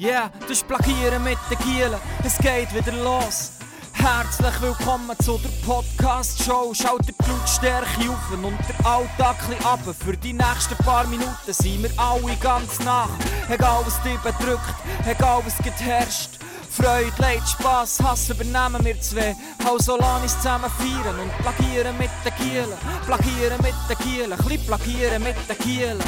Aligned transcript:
Yeah, 0.00 0.30
das 0.42 0.50
ist 0.50 0.68
Plagieren 0.68 1.24
mit 1.24 1.38
den 1.50 1.58
Gielen. 1.58 1.98
Es 2.22 2.38
geht 2.38 2.72
wieder 2.72 2.92
los. 3.02 3.50
Herzlich 3.94 4.60
willkommen 4.60 5.18
zu 5.18 5.38
der 5.38 5.48
Podcast-Show. 5.66 6.72
Schaut 6.72 7.08
die 7.08 7.12
Blutstärke 7.12 8.08
auf 8.08 8.30
und 8.30 8.56
der 8.68 8.86
Alltag 8.86 9.34
ab. 9.64 9.80
Für 9.98 10.16
die 10.16 10.34
nächsten 10.34 10.76
paar 10.84 11.04
Minuten 11.08 11.32
sind 11.48 11.82
wir 11.82 11.90
alle 11.96 12.36
ganz 12.36 12.78
nach. 12.84 13.08
Egal 13.48 13.82
was 13.84 14.00
dich 14.04 14.18
bedrückt, 14.18 14.72
egal 15.04 15.42
was 15.44 15.58
geherrscht. 15.58 16.30
Freude, 16.70 17.10
Leid, 17.18 17.42
Spass, 17.48 17.98
Hass 18.00 18.28
übernehmen 18.28 18.84
wir 18.84 19.00
zwei. 19.00 19.34
Lass 19.64 19.88
uns 19.88 20.36
zusammen 20.36 20.70
feiern 20.78 21.18
und 21.18 21.38
plagieren 21.38 21.98
mit 21.98 22.10
den 22.24 22.34
Gielen. 22.36 22.78
Plagieren 23.04 23.60
mit 23.62 23.74
den 23.90 23.98
Gielen, 23.98 24.32
ein 24.32 24.38
bisschen 24.38 24.64
plagieren 24.64 25.22
mit 25.24 25.36
den 25.48 25.58
Gielen. 25.58 25.98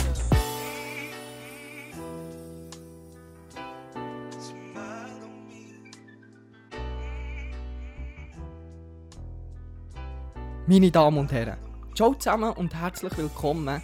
Meine 10.70 10.92
Damen 10.92 11.18
und 11.18 11.32
Herren, 11.32 11.58
ciao 11.96 12.14
zusammen 12.14 12.52
und 12.52 12.72
herzlich 12.72 13.18
willkommen 13.18 13.82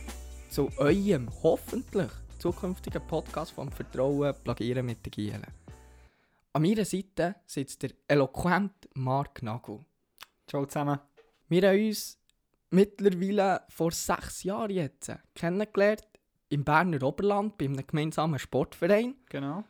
zu 0.48 0.70
eurem 0.76 1.28
hoffentlich 1.42 2.12
zukünftigen 2.38 3.04
Podcast 3.09 3.50
vom 3.50 3.72
Vertrauen 3.72 4.32
Plagieren 4.45 4.86
mit 4.86 5.04
den 5.04 5.10
Gielen. 5.10 5.42
An 6.52 6.62
meiner 6.62 6.84
Seite 6.84 7.34
sitzt 7.45 7.82
der 7.82 7.90
eloquente 8.06 8.88
Mark 8.95 9.42
Nagel. 9.42 9.80
Ciao 10.46 10.64
zusammen. 10.64 11.00
Wir 11.48 11.68
haben 11.68 11.88
uns 11.88 12.20
mittlerweile 12.70 13.62
vor 13.68 13.90
sechs 13.90 14.45
Jahren 14.45 14.70
jetzt 14.70 15.10
kennengelernt 15.34 16.07
im 16.51 16.62
Berner 16.62 17.02
Oberland 17.02 17.59
bei 17.59 17.64
einem 17.64 17.84
gemeinsamen 17.84 18.38
Sportverein. 18.38 19.16
Genau. 19.29 19.64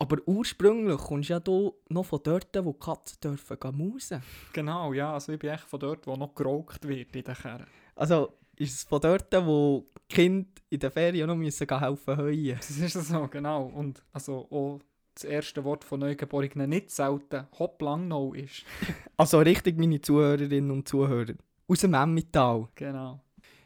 Aber 0.00 0.16
ursprünglich 0.26 0.96
kommst 0.96 1.28
ja 1.28 1.40
du 1.40 1.74
noch 1.88 2.04
von 2.04 2.20
dort, 2.22 2.56
wo 2.64 2.72
die 2.72 2.78
Katzen 2.78 3.18
dürfen 3.20 3.58
gehen 3.58 3.76
mausen. 3.76 4.22
Genau, 4.52 4.92
ja. 4.92 5.12
Also 5.12 5.32
ich 5.32 5.40
bin 5.40 5.50
echt 5.50 5.64
von 5.64 5.80
dort, 5.80 6.06
wo 6.06 6.14
noch 6.14 6.34
geraucht 6.36 6.86
wird 6.86 7.14
in 7.14 7.24
den 7.24 7.34
Kerren. 7.34 7.66
Also 7.96 8.32
ist 8.56 8.74
es 8.74 8.84
von 8.84 9.00
dort, 9.00 9.32
wo 9.44 9.84
die 10.08 10.14
Kinder 10.14 10.48
in 10.70 10.78
den 10.78 10.90
Ferien 10.92 11.26
noch 11.26 11.34
müssen 11.34 11.66
gehen 11.66 11.80
helfen 11.80 12.16
heuen. 12.16 12.56
Das 12.56 12.70
ist 12.70 12.92
so, 12.92 13.26
genau. 13.26 13.64
Und 13.66 14.04
also 14.12 14.46
auch 14.50 14.80
das 15.14 15.24
erste 15.24 15.64
Wort 15.64 15.82
von 15.82 15.98
Neugeborenen 15.98 16.70
nicht 16.70 16.92
selten 16.92 17.48
Hopp 17.58 17.82
Langnau 17.82 18.32
ist. 18.34 18.64
Also 19.16 19.40
richtig 19.40 19.78
meine 19.78 20.00
Zuhörerinnen 20.00 20.70
und 20.70 20.86
Zuhörer. 20.86 21.34
Aus 21.66 21.80
dem 21.80 21.94
Emmental. 21.94 22.68
Genau. 22.76 23.20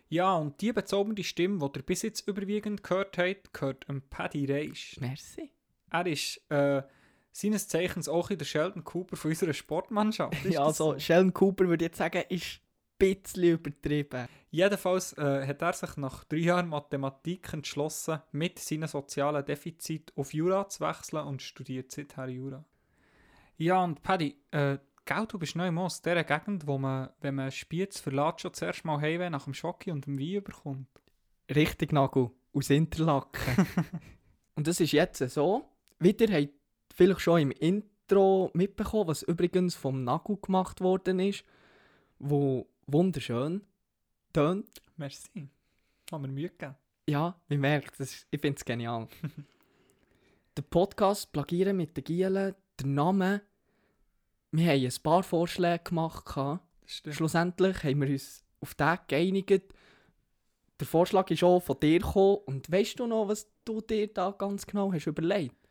Ja, 0.09 0.35
und 0.37 0.59
die 0.63 0.73
bezaubernde 0.73 1.23
Stimme, 1.25 1.59
die 1.59 1.79
ihr 1.79 1.83
bis 1.83 2.03
jetzt 2.03 2.27
überwiegend 2.27 2.83
gehört 2.83 3.19
habt, 3.19 3.53
gehört 3.53 3.87
dem 3.87 4.01
Paddy 4.01 4.51
Reisch. 4.51 4.97
Merci. 4.99 5.51
Er 5.93 6.07
ist 6.07 6.41
äh, 6.51 6.83
seines 7.33 7.69
Zeichens 7.69 8.09
auch 8.09 8.31
in 8.31 8.39
der 8.39 8.45
Sheldon 8.45 8.83
Cooper 8.83 9.17
von 9.17 9.31
unserer 9.31 9.53
Sportmannschaft. 9.53 10.33
Ist 10.45 10.55
Ja, 10.55 10.65
also 10.65 10.99
Sheldon 10.99 11.33
Cooper 11.33 11.69
würde 11.69 11.85
ich 11.85 11.91
jetzt 11.91 11.99
sagen, 11.99 12.23
ist 12.29 12.61
ein 12.61 12.61
bisschen 12.99 13.45
übertrieben. 13.45 14.27
Jedenfalls 14.51 15.17
äh, 15.19 15.47
hat 15.47 15.63
er 15.63 15.73
sich 15.73 15.97
nach 15.97 16.25
drei 16.25 16.39
Jahren 16.39 16.69
Mathematik 16.69 17.53
entschlossen, 17.53 18.21
mit 18.33 18.59
seinen 18.59 18.89
sozialen 18.89 19.45
Defizit 19.45 20.13
auf 20.17 20.35
Jura 20.35 20.69
zu 20.69 20.81
wechseln 20.81 21.27
und 21.27 21.43
studiert 21.43 21.91
seither 21.91 22.29
Jura. 22.29 22.65
Ja, 23.57 23.83
und 23.83 24.03
Paddy, 24.03 24.37
äh, 24.51 24.79
gell, 25.05 25.27
du 25.27 25.39
bist 25.39 25.57
neu 25.57 25.69
im 25.69 25.79
aus 25.79 26.03
dieser 26.03 26.25
Gegend, 26.25 26.67
wo 26.67 26.79
man, 26.79 27.11
wenn 27.21 27.35
man 27.35 27.51
Spiez 27.51 27.99
verlässt, 28.01 28.41
schon 28.41 28.55
zuerst 28.55 28.85
mal 28.85 29.01
Heimweh 29.01 29.31
nach 29.31 29.45
dem 29.45 29.55
Schocki 29.55 29.91
und 29.91 30.07
dem 30.07 30.19
Wein 30.19 30.35
überkommt. 30.35 30.89
Richtig 31.55 31.93
Nagel. 31.93 32.31
Aus 32.55 32.71
Interlaken. 32.71 33.67
und 34.55 34.67
das 34.67 34.81
ist 34.81 34.93
jetzt 34.93 35.19
so. 35.31 35.72
Wieder 36.03 36.27
habt 36.35 36.43
ihr 36.43 36.49
vielleicht 36.93 37.21
schon 37.21 37.41
im 37.43 37.51
Intro 37.53 38.51
mitbekommen, 38.55 39.07
was 39.07 39.23
übrigens 39.23 39.77
vom 39.77 40.03
Nagel 40.03 40.37
gemacht 40.37 40.81
worden 40.81 41.21
ist, 41.21 41.45
wo 42.19 42.67
wunderschön 42.89 43.63
tönt. 44.33 44.83
Merci. 44.97 45.49
Haben 46.11 46.25
wir 46.25 46.29
Mühe 46.29 46.49
gegeben. 46.49 46.75
Ja, 47.09 47.41
man 47.49 47.61
merkt, 47.61 48.01
das 48.01 48.27
ich 48.29 48.41
finde 48.41 48.57
es 48.57 48.65
genial. 48.65 49.07
der 50.57 50.63
Podcast 50.63 51.31
Plagieren 51.31 51.77
mit 51.77 51.97
den 51.97 52.03
Gielen, 52.03 52.57
der 52.81 52.87
Name, 52.87 53.43
wir 54.51 54.73
haben 54.73 54.85
ein 54.85 55.03
paar 55.05 55.23
Vorschläge 55.23 55.85
gemacht. 55.85 56.61
Schlussendlich 56.85 57.85
haben 57.85 58.01
wir 58.01 58.09
uns 58.09 58.43
auf 58.61 58.75
den 58.75 58.99
geeinigt. 59.07 59.73
Der 60.81 60.87
Vorschlag 60.89 61.31
ist 61.31 61.45
auch 61.45 61.61
von 61.61 61.79
dir 61.79 62.01
gekommen. 62.01 62.39
Und 62.47 62.73
weißt 62.73 62.99
du 62.99 63.07
noch, 63.07 63.29
was 63.29 63.49
du 63.65 63.81
dir 63.81 64.13
da 64.13 64.33
ganz 64.33 64.67
genau 64.67 64.93
hast 64.93 65.07
überlegt? 65.07 65.62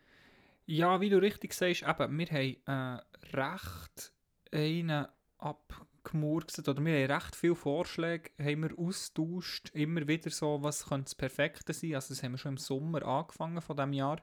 Ja, 0.65 1.01
wie 1.01 1.09
du 1.09 1.21
richtig 1.21 1.53
sagst, 1.53 1.83
eben, 1.83 2.17
wir 2.17 2.27
haben 2.27 3.01
äh, 3.33 3.37
recht 3.37 4.13
einen 4.51 5.07
abgemurkst, 5.37 6.67
oder 6.67 6.83
wir 6.83 7.03
haben 7.03 7.11
recht 7.11 7.35
viele 7.35 7.55
Vorschläge 7.55 8.31
haben 8.39 8.63
wir 8.63 8.79
austauscht, 8.79 9.69
immer 9.73 10.07
wieder 10.07 10.29
so, 10.29 10.61
was 10.61 10.85
könnte 10.87 11.05
das 11.05 11.15
Perfekte 11.15 11.73
sein, 11.73 11.95
also 11.95 12.13
das 12.13 12.23
haben 12.23 12.33
wir 12.33 12.37
schon 12.37 12.53
im 12.53 12.57
Sommer 12.57 13.03
angefangen 13.05 13.61
von 13.61 13.75
diesem 13.75 13.93
Jahr 13.93 14.21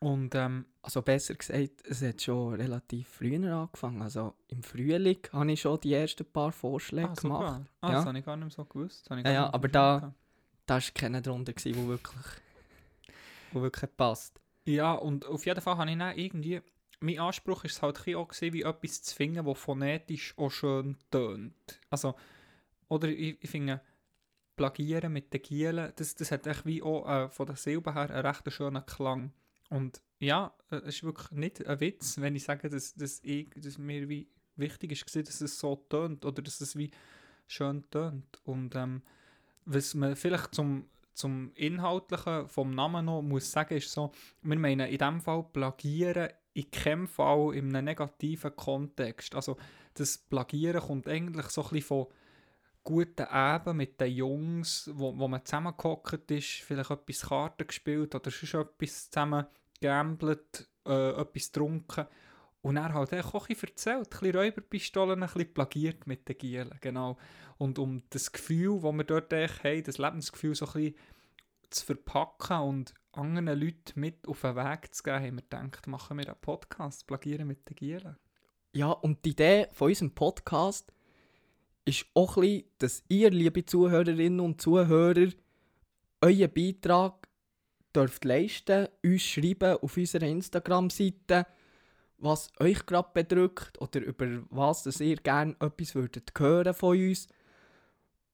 und 0.00 0.34
ähm, 0.34 0.66
Also 0.82 1.02
besser 1.02 1.34
gesagt, 1.34 1.84
es 1.84 2.02
hat 2.02 2.22
schon 2.22 2.54
relativ 2.54 3.08
früher 3.08 3.52
angefangen. 3.52 4.02
Also 4.02 4.34
im 4.48 4.62
Frühling 4.62 5.18
habe 5.32 5.52
ich 5.52 5.60
schon 5.60 5.80
die 5.80 5.92
ersten 5.92 6.24
paar 6.24 6.52
Vorschläge 6.52 7.10
ah, 7.10 7.14
gemacht. 7.14 7.66
ah, 7.80 7.88
Ja. 7.88 7.94
das 7.94 8.06
habe 8.06 8.18
ich 8.18 8.24
gar 8.24 8.36
nicht 8.36 8.44
mehr 8.44 8.50
so 8.50 8.64
gewusst. 8.64 9.08
Ja, 9.10 9.30
ja, 9.30 9.52
aber 9.52 9.68
da-. 9.68 10.14
Da 10.66 10.74
war 10.74 10.82
keiner 10.94 11.22
drunter, 11.22 11.52
wo 11.54 11.88
wirklich, 11.88 12.26
wo 13.52 13.62
wirklich 13.62 13.96
passt. 13.96 14.38
Ja, 14.68 14.92
und 14.92 15.24
auf 15.24 15.46
jeden 15.46 15.62
Fall 15.62 15.78
habe 15.78 15.90
ich 15.90 15.96
dann 15.96 16.18
irgendwie, 16.18 16.60
mein 17.00 17.18
Anspruch 17.20 17.64
ist 17.64 17.76
es 17.76 17.82
halt 17.82 17.98
auch 18.14 18.28
gewesen, 18.28 18.52
wie 18.52 18.62
etwas 18.62 19.02
zu 19.02 19.16
finden, 19.16 19.46
das 19.46 19.58
phonetisch 19.58 20.36
auch 20.36 20.50
schön 20.50 20.98
tönt. 21.10 21.80
Also, 21.88 22.14
oder 22.88 23.08
ich, 23.08 23.42
ich 23.42 23.48
finde, 23.48 23.80
Plagieren 24.56 25.14
mit 25.14 25.32
den 25.32 25.40
Gielen, 25.40 25.90
das, 25.96 26.16
das 26.16 26.30
hat 26.32 26.46
echt 26.46 26.66
wie 26.66 26.82
auch 26.82 27.08
äh, 27.08 27.30
von 27.30 27.46
der 27.46 27.56
Silbe 27.56 27.94
her 27.94 28.10
einen 28.10 28.26
recht 28.26 28.52
schönen 28.52 28.84
Klang. 28.84 29.32
Und 29.70 30.02
ja, 30.18 30.52
äh, 30.70 30.76
es 30.76 30.96
ist 30.96 31.04
wirklich 31.04 31.30
nicht 31.30 31.66
ein 31.66 31.80
Witz, 31.80 32.20
wenn 32.20 32.36
ich 32.36 32.44
sage, 32.44 32.68
dass, 32.68 32.94
dass, 32.94 33.20
ich, 33.22 33.48
dass 33.56 33.78
mir 33.78 34.06
wie 34.10 34.28
wichtig 34.56 34.92
ist, 34.92 35.06
gewesen, 35.06 35.24
dass 35.24 35.40
es 35.40 35.58
so 35.58 35.76
tönt 35.76 36.26
oder 36.26 36.42
dass 36.42 36.60
es 36.60 36.76
wie 36.76 36.90
schön 37.46 37.88
tönt. 37.88 38.38
Und 38.44 38.74
ähm, 38.74 39.00
was 39.64 39.94
man 39.94 40.14
vielleicht 40.14 40.54
zum, 40.54 40.90
zum 41.18 41.50
Inhaltlichen 41.54 42.48
vom 42.48 42.70
Namen 42.70 43.04
noch 43.04 43.22
muss 43.22 43.50
sagen, 43.50 43.76
ist 43.76 43.90
so, 43.90 44.12
wir 44.42 44.58
meinen 44.58 44.88
in 44.88 44.98
dem 44.98 45.20
Fall 45.20 45.42
Plagieren 45.52 46.30
in 46.54 46.70
keinem 46.70 47.08
Fall 47.08 47.54
in 47.54 47.74
einem 47.74 47.84
negativen 47.84 48.54
Kontext. 48.54 49.34
Also 49.34 49.56
das 49.94 50.16
Plagieren 50.16 50.80
kommt 50.80 51.08
eigentlich 51.08 51.46
so 51.46 51.62
ein 51.62 51.68
bisschen 51.70 51.86
von 51.86 52.06
guten 52.84 53.24
Abend 53.24 53.76
mit 53.76 54.00
den 54.00 54.12
Jungs, 54.12 54.90
wo, 54.94 55.16
wo 55.18 55.28
man 55.28 55.44
zusammengehockt 55.44 56.30
ist, 56.30 56.62
vielleicht 56.62 56.90
etwas 56.90 57.28
Karten 57.28 57.66
gespielt 57.66 58.14
oder 58.14 58.30
sonst 58.30 58.54
etwas 58.54 59.10
zusammen 59.10 59.46
gambelt, 59.80 60.68
äh, 60.86 61.10
etwas 61.20 61.52
getrunken 61.52 62.06
und 62.60 62.76
er 62.76 62.92
hat 62.92 63.10
auch 63.12 63.46
bisschen 63.46 63.68
erzählt, 63.68 64.06
ein 64.06 64.10
bisschen 64.10 64.36
Räuberpistolen, 64.36 65.22
ein 65.22 65.28
bisschen 65.28 65.54
plagiert 65.54 66.06
mit 66.06 66.28
den 66.28 66.38
Gielen, 66.38 66.74
genau. 66.80 67.16
Und 67.56 67.78
um 67.78 68.02
das 68.10 68.32
Gefühl, 68.32 68.80
das 68.80 68.92
wir 68.92 69.04
dort 69.04 69.32
haben, 69.32 69.82
das 69.84 69.98
Lebensgefühl 69.98 70.54
so 70.54 70.66
ein 70.66 70.72
bisschen 70.72 70.94
zu 71.70 71.86
verpacken 71.86 72.60
und 72.60 72.94
anderen 73.12 73.60
Leuten 73.60 74.00
mit 74.00 74.26
auf 74.26 74.40
den 74.40 74.56
Weg 74.56 74.94
zu 74.94 75.02
geben, 75.02 75.16
haben 75.16 75.36
wir 75.36 75.42
gedacht, 75.42 75.86
machen 75.86 76.18
wir 76.18 76.26
einen 76.26 76.40
Podcast, 76.40 77.06
plagieren 77.06 77.46
mit 77.46 77.68
den 77.68 77.76
Gielen. 77.76 78.16
Ja, 78.74 78.90
und 78.90 79.24
die 79.24 79.30
Idee 79.30 79.66
von 79.72 79.88
unserem 79.88 80.14
Podcast 80.14 80.92
ist 81.84 82.06
auch 82.14 82.36
ein 82.36 82.42
bisschen, 82.42 82.64
dass 82.78 83.04
ihr, 83.08 83.30
liebe 83.30 83.64
Zuhörerinnen 83.64 84.40
und 84.40 84.60
Zuhörer, 84.60 85.30
euren 86.20 86.52
Beitrag 86.52 87.28
dürft 87.94 88.24
leisten, 88.24 88.88
uns 89.02 89.22
schreiben 89.22 89.78
auf 89.78 89.96
unserer 89.96 90.26
Instagram-Seite, 90.26 91.46
was 92.18 92.50
euch 92.58 92.84
gerade 92.86 93.10
bedrückt 93.14 93.80
oder 93.80 94.00
über 94.00 94.26
was 94.50 94.82
dass 94.82 95.00
ihr 95.00 95.16
gerne 95.16 95.56
etwas 95.60 95.94
würdet 95.94 96.32
hören 96.36 96.74
von 96.74 96.98
uns. 96.98 97.28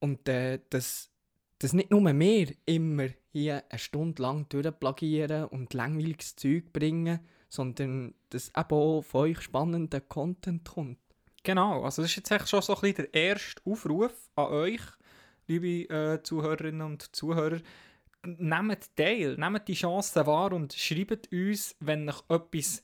Und 0.01 0.29
äh, 0.29 0.61
dass, 0.71 1.11
dass 1.59 1.73
nicht 1.73 1.91
nur 1.91 2.03
wir 2.03 2.55
immer 2.67 3.09
hier 3.33 3.63
eine 3.69 3.79
Stunde 3.79 4.23
lang 4.23 4.49
durchplagieren 4.49 5.47
und 5.47 5.75
langweiliges 5.75 6.37
Zeug 6.37 6.73
bringen, 6.73 7.21
sondern 7.49 8.15
dass 8.31 8.49
eben 8.49 8.71
auch 8.71 9.03
von 9.03 9.21
euch 9.23 9.41
spannender 9.41 10.01
Content 10.01 10.69
kommt. 10.69 10.99
Genau, 11.43 11.85
also 11.85 12.03
das 12.03 12.11
ist 12.11 12.17
jetzt 12.17 12.33
eigentlich 12.33 12.49
schon 12.49 12.63
so 12.63 12.75
ein 12.75 12.81
bisschen 12.81 13.09
der 13.13 13.15
erste 13.15 13.63
Aufruf 13.67 14.31
an 14.35 14.47
euch, 14.47 14.81
liebe 15.47 15.95
äh, 15.95 16.23
Zuhörerinnen 16.23 16.83
und 16.83 17.15
Zuhörer. 17.15 17.61
Nehmt 18.25 18.97
teil, 18.97 19.37
nehmt 19.37 19.69
die 19.69 19.75
Chance 19.75 20.27
wahr 20.27 20.53
und 20.53 20.73
schreibt 20.73 21.31
uns, 21.31 21.77
wenn 21.81 22.09
euch 22.09 22.23
etwas, 22.31 22.83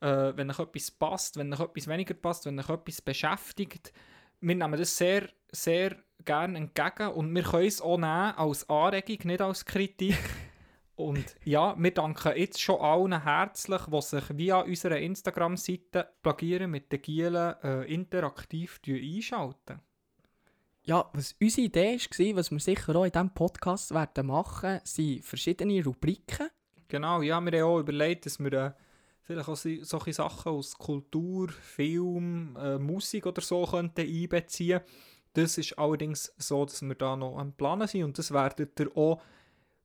äh, 0.00 0.36
wenn 0.36 0.50
euch 0.50 0.58
etwas 0.58 0.90
passt, 0.90 1.36
wenn 1.36 1.52
euch 1.52 1.60
etwas 1.60 1.86
weniger 1.86 2.14
passt, 2.14 2.46
wenn 2.46 2.58
euch 2.58 2.68
etwas 2.68 3.02
beschäftigt. 3.02 3.92
Wir 4.40 4.54
nehmen 4.54 4.78
das 4.78 4.96
sehr, 4.96 5.28
sehr 5.52 5.96
gerne 6.24 6.58
entgegen 6.58 7.08
und 7.08 7.34
wir 7.34 7.42
können 7.42 7.66
es 7.66 7.80
auch 7.80 7.98
nehmen 7.98 8.34
als 8.36 8.68
Anregung, 8.68 9.18
nicht 9.24 9.40
als 9.40 9.64
Kritik. 9.64 10.18
Und 10.96 11.34
ja, 11.44 11.74
wir 11.78 11.94
danken 11.94 12.36
jetzt 12.36 12.60
schon 12.60 12.78
allen 12.78 13.22
herzlich, 13.22 13.80
die 13.86 14.02
sich 14.02 14.24
via 14.36 14.60
unserer 14.60 14.98
Instagram-Seite 14.98 16.10
Plagieren 16.22 16.70
mit 16.70 16.92
den 16.92 17.00
Gielen 17.00 17.54
äh, 17.62 17.84
interaktiv 17.84 18.78
einschalten. 18.86 19.80
Ja, 20.82 21.08
was 21.14 21.34
unsere 21.40 21.66
Idee 21.66 21.96
war, 21.96 22.36
was 22.36 22.50
wir 22.50 22.58
sicher 22.58 22.96
auch 22.96 23.04
in 23.04 23.12
diesem 23.12 23.32
Podcast 23.32 23.94
werden 23.94 24.26
machen, 24.26 24.80
sind 24.84 25.24
verschiedene 25.24 25.82
Rubriken. 25.82 26.50
Genau, 26.88 27.22
ja, 27.22 27.40
wir 27.40 27.52
haben 27.52 27.62
auch 27.62 27.78
überlegt, 27.78 28.26
dass 28.26 28.38
wir 28.38 28.52
äh, 28.52 28.72
vielleicht 29.22 29.48
auch 29.48 29.56
solche 29.56 30.12
Sachen 30.12 30.52
aus 30.52 30.76
Kultur, 30.76 31.48
Film, 31.50 32.56
äh, 32.60 32.78
Musik 32.78 33.26
oder 33.26 33.40
so 33.40 33.64
könnten 33.64 34.00
einbeziehen. 34.00 34.80
Das 35.32 35.58
ist 35.58 35.78
allerdings 35.78 36.32
so, 36.38 36.64
dass 36.64 36.82
wir 36.82 36.94
da 36.94 37.16
noch 37.16 37.38
am 37.38 37.52
Planen 37.52 37.86
sind 37.86 38.04
und 38.04 38.18
das 38.18 38.32
werdet 38.32 38.78
ihr 38.80 38.96
auch 38.96 39.22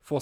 von 0.06 0.22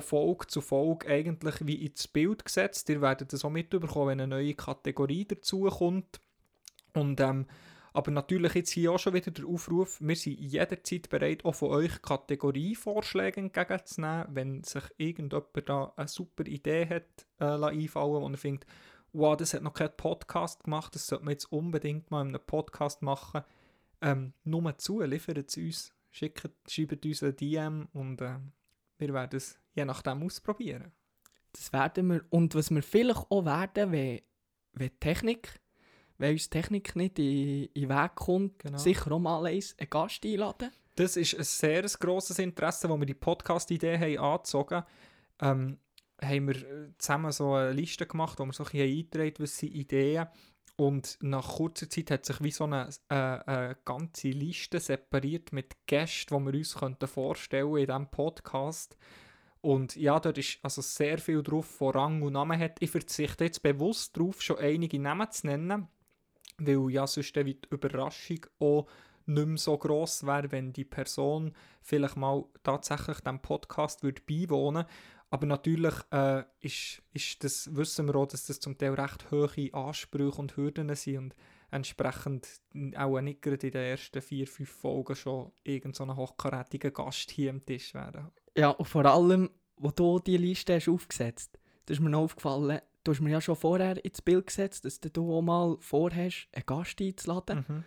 Folge 0.00 0.46
zu 0.46 0.60
Folge 0.60 1.08
eigentlich 1.08 1.54
wie 1.66 1.86
ins 1.86 2.06
Bild 2.06 2.44
gesetzt. 2.44 2.88
Ihr 2.88 3.00
werdet 3.00 3.32
das 3.32 3.44
auch 3.44 3.50
mitbekommen, 3.50 4.10
wenn 4.10 4.20
eine 4.20 4.28
neue 4.28 4.54
Kategorie 4.54 5.24
dazukommt. 5.24 6.20
Und 6.92 7.20
ähm, 7.20 7.46
aber 7.94 8.10
natürlich 8.10 8.54
jetzt 8.54 8.70
hier 8.70 8.90
auch 8.92 8.98
schon 8.98 9.14
wieder 9.14 9.30
der 9.30 9.46
Aufruf, 9.46 10.00
wir 10.00 10.16
sind 10.16 10.40
jederzeit 10.40 11.08
bereit, 11.08 11.44
auch 11.44 11.54
von 11.54 11.70
euch 11.70 12.02
Kategorievorschläge 12.02 13.40
entgegenzunehmen, 13.40 14.26
wenn 14.30 14.64
sich 14.64 14.82
irgendjemand 14.96 15.68
da 15.68 15.92
eine 15.96 16.08
super 16.08 16.44
Idee 16.44 16.86
hat 16.88 17.26
äh, 17.38 17.44
einfallen 17.44 18.22
wo 18.22 18.28
er 18.28 18.36
findet, 18.36 18.66
wow, 19.12 19.36
das 19.36 19.54
hat 19.54 19.62
noch 19.62 19.74
kein 19.74 19.96
Podcast 19.96 20.64
gemacht, 20.64 20.96
das 20.96 21.06
sollte 21.06 21.24
man 21.24 21.32
jetzt 21.32 21.52
unbedingt 21.52 22.10
mal 22.10 22.22
in 22.22 22.34
einem 22.34 22.44
Podcast 22.44 23.00
machen. 23.00 23.44
Ähm, 24.00 24.32
nur 24.42 24.76
zu, 24.76 25.00
liefert 25.00 25.38
es 25.38 25.56
uns, 25.56 25.94
schickt, 26.10 26.50
schreibt 26.68 27.06
uns 27.06 27.22
ein 27.22 27.36
DM 27.36 27.88
und 27.92 28.20
äh, 28.20 28.38
wir 28.98 29.14
werden 29.14 29.36
es 29.36 29.56
je 29.72 29.84
nachdem 29.84 30.24
ausprobieren. 30.24 30.90
Das 31.52 31.72
werden 31.72 32.08
wir. 32.08 32.24
Und 32.30 32.56
was 32.56 32.72
wir 32.72 32.82
vielleicht 32.82 33.30
auch 33.30 33.44
werden, 33.44 33.92
wenn, 33.92 34.20
wenn 34.72 34.98
Technik, 34.98 35.60
wenn 36.18 36.32
uns 36.32 36.48
die 36.48 36.58
Technik 36.60 36.96
nicht 36.96 37.18
in, 37.18 37.68
den 37.74 37.88
Weg 37.88 38.14
kommt, 38.14 38.58
Genau. 38.60 38.78
sicher 38.78 39.12
auch 39.12 39.18
mal 39.18 39.46
eins, 39.46 39.74
einen 39.78 39.90
Gast 39.90 40.24
einladen. 40.24 40.70
Das 40.96 41.16
ist 41.16 41.36
ein 41.36 41.44
sehr 41.44 41.82
grosses 41.82 42.38
Interesse, 42.38 42.88
wo 42.88 42.96
wir 42.98 43.06
die 43.06 43.14
Podcast-Idee 43.14 43.98
haben 43.98 44.18
angezogen 44.18 44.84
ähm, 45.40 45.78
haben 46.22 46.46
wir 46.46 46.56
äh, 46.56 46.88
zusammen 46.98 47.32
so 47.32 47.54
eine 47.54 47.72
Liste 47.72 48.06
gemacht, 48.06 48.38
wo 48.38 48.44
wir 48.46 48.52
so 48.52 48.64
ein 48.64 48.70
bisschen 48.70 48.98
eingetragen 48.98 49.34
was 49.42 49.58
sind 49.58 49.74
Ideen 49.74 50.26
und 50.76 51.18
nach 51.20 51.56
kurzer 51.56 51.88
Zeit 51.88 52.10
hat 52.10 52.24
sich 52.24 52.42
wie 52.42 52.50
so 52.50 52.64
eine, 52.64 52.88
äh, 53.08 53.14
eine 53.14 53.76
ganze 53.84 54.28
Liste 54.28 54.80
separiert 54.80 55.52
mit 55.52 55.86
Gästen, 55.86 56.36
die 56.36 56.52
wir 56.52 56.58
uns 56.58 56.74
könnten 56.74 57.06
vorstellen 57.06 57.76
in 57.76 57.86
diesem 57.86 58.10
Podcast. 58.10 58.96
Und 59.60 59.94
ja, 59.96 60.18
dort 60.18 60.36
ist 60.36 60.58
also 60.62 60.82
sehr 60.82 61.18
viel 61.18 61.42
drauf, 61.42 61.66
von 61.66 61.92
Rang 61.92 62.22
und 62.22 62.32
Namen 62.34 62.58
hat. 62.58 62.76
Ich 62.80 62.90
verzichte 62.90 63.44
jetzt 63.44 63.62
bewusst 63.62 64.16
darauf, 64.16 64.42
schon 64.42 64.58
einige 64.58 64.98
Namen 64.98 65.30
zu 65.30 65.46
nennen, 65.46 65.88
weil 66.58 66.90
ja 66.90 67.06
sonst 67.06 67.36
die 67.36 67.58
Überraschung 67.70 68.46
auch 68.58 68.86
nicht 69.26 69.46
mehr 69.46 69.56
so 69.56 69.78
gross 69.78 70.26
wäre, 70.26 70.52
wenn 70.52 70.72
die 70.72 70.84
Person 70.84 71.52
vielleicht 71.80 72.16
mal 72.16 72.44
tatsächlich 72.62 73.20
dem 73.20 73.40
Podcast 73.40 74.02
würde 74.02 74.22
beiwohnen 74.26 74.84
aber 75.34 75.46
natürlich 75.46 75.94
äh, 76.12 76.44
ist, 76.60 77.02
ist 77.12 77.42
das, 77.42 77.74
wissen 77.74 78.06
wir 78.06 78.14
auch, 78.14 78.26
dass 78.28 78.46
das 78.46 78.60
zum 78.60 78.78
Teil 78.78 78.94
recht 78.94 79.32
hohe 79.32 79.74
Ansprüche 79.74 80.38
und 80.40 80.56
Hürden 80.56 80.94
sind 80.94 81.18
und 81.18 81.34
entsprechend 81.72 82.46
auch 82.96 83.20
nicht 83.20 83.42
gerade 83.42 83.66
in 83.66 83.72
den 83.72 83.82
ersten 83.82 84.22
vier, 84.22 84.46
fünf 84.46 84.70
Folgen 84.70 85.16
schon 85.16 85.50
irgendein 85.64 86.06
so 86.06 86.16
hochkarätiger 86.16 86.92
Gast 86.92 87.32
hier 87.32 87.50
am 87.50 87.66
Tisch 87.66 87.94
werden. 87.94 88.30
Ja, 88.56 88.70
und 88.70 88.86
vor 88.86 89.04
allem, 89.06 89.50
wo 89.76 89.90
du 89.90 90.20
die 90.20 90.36
Liste 90.36 90.76
hast 90.76 90.88
aufgesetzt 90.88 91.58
da 91.86 91.92
ist 91.92 92.00
mir 92.00 92.10
noch 92.10 92.22
aufgefallen, 92.22 92.80
du 93.04 93.12
hast 93.12 93.20
mir 93.20 93.30
ja 93.30 93.40
schon 93.40 93.56
vorher 93.56 94.02
ins 94.04 94.22
Bild 94.22 94.46
gesetzt, 94.46 94.84
dass 94.84 95.00
du 95.00 95.32
auch 95.32 95.42
mal 95.42 95.76
vorhast, 95.78 96.48
einen 96.52 96.66
Gast 96.66 97.00
einzuladen. 97.00 97.64
Mhm. 97.68 97.84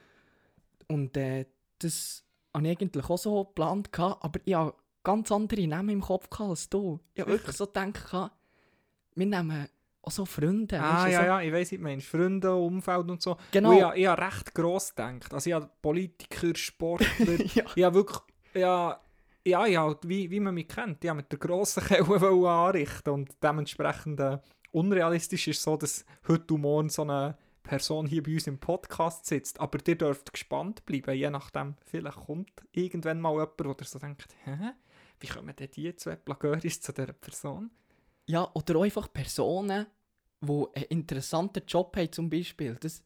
Und 0.88 1.18
äh, 1.18 1.46
das 1.80 2.24
habe 2.54 2.68
ich 2.68 2.80
eigentlich 2.80 3.10
auch 3.10 3.18
so 3.18 3.44
geplant, 3.44 3.90
aber 4.00 4.40
ich 4.46 4.54
habe 4.54 4.74
ganz 5.04 5.32
andere 5.32 5.68
Namen 5.68 5.90
im 5.90 6.02
Kopf 6.02 6.30
gehabt 6.30 6.50
als 6.50 6.70
du. 6.70 7.00
Ich 7.14 7.22
habe 7.22 7.32
wirklich 7.32 7.56
so 7.56 7.66
gedacht, 7.66 8.32
wir 9.16 9.26
nehmen 9.26 9.68
auch 10.02 10.12
so 10.12 10.26
Freunde. 10.26 10.80
Ah, 10.82 11.06
du, 11.06 11.12
ja, 11.12 11.20
so, 11.20 11.26
ja, 11.26 11.42
ich 11.42 11.54
was 11.54 11.70
du 11.70 11.78
meinst. 11.80 12.08
Freunde, 12.08 12.56
Umfeld 12.56 13.10
und 13.10 13.22
so. 13.22 13.38
Genau. 13.52 13.72
Und 13.72 13.94
ich, 13.96 14.02
ich 14.02 14.08
habe 14.08 14.22
recht 14.22 14.54
gross 14.54 14.96
gedacht. 14.96 15.34
Also 15.34 15.50
ich 15.50 15.54
habe 15.54 15.70
Politiker, 15.82 16.56
Sportler, 16.56 17.46
ja. 17.56 17.64
ich 17.76 17.84
habe 17.84 17.96
wirklich, 17.96 18.20
ja, 18.54 19.00
ja, 19.46 19.66
ja 19.66 19.96
wie, 20.04 20.30
wie 20.30 20.40
man 20.40 20.54
mich 20.54 20.68
kennt, 20.68 21.04
ich 21.04 21.10
habe 21.10 21.18
mit 21.18 21.32
der 21.32 21.40
grossen 21.40 21.84
Kelle 21.84 22.06
anrichten 22.50 23.14
und 23.14 23.36
dementsprechend 23.42 24.20
äh, 24.20 24.40
unrealistisch 24.72 25.48
ist 25.48 25.62
so, 25.62 25.78
dass 25.78 26.06
heute 26.28 26.54
und 26.54 26.62
morgen 26.62 26.90
so 26.90 27.02
eine 27.04 27.38
Person 27.64 28.06
hier 28.08 28.24
bei 28.24 28.34
uns 28.34 28.48
im 28.48 28.60
Podcast 28.60 29.26
sitzt. 29.26 29.60
Aber 29.60 29.80
ihr 29.88 29.98
dürft 29.98 30.32
gespannt 30.32 30.86
bleiben, 30.86 31.16
je 31.16 31.30
nachdem, 31.30 31.76
vielleicht 31.86 32.18
kommt 32.18 32.52
irgendwann 32.72 33.20
mal 33.20 33.34
jemand, 33.34 33.80
der 33.80 33.88
so 33.88 34.00
denkt, 34.00 34.28
hä, 34.46 34.72
wie 35.20 35.28
kommen 35.28 35.56
denn 35.56 35.70
die 35.72 35.96
zwei 35.96 36.16
Plagöris 36.16 36.80
zu 36.82 36.94
dieser 36.94 37.14
Person? 37.14 37.72
ja, 38.30 38.50
oder 38.54 38.76
auch 38.78 38.84
einfach 38.84 39.12
Personen, 39.12 39.88
die 40.42 40.66
einen 40.76 40.86
interessanten 40.90 41.64
Job 41.66 41.96
haben, 41.96 42.12
zum 42.12 42.30
Beispiel. 42.30 42.76
Das, 42.76 43.02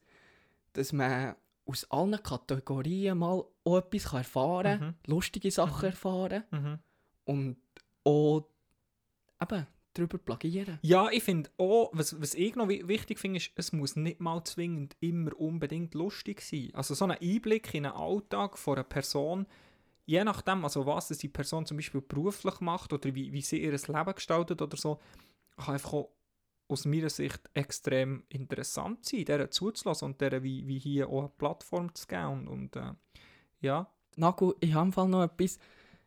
dass 0.72 0.92
man 0.92 1.36
aus 1.64 1.88
allen 1.90 2.20
Kategorien 2.22 3.18
mal 3.18 3.44
auch 3.64 3.76
etwas 3.78 4.12
erfahren 4.12 4.78
kann, 4.80 4.88
Mhm. 4.88 4.94
lustige 5.06 5.50
Sachen 5.52 5.78
Mhm. 5.78 5.84
erfahren 5.92 6.44
Mhm. 6.50 6.78
und 7.24 7.56
auch 8.04 8.48
eben 9.40 9.66
darüber 9.94 10.18
plagieren. 10.18 10.78
Ja, 10.82 11.10
ich 11.10 11.22
finde 11.22 11.50
auch, 11.58 11.90
was, 11.92 12.20
was 12.20 12.34
ich 12.34 12.54
noch 12.54 12.68
wi- 12.68 12.86
wichtig 12.88 13.18
finde, 13.18 13.38
ist, 13.38 13.50
es 13.56 13.72
muss 13.72 13.96
nicht 13.96 14.20
mal 14.20 14.42
zwingend 14.44 14.96
immer 15.00 15.38
unbedingt 15.38 15.94
lustig 15.94 16.40
sein. 16.40 16.70
Also 16.74 16.94
so 16.94 17.04
ein 17.04 17.12
Einblick 17.12 17.74
in 17.74 17.84
den 17.84 17.92
Alltag 17.92 18.58
von 18.58 18.76
einer 18.76 18.84
Person, 18.84 19.46
je 20.06 20.24
nachdem, 20.24 20.64
also 20.64 20.86
was 20.86 21.08
die 21.08 21.28
Person 21.28 21.66
zum 21.66 21.76
Beispiel 21.76 22.00
beruflich 22.00 22.60
macht 22.60 22.92
oder 22.92 23.14
wie, 23.14 23.32
wie 23.32 23.42
sie 23.42 23.62
ihr 23.62 23.72
Leben 23.72 24.14
gestaltet 24.14 24.60
oder 24.62 24.76
so, 24.76 24.98
kann 25.56 25.74
einfach 25.74 25.92
auch 25.92 26.10
aus 26.68 26.86
meiner 26.86 27.10
Sicht 27.10 27.40
extrem 27.52 28.24
interessant 28.30 29.04
sein, 29.04 29.26
der 29.26 29.50
zuzulassen 29.50 30.06
und 30.06 30.20
der 30.20 30.42
wie, 30.42 30.66
wie 30.66 30.78
hier 30.78 31.08
auch 31.08 31.20
eine 31.20 31.28
Plattform 31.28 31.94
zu 31.94 32.06
geben. 32.06 32.48
Und, 32.48 32.48
und 32.48 32.76
äh, 32.76 32.94
ja, 33.60 33.92
Nago, 34.16 34.54
ich 34.60 34.72
habe 34.72 34.86
im 34.86 34.92
Fall 34.92 35.08
noch 35.08 35.24
etwas. 35.24 35.58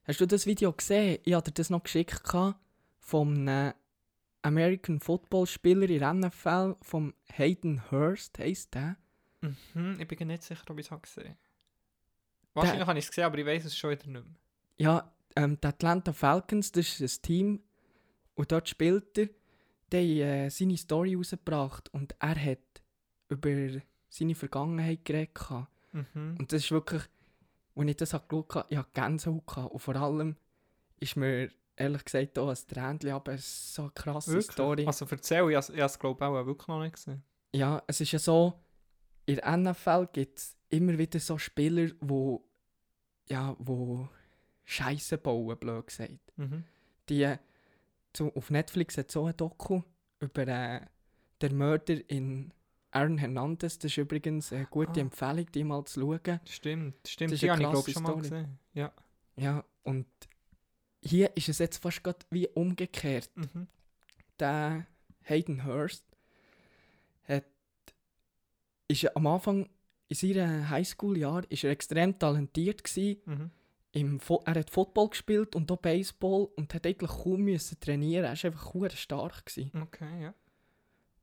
Hast 0.03 0.21
du 0.21 0.25
das 0.25 0.45
Video 0.45 0.71
gesehen? 0.71 1.19
Ich 1.23 1.33
hatte 1.33 1.51
dir 1.51 1.55
das 1.55 1.69
noch 1.69 1.83
geschickt 1.83 2.23
gehabt 2.23 2.59
vom 3.05 3.47
einem 3.47 3.73
American 4.41 4.99
Football 4.99 5.45
Spieler 5.45 5.87
in 5.89 5.99
der 5.99 6.13
NFL, 6.13 6.75
vom 6.81 7.13
Hayden 7.31 7.91
Hurst, 7.91 8.39
heisst 8.39 8.73
der. 8.73 8.97
mhm, 9.41 9.97
ich 9.99 10.07
bin 10.07 10.27
nicht 10.27 10.43
sicher, 10.43 10.63
ob 10.69 10.79
ich 10.79 10.91
es 10.91 11.01
gesehen 11.01 11.29
habe. 11.29 11.37
Wahrscheinlich 12.55 12.87
habe 12.87 12.97
ich 12.97 13.05
es 13.05 13.09
gesehen, 13.09 13.25
aber 13.25 13.37
ich 13.37 13.45
weiß 13.45 13.65
es 13.65 13.77
schon 13.77 13.91
wieder 13.91 14.07
nicht 14.07 14.25
mehr. 14.25 14.35
Ja, 14.77 15.13
ähm, 15.35 15.59
die 15.61 15.67
Atlanta 15.67 16.13
Falcons, 16.13 16.71
das 16.71 16.99
ist 16.99 17.19
ein 17.19 17.21
Team 17.21 17.63
und 18.33 18.51
dort 18.51 18.67
spielt 18.67 19.17
er. 19.19 19.29
Die 19.93 20.23
haben 20.23 20.29
äh, 20.29 20.49
seine 20.49 20.77
Story 20.77 21.13
rausgebracht 21.13 21.93
und 21.93 22.15
er 22.19 22.43
hat 22.43 22.81
über 23.29 23.81
seine 24.09 24.33
Vergangenheit 24.33 25.05
geredet. 25.05 25.39
Mhm. 25.91 26.37
Und 26.39 26.51
das 26.51 26.63
ist 26.63 26.71
wirklich, 26.71 27.03
als 27.75 27.87
ich 27.87 27.97
das 27.97 28.11
geschaut 28.11 28.55
habe, 28.55 28.67
ich 28.69 28.77
hatte 28.77 28.89
Gänsehaut. 28.93 29.57
Und 29.57 29.79
vor 29.79 29.95
allem 29.95 30.37
ist 30.99 31.15
mir 31.17 31.51
ehrlich 31.77 32.03
gesagt 32.05 32.37
auch 32.39 32.49
ein 32.49 32.57
Tränchen, 32.67 33.11
aber 33.11 33.33
es 33.33 33.41
ist 33.45 33.73
so 33.75 33.81
eine 33.83 33.91
krasse 33.91 34.31
Wirklich? 34.31 34.51
Story. 34.51 34.85
Also 34.85 35.05
erzähl, 35.09 35.49
ich 35.49 35.55
habe 35.55 35.81
es 35.83 35.99
glaube 35.99 36.23
ich 36.23 36.27
auch 36.27 36.45
wirklich 36.45 36.67
noch 36.67 36.81
nicht 36.81 36.95
gesehen. 36.95 37.23
Ja, 37.53 37.81
es 37.87 38.01
ist 38.01 38.11
ja 38.11 38.19
so, 38.19 38.61
in 39.25 39.35
der 39.37 39.57
NFL 39.57 40.07
gibt 40.11 40.39
es 40.39 40.55
immer 40.69 40.97
wieder 40.97 41.19
so 41.19 41.37
Spieler, 41.37 41.89
wo 42.01 42.43
ja, 43.27 43.55
wo 43.59 44.07
Scheiße 44.65 45.17
bauen, 45.17 45.57
blöd 45.57 45.87
gesagt. 45.87 46.19
Mhm. 46.37 46.63
Die, 47.09 47.35
zu, 48.13 48.33
auf 48.35 48.49
Netflix 48.49 48.97
hat 48.97 49.11
so 49.11 49.25
ein 49.25 49.35
Doku 49.37 49.81
über 50.19 50.47
äh, 50.47 50.81
den 51.41 51.57
Mörder 51.57 51.97
in 52.09 52.53
Aaron 52.91 53.17
Hernandez. 53.17 53.77
Das 53.79 53.91
ist 53.91 53.97
übrigens 53.97 54.53
eine 54.53 54.65
gute 54.67 54.99
Ah. 54.99 55.03
Empfehlung, 55.03 55.45
die 55.51 55.63
mal 55.63 55.83
zu 55.85 55.99
schauen. 56.01 56.39
Stimmt, 56.45 57.07
stimmt. 57.07 57.31
Das 57.31 57.35
ist 57.35 57.43
Die 57.43 57.51
habe 57.51 57.61
ich 57.61 57.69
glaube 57.69 57.91
schon 57.91 58.03
mal 58.03 58.15
gesehen. 58.15 58.59
Ja. 58.73 58.91
Ja, 59.37 59.63
und 59.83 60.05
hier 61.05 61.35
ist 61.35 61.49
es 61.49 61.59
jetzt 61.59 61.77
fast 61.77 62.03
grad 62.03 62.25
wie 62.31 62.47
umgekehrt. 62.47 63.29
Mhm. 63.35 63.67
Der 64.39 64.85
Hayden 65.23 65.65
Hurst 65.65 66.03
hat, 67.27 67.45
ist 68.87 69.15
am 69.15 69.27
Anfang 69.27 69.69
in 70.07 70.15
seinem 70.15 70.69
Highschool-Jahr 70.69 71.49
ist 71.49 71.63
er 71.63 71.71
extrem 71.71 72.17
talentiert 72.17 72.83
gewesen. 72.83 73.21
Mhm. 73.25 73.51
Im 73.91 74.19
Fo 74.19 74.41
er 74.45 74.55
hat 74.55 74.69
Football 74.69 75.09
gespielt 75.09 75.55
und 75.55 75.71
auch 75.71 75.77
Baseball 75.77 76.49
und 76.55 76.73
hat 76.73 76.85
eigentlich 76.85 77.09
kaum 77.09 77.43
müssen 77.43 77.79
trainieren. 77.79 78.25
Er 78.25 78.35
war 78.35 78.45
einfach 78.45 78.97
stark 78.97 79.45
gewesen. 79.45 79.71
Okay, 79.81 80.23
ja. 80.23 80.33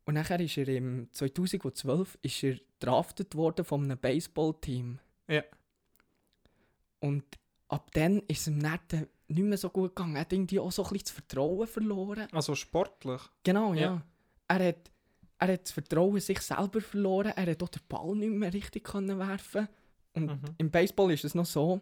Und 0.04 0.14
nachher 0.14 0.40
ist 0.40 0.56
er 0.56 0.68
im 0.68 1.08
2012 1.12 2.18
ist 2.22 2.42
er 2.42 2.58
draftet 2.80 3.34
worden 3.36 3.64
von 3.64 3.84
einem 3.84 3.98
Baseball-Team. 3.98 4.98
Ja. 5.28 5.44
Und 6.98 7.24
ab 7.68 7.90
dann 7.92 8.20
ist 8.20 8.40
es 8.40 8.46
ihm 8.48 8.58
nicht, 8.58 9.06
nicht 9.32 9.44
mehr 9.44 9.58
so 9.58 9.70
gut 9.70 9.94
gegangen. 9.96 10.14
Er 10.16 10.22
hat 10.22 10.32
irgendwie 10.32 10.58
auch 10.60 10.72
so 10.72 10.82
ein 10.84 10.90
bisschen 10.90 11.04
das 11.04 11.10
Vertrauen 11.12 11.66
verloren. 11.66 12.28
Also 12.32 12.54
sportlich. 12.54 13.20
Genau, 13.44 13.74
ja. 13.74 13.80
Ja. 13.80 14.02
Er, 14.48 14.68
hat, 14.68 14.90
er 15.38 15.52
hat 15.54 15.62
das 15.64 15.72
Vertrauen 15.72 16.20
sich 16.20 16.40
selber 16.40 16.80
verloren. 16.80 17.32
Er 17.36 17.50
hat 17.50 17.62
auch 17.62 17.68
den 17.68 17.82
Ball 17.88 18.14
nicht 18.16 18.30
mehr 18.32 18.52
richtig 18.52 18.84
können 18.84 19.18
werfen 19.18 19.68
Und 20.14 20.26
Mhm. 20.26 20.40
im 20.58 20.70
Baseball 20.70 21.10
ist 21.12 21.24
es 21.24 21.34
noch 21.34 21.46
so, 21.46 21.80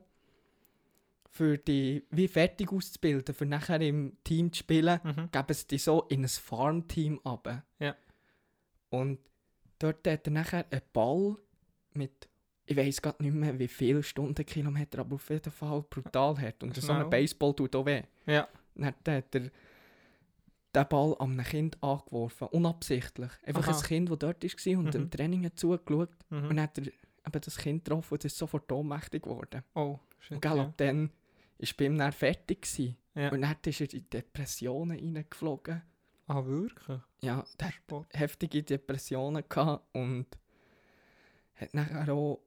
für 1.33 1.59
die 1.59 2.04
wie 2.11 2.28
fertig 2.28 2.73
auszubilden, 2.73 3.35
für 3.35 3.47
nachher 3.47 3.80
im 3.80 4.16
Team 4.25 4.52
zu 4.52 4.61
spielen, 4.61 5.00
Mhm. 5.02 5.30
geben 5.30 5.54
sie 5.54 5.66
die 5.69 5.78
so 5.78 6.02
in 6.09 6.23
ein 6.25 6.28
Farmteam 6.28 7.21
ab. 7.25 7.62
Ja. 7.78 7.95
Und 8.90 9.19
dort 9.78 10.07
hat 10.07 10.26
er 10.26 10.33
nachher 10.33 10.66
einen 10.71 10.83
Ball 10.92 11.37
mit, 11.92 12.28
ich 12.71 12.77
weiß 12.77 13.03
gerade 13.03 13.23
nicht 13.23 13.35
mehr 13.35 13.59
wie 13.59 13.67
viele 13.69 14.03
Stundenkilometer, 14.03 15.00
aber 15.00 15.17
auf 15.17 15.29
jeden 15.29 15.50
Fall 15.50 15.83
brutal 15.91 16.39
hart. 16.41 16.62
Und 16.62 16.77
so 16.77 16.93
ein. 16.93 17.11
Baseball 17.11 17.53
tut 17.55 17.75
auch 17.75 17.85
weh. 17.85 18.03
Ja. 18.27 18.47
Dann 18.77 18.87
hat 18.87 19.09
er 19.09 19.23
den 19.23 19.50
Ball 20.89 21.17
an 21.19 21.33
einem 21.33 21.45
Kind 21.45 21.83
angeworfen, 21.83 22.47
unabsichtlich. 22.49 23.31
Einfach 23.45 23.67
Aha. 23.67 23.77
ein 23.77 23.83
Kind, 23.83 24.09
das 24.11 24.19
dort 24.21 24.45
war 24.45 24.79
und 24.79 24.85
Mhm. 24.85 24.91
dem 24.93 25.11
Training 25.11 25.45
hat 25.47 25.59
zugeschaut. 25.59 26.11
Und 26.31 26.43
Mhm. 26.45 26.49
dann 26.49 26.61
hat 26.61 26.79
er 26.79 26.87
eben 26.87 27.41
das 27.41 27.57
Kind 27.57 27.85
getroffen 27.85 28.15
und 28.15 28.25
ist 28.25 28.39
sofort 28.39 28.71
ohnmächtig 28.71 29.23
geworden. 29.25 29.65
Oh, 29.75 29.99
shit. 30.21 30.37
Und 30.37 30.41
gell, 30.43 30.57
ja. 30.57 30.62
ab 30.62 30.75
dann 30.77 31.11
war 31.59 31.69
bei 31.77 31.85
ihm 31.87 31.99
dann 31.99 32.12
fertig. 32.12 32.62
Gewesen. 32.62 32.97
Ja. 33.17 33.33
Und 33.33 33.43
dann 33.43 33.57
ist 33.65 33.81
er 33.81 33.93
in 33.93 34.09
Depressionen 34.11 34.97
reingeflogen. 34.99 35.83
Ah, 36.29 36.45
wirklich? 36.45 37.00
Ja, 37.23 37.45
der 37.59 37.67
hat 37.69 38.07
heftige 38.12 38.62
Depressionen 38.62 39.43
gehabt 39.49 39.85
und 39.93 40.27
hat 41.57 41.75
nachher 41.75 42.15
auch, 42.15 42.41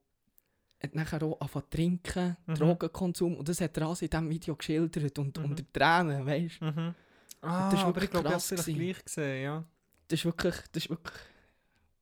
hat 0.84 0.96
nachher 0.96 1.24
auch 1.24 1.40
angefangen 1.40 1.66
zu 1.66 1.70
trinken, 1.78 2.38
Mhm. 2.46 2.56
Drogenkonsum. 2.56 3.38
Und 3.38 3.48
das 3.50 3.62
hat 3.62 3.78
er 3.78 3.88
alles 3.88 4.02
in 4.02 4.10
diesem 4.10 4.30
Video 4.30 4.56
geschildert 4.56 5.18
und 5.20 5.38
Mhm. 5.38 5.46
unter 5.46 5.63
Tränen, 5.74 6.25
weißt 6.25 6.62
du. 6.62 6.66
Mhm. 6.66 6.96
Ah, 7.42 7.70
das 7.72 7.80
ist 7.80 7.86
wirklich 7.86 8.04
ich 8.06 8.12
glaube, 8.12 8.28
ich 8.28 8.34
krass 8.34 8.48
vielleicht 8.48 8.66
gewesen. 8.66 8.80
gleich 8.80 9.06
gesehen, 9.06 9.44
ja. 9.44 9.66
Das 10.08 10.25
war 10.25 10.32
wirklich, 10.32 10.56
das 10.72 10.84
ist 10.84 10.90
wirklich 10.90 11.20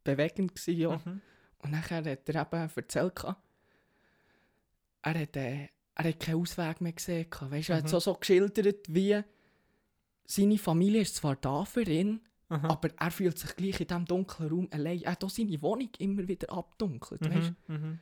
bewegend. 0.03 0.55
Gewesen, 0.55 0.77
ja. 0.79 1.01
Mhm. 1.05 1.21
Und 1.59 1.71
nachher 1.71 1.97
hat 1.97 2.29
er 2.29 2.41
eben 2.41 2.69
erzählt, 2.75 3.23
er 5.03 5.19
hat, 5.19 5.35
äh, 5.35 5.67
er 5.95 6.03
hat 6.05 6.19
keinen 6.19 6.41
Ausweg 6.41 6.81
mehr 6.81 6.93
gesehen. 6.93 7.27
Weißt 7.39 7.69
er 7.69 7.77
hat 7.77 7.83
Mhm. 7.85 7.89
so, 7.89 7.99
so 7.99 8.13
geschildert, 8.15 8.85
wie 8.93 9.21
seine 10.25 10.57
Familie 10.57 11.01
ist 11.01 11.15
zwar 11.15 11.35
da 11.35 11.65
für 11.65 11.81
ihn, 11.83 12.21
Aha. 12.49 12.67
aber 12.69 12.89
er 12.97 13.11
fühlt 13.11 13.37
sich 13.37 13.55
gleich 13.55 13.79
in 13.81 13.87
diesem 13.87 14.05
dunklen 14.05 14.49
Raum 14.49 14.67
allein. 14.71 15.01
Er 15.01 15.11
hat 15.11 15.23
auch 15.23 15.29
seine 15.29 15.61
Wohnung 15.61 15.89
immer 15.99 16.27
wieder 16.27 16.51
abdunkelt. 16.51 17.21
Weißt? 17.21 17.53
Mhm. 17.67 17.99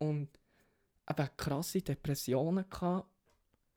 Mhm. 0.00 0.06
Und 0.08 0.28
eben 1.08 1.28
krasse 1.36 1.82
Depressionen 1.82 2.64
gehabt. 2.68 3.06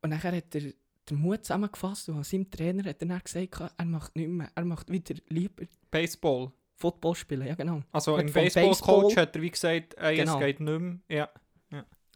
Und 0.01 0.09
nachher 0.11 0.35
hat 0.35 0.55
er 0.55 0.61
den 1.09 1.17
Mut 1.17 1.43
zusammengefasst 1.43 2.09
und 2.09 2.23
seinem 2.25 2.49
Trainer 2.49 2.83
hat 2.89 3.01
er 3.01 3.07
dann 3.07 3.19
gesagt, 3.23 3.73
er 3.77 3.85
macht 3.85 4.15
nicht 4.15 4.29
mehr, 4.29 4.49
er 4.55 4.65
macht 4.65 4.89
wieder 4.91 5.15
lieber 5.27 5.65
Baseball. 5.91 6.51
Football 6.75 7.15
spielen. 7.15 7.45
Ja, 7.45 7.55
genau. 7.55 7.81
Also 7.91 8.15
im 8.17 8.31
Baseball-Coach 8.31 8.79
Baseball- 9.15 9.15
hat 9.17 9.35
er 9.35 9.41
wie 9.41 9.51
gesagt, 9.51 9.95
ey, 9.95 10.15
Genau. 10.15 10.35
es 10.35 10.39
geht 10.39 10.59
nicht 10.61 10.79
mehr. 10.79 10.99
Ja. 11.09 11.29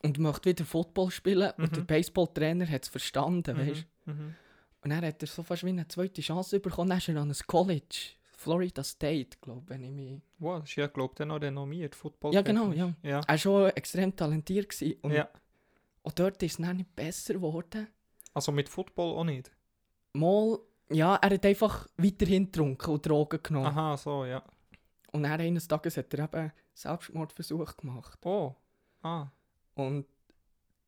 Und 0.04 0.20
möchte 0.20 0.50
wieder 0.50 0.64
Football 0.66 1.12
spielen. 1.12 1.52
Und 1.58 1.72
Mhm. 1.72 1.76
der 1.76 1.82
Baseballtrainer 1.82 2.70
hat 2.70 2.84
es 2.84 2.90
verstanden, 2.90 3.58
Mhm. 3.58 3.68
weißt 3.70 3.86
Mhm. 4.06 4.36
Und 4.82 4.90
dann 4.90 5.06
hat 5.06 5.22
er 5.22 5.28
so 5.28 5.44
fast 5.44 5.64
wie 5.66 5.70
eine 5.70 5.88
zweite 5.88 6.22
Chance 6.22 6.60
bekommen. 6.62 6.90
Dann 6.90 6.98
ist 6.98 7.08
er 7.10 7.18
an 7.18 7.30
ein 7.30 7.38
College, 7.48 8.12
Florida 8.44 8.84
State, 8.84 9.38
glaube 9.40 9.62
ich, 9.64 9.70
wenn 9.70 9.84
ich 9.84 9.92
mich... 9.92 10.22
Wow, 10.40 10.60
das 10.60 10.70
ist 10.70 10.76
ja, 10.76 10.88
glaube 10.88 11.14
ich, 11.18 11.26
noch 11.26 11.42
renommiert, 11.42 11.96
Football. 11.96 12.34
Ja, 12.34 12.42
genau, 12.42 12.72
ja. 12.74 12.94
Ja. 13.02 13.20
Er 13.22 13.28
war 13.28 13.38
schon 13.38 13.70
extrem 13.70 14.14
talentiert. 14.16 14.70
Gewesen. 14.70 15.00
Und 15.02 15.12
ja. 15.14 15.30
auch 16.04 16.12
dort 16.12 16.44
ist 16.44 16.60
es 16.60 16.66
dann 16.66 16.78
nicht 16.78 16.94
besser 16.94 17.36
geworden. 17.36 17.88
Also 18.34 18.52
mit 18.52 18.68
Football 18.68 19.18
auch 19.18 19.24
nicht. 19.24 19.52
Mal, 20.12 20.60
ja, 20.90 21.16
er 21.16 21.30
hat 21.30 21.46
einfach 21.46 21.88
weiterhin 21.98 22.46
getrunken 22.48 22.92
und 22.92 23.06
Drogen 23.06 23.42
genommen. 23.42 23.68
Aha, 23.68 23.96
so, 23.96 24.26
ja. 24.26 24.44
Und 25.14 25.24
dann 25.24 25.40
eines 25.40 25.68
Tages 25.68 25.96
hat 25.96 26.14
er 26.14 26.26
eben 26.26 26.52
Selbstmordversuch 26.74 27.78
gemacht. 27.78 28.20
Oh. 28.26 28.56
Ah. 29.04 29.28
Und 29.76 30.06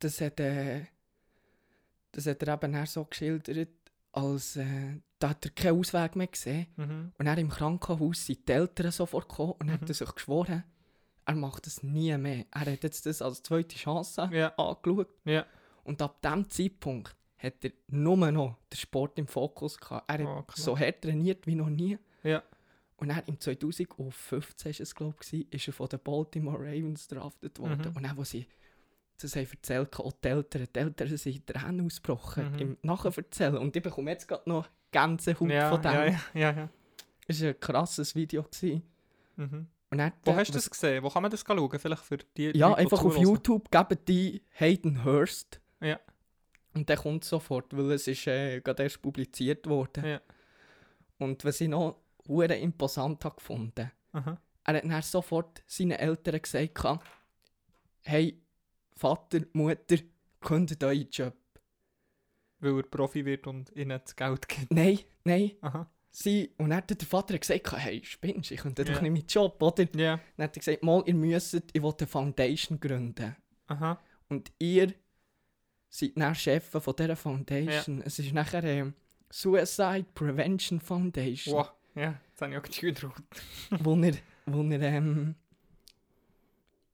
das 0.00 0.20
hat, 0.20 0.40
äh, 0.40 0.84
das 2.12 2.26
hat 2.26 2.42
er 2.42 2.54
eben 2.54 2.86
so 2.86 3.04
geschildert, 3.06 3.70
als 4.12 4.56
äh, 4.56 4.98
da 5.18 5.30
hat 5.30 5.44
er 5.44 5.50
keinen 5.52 5.78
Ausweg 5.78 6.14
mehr 6.16 6.26
gesehen. 6.26 6.66
Mhm. 6.76 7.12
Und 7.18 7.24
dann 7.26 7.38
im 7.38 7.48
Krankenhaus 7.48 8.26
sind 8.26 8.46
die 8.48 8.52
Eltern 8.52 8.90
sofort 8.92 9.28
gekommen 9.28 9.52
und 9.58 9.66
Mhm. 9.66 9.72
hat 9.72 9.88
er 9.88 9.94
sich 9.94 10.14
geschworen, 10.14 10.64
er 11.24 11.34
macht 11.34 11.66
das 11.66 11.82
nie 11.82 12.16
mehr. 12.18 12.44
Er 12.52 12.72
hat 12.72 12.82
jetzt 12.84 13.06
das 13.06 13.20
als 13.22 13.42
zweite 13.42 13.76
Chance 13.76 14.28
Ja. 14.32 14.48
angeschaut. 14.56 15.08
Ja. 15.24 15.44
Und 15.84 16.00
ab 16.02 16.20
diesem 16.22 16.48
Zeitpunkt 16.50 17.16
hat 17.38 17.64
er 17.64 17.72
nur 17.88 18.16
noch 18.30 18.56
den 18.72 18.76
Sport 18.76 19.18
im 19.18 19.26
Fokus 19.26 19.78
gehabt. 19.78 20.08
Er 20.08 20.18
hat 20.18 20.20
Oh, 20.26 20.42
klar. 20.42 20.56
so 20.56 20.78
hart 20.78 21.02
trainiert 21.02 21.46
wie 21.46 21.54
noch 21.54 21.68
nie. 21.68 21.98
Ja. 22.22 22.42
Und 22.96 23.08
dann 23.08 23.22
im 23.26 23.38
2015 23.40 24.70
ist 24.70 24.80
es, 24.80 24.94
glaube 24.94 25.16
ich, 25.30 25.52
ist 25.52 25.66
er 25.66 25.72
von 25.72 25.88
den 25.88 26.00
Baltimore 26.00 26.58
Ravens 26.58 27.08
draftet 27.08 27.58
worden. 27.58 27.90
Mhm. 27.90 27.96
Und 27.96 28.02
dann, 28.04 28.16
wo 28.16 28.24
sie 28.24 28.46
das 29.20 29.34
haben 29.36 29.48
erzählt, 29.50 29.98
auch 29.98 30.12
die 30.12 30.28
Eltern, 30.28 30.66
die 30.74 30.78
Eltern 30.78 31.16
sind 31.16 31.46
Tränen 31.46 31.86
ausgebrochen 31.86 32.52
Mhm. 32.52 32.58
im 32.58 32.76
Nacherzählen. 32.82 33.56
Und 33.58 33.74
ich 33.76 33.82
bekomme 33.82 34.10
jetzt 34.10 34.26
gerade 34.28 34.48
noch 34.48 34.68
Gänsehaut 35.00 35.50
Ja, 35.50 35.70
von 35.70 35.82
dem. 35.82 35.92
ja, 35.92 36.04
ja, 36.06 36.20
ja, 36.34 36.50
ja. 36.52 36.68
Es 37.28 37.42
war 37.42 37.48
ein 37.48 37.60
krasses 37.60 38.14
Video. 38.14 38.42
Gewesen. 38.44 38.82
Mhm. 39.36 39.66
Und 39.90 39.98
dann, 39.98 40.12
Wo 40.24 40.34
hast 40.34 40.48
du 40.48 40.54
das 40.54 40.68
gesehen? 40.70 41.02
Wo 41.02 41.10
kann 41.10 41.22
man 41.22 41.30
das 41.30 41.44
schauen? 41.46 41.78
Vielleicht 41.78 42.02
für 42.02 42.18
die 42.36 42.52
Ja, 42.56 42.68
Leute, 42.68 42.78
einfach 42.80 43.04
auf. 43.04 43.16
YouTube 43.16 43.70
geben 43.70 43.98
die 44.08 44.42
Hayden 44.58 45.04
Hurst. 45.04 45.60
Ja. 45.80 45.98
Und 46.74 46.88
der 46.88 46.96
kommt 46.96 47.24
sofort, 47.24 47.76
weil 47.76 47.92
es 47.92 48.06
ist 48.06 48.26
äh, 48.26 48.60
gerade 48.60 48.82
erst 48.82 49.00
publiziert 49.02 49.66
worden. 49.68 50.04
Ja. 50.04 50.20
Und 51.18 51.44
was 51.44 51.60
ich 51.60 51.68
noch 51.68 51.96
hure 52.28 52.54
imposant 52.56 53.24
habe 53.24 53.36
gefunden, 53.36 53.90
Aha. 54.12 54.38
er 54.64 54.74
hat 54.74 54.84
dann 54.84 55.02
sofort 55.02 55.62
seinen 55.66 55.92
Eltern 55.92 56.40
gesagt, 56.42 57.00
hey, 58.02 58.40
Vater, 58.94 59.40
Mutter, 59.52 59.96
kündigt 60.40 60.82
euren 60.84 61.08
Job. 61.10 61.34
Weil 62.60 62.76
er 62.78 62.82
Profi 62.84 63.24
wird 63.24 63.46
und 63.46 63.74
ihnen 63.76 64.00
das 64.02 64.16
Geld 64.16 64.48
gibt. 64.48 64.72
Nein, 64.72 65.00
nein, 65.24 65.52
Aha. 65.60 65.90
sie. 66.10 66.50
Und 66.58 66.70
dann 66.70 66.78
hat 66.78 66.90
der 66.90 67.06
Vater 67.06 67.38
gesagt, 67.38 67.70
hey, 67.76 68.02
spinnst 68.04 68.50
ich 68.50 68.60
könnte 68.60 68.82
Ja. 68.82 68.92
doch 68.94 69.02
nicht 69.02 69.12
meinen 69.12 69.26
Job, 69.26 69.60
oder? 69.62 69.84
Ja. 69.94 70.18
Dann 70.36 70.44
hat 70.44 70.56
er 70.56 70.60
gesagt, 70.60 70.82
mal, 70.82 71.02
ihr 71.06 71.14
müsst, 71.14 71.54
ich 71.72 71.82
will 71.82 71.94
eine 71.98 72.06
Foundation 72.06 72.80
gründen. 72.80 73.36
Aha. 73.66 74.00
Und 74.28 74.50
ihr 74.58 74.94
seid 75.88 76.12
dann 76.16 76.34
Chef 76.34 76.64
von 76.70 76.94
dieser 76.96 77.16
Foundation. 77.16 78.02
Es 78.02 78.18
ist 78.18 78.32
nachher 78.32 78.64
ähm, 78.64 78.94
Suicide 79.30 80.06
Prevention 80.14 80.80
Foundation, 80.80 81.54
Wow. 81.56 81.72
Ja, 81.94 82.14
jetzt 82.30 82.42
habe 82.42 82.52
ich 82.52 82.58
auch 82.58 82.62
geschüttelt. 82.62 83.12
wo 83.70 83.96
er, 83.96 84.14
wo 84.46 84.62
er, 84.62 84.82
ähm, 84.82 85.34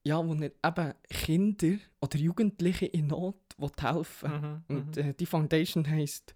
ja, 0.05 0.25
wo 0.25 0.35
er 0.35 0.51
eben 0.65 0.95
Kinder 1.09 1.79
oder 2.01 2.19
Jugendliche 2.19 2.87
in 2.87 3.09
Not 3.09 3.42
will 3.59 3.71
helfen 3.81 4.63
Mhm. 4.69 4.77
Und 4.77 4.97
mhm. 4.97 5.03
äh, 5.03 5.15
die 5.15 5.27
Foundation 5.27 5.89
heisst 5.89 6.35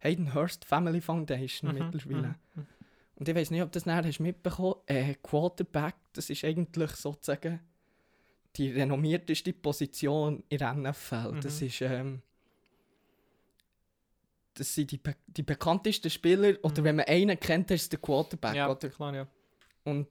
Hayden 0.00 0.32
Hurst 0.34 0.64
Family 0.64 1.00
Foundation 1.00 1.72
Mhm, 1.72 1.78
mittlerweile. 1.90 2.36
mhm, 2.54 2.66
Und 3.16 3.28
ich 3.28 3.34
weiß 3.34 3.50
nicht, 3.50 3.62
ob 3.62 3.72
du 3.72 3.76
das 3.78 3.86
nachher 3.86 4.04
hast 4.06 4.20
mitbekommen 4.20 4.74
äh, 4.86 5.14
Quarterback, 5.22 5.94
das 6.12 6.30
ist 6.30 6.44
eigentlich 6.44 6.90
sozusagen 6.92 7.60
die 8.56 8.70
renommierteste 8.72 9.52
Position 9.52 10.42
in 10.48 10.58
der 10.58 10.74
NFL. 10.74 11.38
Das 11.40 11.60
Mhm. 11.60 11.66
ist, 11.66 11.80
ähm, 11.82 12.22
das 14.54 14.74
sind 14.74 14.90
die, 14.90 14.98
be 14.98 15.14
die 15.26 15.42
bekanntesten 15.42 16.10
Spieler, 16.10 16.54
oder 16.62 16.80
Mhm. 16.80 16.84
wenn 16.84 16.96
man 16.96 17.04
einen 17.06 17.38
kennt, 17.38 17.70
ist 17.70 17.82
es 17.82 17.88
der 17.90 17.98
Quarterback. 18.00 18.54
Ja, 18.56 18.70
Oder? 18.70 18.88
klar, 18.88 19.14
ja. 19.14 19.26
Und 19.84 20.08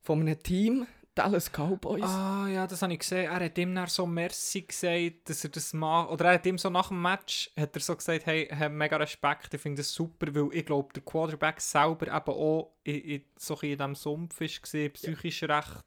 von 0.00 0.20
einem 0.20 0.42
Team, 0.42 0.86
Dallas 1.14 1.50
Cowboys, 1.50 2.02
Ah, 2.04 2.46
ja, 2.48 2.66
das 2.66 2.82
habe 2.82 2.92
ich 2.92 3.00
gesehen. 3.00 3.30
Er 3.30 3.44
hat 3.44 3.58
ihm 3.58 3.74
dann 3.74 3.88
so 3.88 4.06
Merci 4.06 4.62
gesagt, 4.62 5.28
dass 5.28 5.44
er 5.44 5.50
das 5.50 5.72
macht. 5.72 6.10
Oder 6.10 6.26
er 6.26 6.34
hat 6.34 6.46
ihm 6.46 6.56
so 6.56 6.70
nach 6.70 6.88
dem 6.88 7.02
Match 7.02 7.50
hat 7.58 7.74
er 7.74 7.80
so 7.80 7.96
gesagt, 7.96 8.26
hey, 8.26 8.46
habe 8.46 8.74
mega 8.74 8.96
Respekt, 8.96 9.52
ich 9.52 9.60
finde 9.60 9.82
das 9.82 9.92
super, 9.92 10.34
weil 10.34 10.48
ich 10.52 10.64
glaube, 10.64 10.92
der 10.94 11.02
Quarterback 11.02 11.60
selber 11.60 12.06
eben 12.06 12.30
auch 12.36 12.72
in, 12.84 12.94
in, 13.00 13.24
so 13.36 13.54
in 13.54 13.76
diesem 13.76 13.94
Sumpf 13.94 14.40
war, 14.40 14.88
psychisch 14.90 15.42
recht 15.42 15.84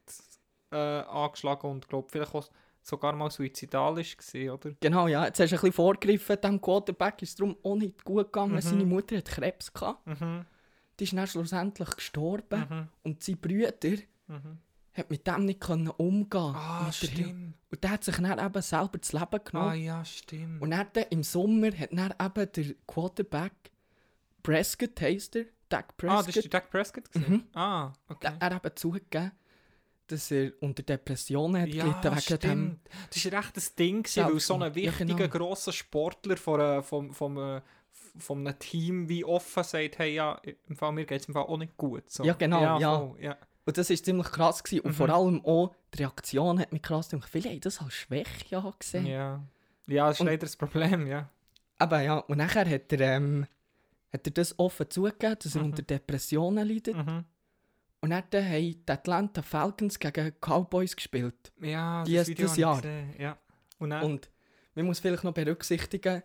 äh, 0.72 0.75
angeschlagen 0.75 1.70
und 1.70 1.88
glaube 1.88 2.10
vielleicht 2.12 2.36
auch 2.36 2.50
sogar 2.82 3.13
mal 3.15 3.32
suizidal 3.32 3.96
war, 3.96 4.53
oder? 4.53 4.72
genau, 4.82 5.08
ja, 5.08 5.25
jetzt 5.25 5.39
hast 5.39 5.51
du 5.51 5.56
ein 5.56 5.62
bisschen 5.62 5.72
vorgegriffen, 5.72 6.42
dem 6.42 6.60
Quarterback 6.62 7.22
ist 7.22 7.30
es 7.30 7.36
darum 7.36 7.56
auch 7.63 7.75
nicht 7.75 8.03
gut 8.03 8.25
gegangen. 8.25 8.56
Mhm. 8.56 8.62
Seine 8.62 8.86
Mutter 8.86 9.18
hat 9.18 9.25
Krebs 9.25 9.72
gehabt, 9.72 10.06
Mhm, 10.06 10.46
die 11.00 11.06
ist 11.06 11.13
dann 11.13 11.27
schlussendlich 11.27 11.89
gestorben. 11.92 12.60
mhm, 12.70 12.88
Und 13.03 13.24
sein 13.24 13.38
Brüder 13.38 13.74
mhm. 14.27 14.58
Hat 14.95 15.09
mit 15.09 15.25
dem 15.25 15.45
nicht 15.45 15.59
können 15.59 15.89
umgehen 15.89 16.55
Ah, 16.55 16.85
mit 16.85 17.01
der 17.01 17.07
stimmt. 17.07 17.53
Und 17.71 17.83
der 17.83 17.91
hat 17.91 18.03
sich 18.03 18.15
dann 18.15 18.39
eben 18.45 18.62
selber 18.62 18.97
das 19.00 19.13
Leben 19.13 19.27
Ah, 19.31 19.38
genommen. 19.38 19.83
ja, 19.83 20.05
stimmt. 20.05 20.62
Und 20.62 20.71
dann 20.71 20.88
im 21.09 21.23
Sommer 21.23 21.71
hat 21.77 21.89
dann 21.91 22.13
eben 22.19 22.51
der 22.51 22.75
Quarterback 22.88 23.53
Prescott 24.43 25.00
heisst 25.01 25.35
er, 25.35 25.45
Dak 25.69 25.85
ah, 26.03 26.17
das 26.17 26.25
Prescott, 26.25 26.43
war 26.43 26.50
Dak 26.50 26.69
Prescott? 26.69 27.12
gewesen? 27.12 27.33
Mhm. 27.33 27.43
Ah, 27.53 27.93
okay. 28.07 28.31
der, 28.39 28.50
er 28.51 28.55
eben 28.57 28.75
zugegeben, 28.75 29.31
dass 30.07 30.29
er 30.31 30.51
unter 30.59 30.83
Depressionen 30.83 31.62
hat 31.62 31.71
gelitten 31.71 32.15
wegen 32.15 32.39
dem. 32.39 32.79
Das 33.09 33.25
war 33.25 33.39
recht 33.39 33.57
ein 33.57 33.75
Ding, 33.79 34.03
gewesen, 34.03 34.25
weil 34.25 34.39
so 34.39 34.53
ein 34.55 34.62
ja, 34.62 34.75
wichtiger, 34.75 35.15
genau. 35.15 35.29
grosser 35.29 35.71
Sportler 35.71 36.38
von, 36.38 36.59
äh, 36.59 36.83
vom, 36.83 37.13
vom, 37.13 37.38
äh, 37.38 37.62
einem 38.29 38.59
Team 38.59 39.09
wie 39.09 39.25
offen 39.25 39.63
sagt, 39.63 39.97
hey, 39.97 40.13
ja, 40.13 40.39
im 40.67 40.75
Fall, 40.75 40.91
mir 40.91 41.05
geht 41.05 41.27
es 41.27 41.35
auch 41.35 41.57
nicht 41.57 41.75
gut. 41.77 42.12
So. 42.12 42.23
Ja, 42.23 42.33
genau, 42.33 42.79
ja. 42.79 43.00
voll, 43.00 43.21
ja. 43.21 43.38
Und 43.65 43.77
das 43.77 43.89
war 43.89 43.96
ziemlich 43.98 44.27
krass. 44.27 44.63
Gewesen. 44.63 44.82
Und 44.82 44.91
Mhm. 44.91 44.96
vor 44.96 45.10
allem 45.10 45.46
auch 45.46 45.74
die 45.93 46.00
Reaktion 46.03 46.60
hat 46.60 46.72
mich 46.74 46.82
krass 46.82 47.10
gemacht. 47.10 47.29
Viele 47.32 47.50
haben 47.50 47.62
das 47.62 47.79
als 47.82 47.93
Schwäche 47.93 48.46
ja 48.50 48.74
gesehen. 48.77 49.05
Ja. 49.05 49.41
ja, 49.88 50.08
das 50.08 50.17
ist 50.17 50.22
Und- 50.22 50.27
leider 50.27 50.46
das 50.46 50.55
Problem, 50.58 51.08
ja. 51.08 51.29
Aber 51.79 52.01
ja, 52.01 52.17
und 52.17 52.38
nachher 52.38 52.70
hat 52.70 52.91
er, 52.93 53.00
ähm, 53.17 53.46
hat 54.12 54.27
er 54.27 54.32
das 54.32 54.58
offen 54.60 54.89
zugegeben, 54.89 55.38
dass 55.41 55.55
er 55.55 55.62
Mhm. 55.62 55.67
unter 55.72 55.82
Depressionen 55.84 56.67
leidet. 56.67 56.96
Mhm. 56.96 57.25
Und 58.01 58.10
dann 58.10 58.24
haben 58.34 58.62
die 58.62 58.84
Atlanta 58.88 59.41
Falcons 59.41 59.98
gegen 59.98 60.34
Cowboys 60.41 60.93
gespielt. 60.96 61.53
Ja, 61.62 62.03
das 62.03 62.27
Video 62.27 62.48
das 62.48 62.58
Jahr. 62.58 62.82
Ja. 63.17 63.38
Und 63.79 63.91
dann, 63.91 64.03
Und 64.03 64.29
man 64.75 64.86
muss 64.86 65.00
vielleicht 65.00 65.24
noch 65.24 65.34
berücksichtigen, 65.34 66.22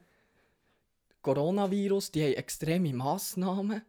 Coronavirus, 1.23 2.11
die 2.13 2.23
haben 2.25 2.35
extreme 2.35 2.93
Massnahmen. 2.95 3.83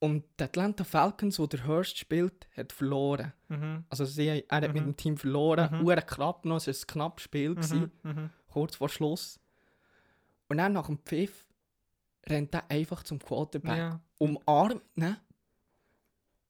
Und 0.00 0.24
die 0.38 0.44
Atlanta 0.44 0.82
Falcons, 0.82 1.38
wo 1.38 1.46
der 1.46 1.66
Hurst 1.66 1.98
spielt, 1.98 2.48
hat 2.56 2.72
verloren. 2.72 3.32
mhm. 3.48 3.84
Also 3.90 4.04
sie, 4.06 4.28
er 4.28 4.44
hat 4.50 4.62
mit 4.72 4.82
Mhm. 4.82 4.86
dem 4.92 4.96
Team 4.96 5.16
verloren. 5.18 5.68
Mhm. 5.70 5.86
Mhm. 5.86 5.94
knapp 6.06 6.44
noch, 6.46 6.56
es 6.56 6.66
war 6.66 6.74
ein 6.74 6.86
knappes 6.86 7.24
Spiel, 7.24 7.54
gewesen, 7.54 7.92
Mhm. 8.02 8.10
Mhm. 8.10 8.30
kurz 8.48 8.76
vor 8.76 8.88
Schluss. 8.88 9.38
Und 10.48 10.56
dann 10.56 10.72
nach 10.72 10.86
dem 10.86 10.98
Pfiff 10.98 11.46
rennt 12.26 12.54
er 12.54 12.70
einfach 12.70 13.02
zum 13.02 13.18
Quarterback, 13.18 13.76
Ja. 13.78 14.00
umarmt 14.18 14.82
ihn 14.96 15.16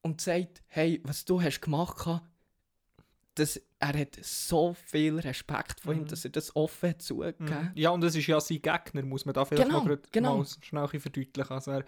und 0.01 0.21
sagt, 0.21 0.63
hey, 0.67 1.01
was 1.03 1.25
du 1.25 1.41
hast 1.41 1.61
gemacht 1.61 2.05
hast, 2.05 2.23
das, 3.35 3.61
er 3.79 3.97
hat 3.99 4.17
so 4.21 4.73
viel 4.73 5.19
Respekt 5.19 5.79
vor 5.81 5.93
ihm, 5.93 6.01
Mhm. 6.01 6.07
dass 6.07 6.25
er 6.25 6.31
das 6.31 6.55
offen 6.55 6.89
hat 6.89 7.01
zugegeben. 7.01 7.45
Mhm. 7.47 7.71
Ja, 7.75 7.89
und 7.91 8.03
es 8.03 8.15
ist 8.15 8.27
ja 8.27 8.39
sein 8.39 8.61
Gegner, 8.61 9.03
muss 9.03 9.25
man 9.25 9.33
da 9.33 9.45
vielleicht 9.45 9.67
Genau, 9.69 9.83
noch 9.83 9.97
genau. 10.11 10.37
mal 10.37 10.45
schnell 10.45 10.83
ein 10.83 10.89
bisschen 10.89 11.01
verdeutlichen. 11.01 11.51
Also 11.53 11.71
er, 11.71 11.83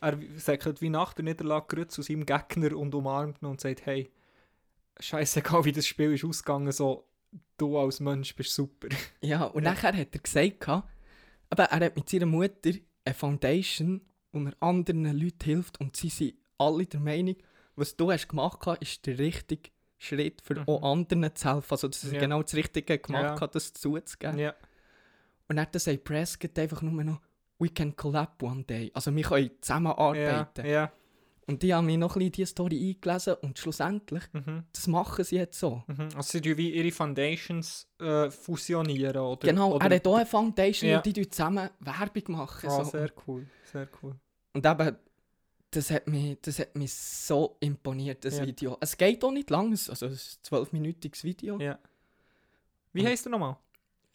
er 0.00 0.18
sagt 0.36 0.80
wie 0.80 0.90
nach 0.90 1.12
der 1.14 1.24
Niederlage 1.24 1.86
zu 1.88 2.02
seinem 2.02 2.26
Gegner 2.26 2.76
und 2.76 2.94
umarmt 2.94 3.42
ihn 3.42 3.46
und 3.46 3.60
sagt, 3.60 3.86
hey, 3.86 4.10
scheißegal 5.00 5.64
wie 5.64 5.72
das 5.72 5.86
Spiel 5.86 6.12
ist 6.12 6.24
ausgegangen, 6.24 6.72
so, 6.72 7.08
du 7.56 7.78
als 7.78 8.00
Mensch 8.00 8.34
bist 8.34 8.54
super. 8.54 8.88
Ja, 9.22 9.44
und 9.44 9.64
Ja. 9.64 9.70
nachher 9.72 9.96
hat 9.96 10.14
er 10.14 10.20
gesagt, 10.20 10.68
aber 10.68 11.64
er 11.64 11.80
hat 11.86 11.96
mit 11.96 12.08
seiner 12.08 12.26
Mutter 12.26 12.70
eine 13.04 13.14
Foundation, 13.14 14.00
wo 14.32 14.40
er 14.44 14.52
anderen 14.60 15.04
Leuten 15.18 15.44
hilft 15.44 15.80
und 15.80 15.96
sie 15.96 16.08
sind 16.08 16.34
alle 16.58 16.86
der 16.86 17.00
Meinung, 17.00 17.36
was 17.76 17.96
du 17.96 18.10
hast 18.12 18.28
gemacht 18.28 18.60
hast, 18.66 18.82
ist 18.82 19.06
der 19.06 19.18
richtige 19.18 19.70
Schritt 19.98 20.40
für 20.42 20.54
Mhm. 20.60 20.68
auch 20.68 20.82
anderen 20.92 21.34
zu 21.34 21.52
helfen. 21.54 21.66
Also, 21.72 21.88
dass 21.88 22.04
er 22.04 22.12
Ja. 22.14 22.20
genau 22.20 22.42
das 22.42 22.54
Richtige 22.54 22.98
gemacht 22.98 23.22
Ja. 23.36 23.40
hat, 23.40 23.54
das 23.54 23.72
zuzugeben. 23.72 24.38
ja. 24.38 24.54
Und 25.48 25.56
dann 25.56 25.66
sagt 25.74 26.04
Prescott 26.04 26.58
einfach 26.58 26.80
nur 26.82 27.02
noch, 27.04 27.20
we 27.58 27.68
can 27.68 27.94
collab 27.96 28.42
one 28.42 28.64
day. 28.64 28.90
Also, 28.94 29.14
wir 29.14 29.22
können 29.22 29.50
zusammenarbeiten. 29.60 30.66
ja. 30.66 30.92
Und 31.46 31.62
die 31.62 31.74
haben 31.74 31.84
mir 31.84 31.98
noch 31.98 32.16
ein 32.16 32.20
bisschen 32.20 32.32
diese 32.32 32.46
Story 32.52 32.96
eingelesen 32.96 33.34
und 33.42 33.58
schlussendlich, 33.58 34.22
Mhm. 34.32 34.64
das 34.72 34.86
machen 34.86 35.24
sie 35.26 35.36
jetzt 35.36 35.58
so. 35.60 35.82
Mhm. 35.88 36.08
Also 36.16 36.22
sie 36.22 36.40
tun 36.40 36.56
wie 36.56 36.70
ihre 36.74 36.90
Foundations 36.90 37.86
äh, 38.00 38.30
fusionieren, 38.30 39.18
oder? 39.18 39.46
Genau, 39.48 39.74
oder, 39.74 39.84
er 39.90 39.96
hat 39.96 40.06
auch 40.06 40.16
eine 40.16 40.24
Foundation 40.24 40.88
Ja. 40.90 40.96
und 40.96 41.04
die 41.04 41.12
tun 41.12 41.30
zusammen 41.30 41.68
Werbung 41.80 42.22
machen. 42.28 42.70
Ah, 42.70 42.82
so. 42.82 42.90
sehr 42.92 43.12
cool, 43.26 43.46
sehr 43.70 43.86
cool. 44.02 44.14
Und 44.54 44.64
eben, 44.64 44.96
das 45.70 45.90
hat 45.90 46.06
mich, 46.08 46.38
das 46.40 46.58
hat 46.60 46.74
mich 46.76 46.94
so 46.94 47.58
imponiert, 47.60 48.24
das 48.24 48.38
Ja. 48.38 48.46
Video. 48.46 48.78
Es 48.80 48.96
geht 48.96 49.22
auch 49.22 49.30
nicht 49.30 49.50
lang, 49.50 49.70
also 49.72 49.92
es 49.92 50.02
ist 50.14 50.50
ein 50.50 50.64
12-minütiges 50.64 51.24
Video. 51.24 51.60
Ja. 51.60 51.78
Wie 52.94 53.00
Und- 53.02 53.08
heißt 53.08 53.26
er 53.26 53.30
nochmal? 53.30 53.58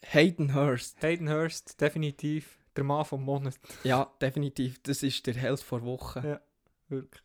Hayden 0.02 0.52
Hurst. 0.52 1.00
Hayden 1.00 1.30
Hurst, 1.30 1.80
definitiv 1.80 2.58
der 2.76 2.84
Mann 2.84 3.04
vom 3.04 3.24
Monat. 3.24 3.58
Ja, 3.84 4.12
definitiv. 4.20 4.82
Das 4.82 5.02
ist 5.02 5.26
der 5.26 5.34
Held 5.34 5.60
vor 5.60 5.84
Woche. 5.84 6.20
Ja. 6.26 6.40
Wirklich. 6.88 7.22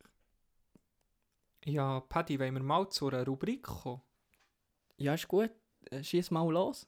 Ja, 1.66 2.00
Paddy, 2.00 2.40
wollen 2.40 2.54
wir 2.54 2.64
mal 2.64 2.90
zu 2.90 3.08
einer 3.08 3.26
Rubrik 3.26 3.64
kommen? 3.64 4.02
Ja, 4.98 5.16
ist 5.16 5.28
gut. 5.28 5.50
Äh, 5.90 6.04
Schieß 6.04 6.32
mal 6.32 6.48
los. 6.52 6.88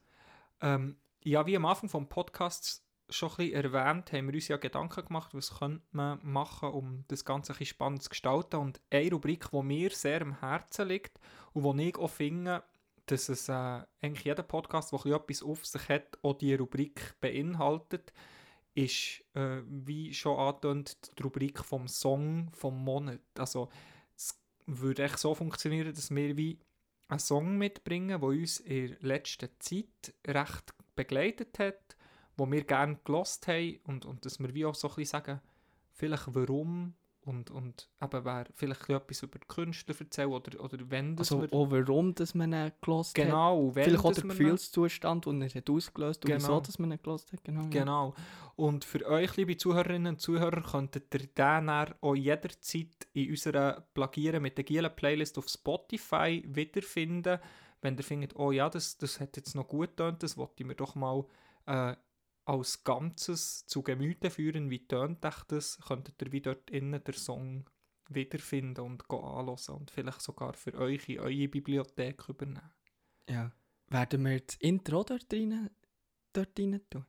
Ähm, 0.61 0.97
ja, 1.23 1.45
wie 1.45 1.55
am 1.55 1.65
Anfang 1.65 1.89
des 1.89 2.09
Podcasts 2.09 2.83
schon 3.09 3.29
ein 3.29 3.35
bisschen 3.37 3.63
erwähnt, 3.63 4.11
haben 4.11 4.27
wir 4.27 4.35
uns 4.35 4.47
ja 4.47 4.57
Gedanken 4.57 5.05
gemacht, 5.05 5.33
was 5.33 5.59
könnte 5.59 5.85
man 5.91 6.19
machen, 6.23 6.69
um 6.69 7.05
das 7.07 7.25
Ganze 7.25 7.53
ein 7.53 7.57
bisschen 7.57 7.73
spannend 7.73 8.03
zu 8.03 8.09
gestalten. 8.09 8.57
Und 8.57 8.81
eine 8.91 9.11
Rubrik, 9.11 9.49
die 9.51 9.63
mir 9.63 9.89
sehr 9.91 10.21
am 10.21 10.39
Herzen 10.39 10.87
liegt 10.87 11.19
und 11.53 11.63
wo 11.63 11.73
ich 11.73 11.97
auch 11.97 12.09
finde, 12.09 12.63
dass 13.07 13.29
es 13.29 13.49
äh, 13.49 13.81
eigentlich 14.01 14.25
jeder 14.25 14.43
Podcast, 14.43 14.91
der 14.91 14.99
ein 14.99 15.03
bisschen 15.03 15.15
etwas 15.15 15.43
auf 15.43 15.65
sich 15.65 15.89
hat, 15.89 16.17
auch 16.21 16.37
diese 16.37 16.59
Rubrik 16.59 17.15
beinhaltet, 17.19 18.11
ist, 18.77 19.23
äh, 19.33 19.63
wie 19.67 20.13
schon 20.13 20.37
angetönt, 20.37 20.97
die 21.17 21.23
Rubrik 21.23 21.63
vom 21.65 21.87
Song 21.87 22.51
vom 22.53 22.83
Monat. 22.83 23.21
Also 23.37 23.69
es 24.15 24.39
würde 24.67 25.03
echt 25.03 25.17
so 25.17 25.33
funktionieren, 25.33 25.93
dass 25.93 26.11
wir 26.11 26.37
wie 26.37 26.59
einen 27.07 27.19
Song 27.19 27.57
mitbringen, 27.57 28.19
der 28.19 28.23
uns 28.23 28.59
in 28.59 28.89
der 28.89 28.97
letzten 29.01 29.49
Zeit 29.59 30.13
recht 30.27 30.75
begleitet 30.95 31.57
hat, 31.57 31.97
wo 32.35 32.49
wir 32.49 32.63
gerne 32.63 32.99
gelost 33.03 33.47
haben 33.47 33.79
und, 33.85 34.05
und 34.05 34.25
dass 34.25 34.39
wir 34.39 34.53
wie 34.53 34.65
auch 34.65 34.75
so 34.75 34.89
ein 34.89 34.95
bisschen 34.95 35.23
sagen, 35.23 35.41
vielleicht 35.93 36.35
warum 36.35 36.93
und, 37.27 37.51
und 37.51 37.89
eben 38.01 38.25
wer 38.25 38.45
vielleicht 38.53 38.89
etwas 38.89 39.21
über 39.21 39.37
die 39.37 39.47
Künstler 39.47 39.95
erzählen 39.99 40.29
oder, 40.29 40.63
oder 40.63 40.77
wenn 40.89 41.15
das 41.15 41.31
Also 41.31 41.45
auch 41.51 41.69
warum, 41.69 42.15
dass 42.15 42.33
man 42.33 42.53
ihn 42.53 42.71
hat. 43.19 43.25
Genau, 43.25 43.75
wenn 43.75 43.83
Vielleicht 43.83 44.05
auch 44.05 44.13
der 44.13 44.23
Gefühlszustand, 44.23 45.25
den 45.25 45.41
er 45.41 45.49
hat 45.53 45.69
ausgelöst 45.69 46.23
und 46.23 46.31
Genau. 46.31 46.41
wieso, 46.41 46.61
dass 46.61 46.79
man 46.79 46.91
ihn 46.91 46.99
gelost 47.03 47.33
hat. 47.33 47.43
Genau. 47.43 47.63
ja. 47.63 47.67
Genau. 47.69 48.13
Und 48.55 48.85
für 48.85 49.05
euch, 49.05 49.35
liebe 49.35 49.57
Zuhörerinnen 49.57 50.13
und 50.13 50.21
Zuhörer, 50.21 50.61
könntet 50.63 51.13
ihr 51.13 51.27
den 51.27 51.69
auch 51.69 52.15
jederzeit 52.15 53.07
in 53.13 53.29
unserer 53.29 53.85
Plagieren 53.93 54.41
mit 54.41 54.57
der 54.57 54.63
Gielen 54.63 54.95
Playlist 54.95 55.37
auf 55.37 55.47
Spotify 55.49 56.43
wiederfinden. 56.47 57.39
Wenn 57.81 57.97
ihr 57.97 58.03
findet, 58.03 58.35
oh 58.37 58.51
ja, 58.51 58.69
das, 58.69 58.97
das 58.97 59.19
hat 59.19 59.37
jetzt 59.37 59.53
noch 59.53 59.67
gut 59.67 59.89
getönt, 59.89 60.23
das 60.23 60.37
wollte 60.37 60.63
ich 60.63 60.65
mir 60.65 60.75
doch 60.75 60.95
mal 60.95 61.25
äh, 61.67 61.95
als 62.47 62.83
Ganzes 62.83 63.65
zu 63.65 63.83
Gemüte 63.83 64.29
führen. 64.29 64.69
Wie 64.69 64.87
tönt 64.87 65.25
euch 65.25 65.43
das? 65.47 65.79
Könntet 65.85 66.21
ihr 66.21 66.31
wie 66.31 66.41
dort 66.41 66.69
innen 66.69 67.03
den 67.03 67.13
Song 67.13 67.65
wiederfinden 68.09 68.85
und 68.85 69.09
anhören 69.11 69.57
und 69.75 69.91
vielleicht 69.91 70.21
sogar 70.21 70.53
für 70.53 70.73
euch 70.75 71.09
in 71.09 71.19
eure 71.19 71.47
Bibliothek 71.47 72.29
übernehmen. 72.29 72.71
ja. 73.29 73.51
Werden 73.89 74.25
wir 74.25 74.41
das 74.41 74.55
Intro 74.57 75.01
dort 75.03 75.31
rein, 75.31 75.69
dort 76.33 76.59
rein 76.59 76.81
tun? 76.89 77.05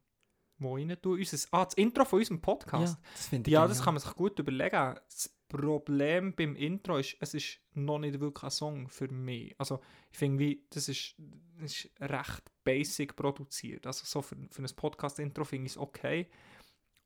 Wo 0.59 0.77
rein 0.77 0.96
tun? 1.03 1.18
Unser, 1.18 1.48
ah, 1.51 1.64
das 1.64 1.74
Intro 1.74 2.05
von 2.05 2.20
unserem 2.20 2.40
Podcast. 2.40 2.94
Ja, 2.94 3.11
das 3.12 3.27
finde 3.27 3.51
ich 3.51 3.53
Ja, 3.53 3.66
das 3.66 3.83
kann 3.83 3.94
man 3.94 4.01
sich 4.01 4.14
gut 4.14 4.38
überlegen. 4.38 4.70
Das 4.70 5.37
Problem 5.48 6.34
beim 6.34 6.54
Intro 6.56 6.98
ist, 6.98 7.16
es 7.20 7.34
ist 7.34 7.58
noch 7.74 7.98
nicht 7.98 8.20
wirklich 8.20 8.44
ein 8.44 8.50
Song 8.50 8.88
für 8.88 9.08
mich. 9.08 9.54
Also 9.58 9.80
ich 10.12 10.18
finde, 10.18 10.38
wie, 10.40 10.64
das 10.70 10.88
ist, 10.88 11.14
das 11.61 11.72
ist 11.72 11.90
recht 12.00 12.50
basic 12.64 13.16
produziert. 13.16 13.87
Also 13.87 14.04
so 14.04 14.22
für, 14.22 14.37
für 14.50 14.62
ein 14.62 14.76
Podcast-Intro 14.76 15.44
finde 15.44 15.66
ich 15.66 15.72
es 15.72 15.78
okay. 15.78 16.28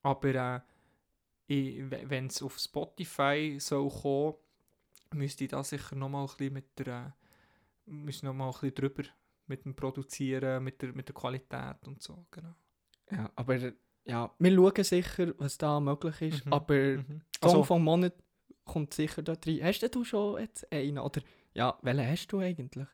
Aber 0.03 0.65
äh, 1.49 1.91
wenn 2.09 2.27
es 2.27 2.43
auf 2.43 2.59
Spotify 2.59 3.57
soll 3.61 3.89
kommen, 3.91 4.35
müsste 5.15 5.45
ich 5.45 5.51
da 5.51 5.63
sicher 5.63 5.95
noch 5.95 6.09
mal 6.09 6.23
ein 6.23 6.27
bisschen 6.27 6.53
mit 6.55 6.79
der, 6.79 7.15
äh, 7.87 7.91
müsste 7.91 8.27
noch 8.27 8.35
mal 8.35 8.47
ein 8.47 8.53
bisschen 8.53 8.75
drüber 8.75 9.05
mit 9.47 9.65
dem 9.65 9.75
Produzieren, 9.75 10.65
mit 10.65 10.81
der, 10.83 10.93
mit 10.93 11.09
der 11.09 11.15
Qualität 11.15 11.87
und 11.87 12.03
so, 12.03 12.27
genau. 12.31 12.55
Ja, 13.11 13.31
aber 13.37 13.73
ja, 14.05 14.35
wir 14.39 14.55
schauen 14.55 14.85
sicher, 14.85 15.35
was 15.39 15.59
da 15.59 15.79
möglich 15.79 16.21
ist. 16.23 16.47
Mhm, 16.47 16.53
Aber 16.53 16.75
Mhm. 16.75 17.23
Song 17.41 17.51
Also, 17.51 17.65
vom 17.65 17.85
Monat 17.85 18.15
kommt 18.65 18.95
sicher 18.95 19.23
da 19.23 19.35
rein. 19.47 19.61
Hast 19.63 19.83
du 19.95 20.05
schon 20.05 20.41
jetzt 20.41 20.71
einen? 20.73 20.99
Oder 20.99 21.23
ja, 21.55 21.79
welchen 21.83 22.07
hast 22.07 22.29
du 22.29 22.39
eigentlich? 22.41 22.87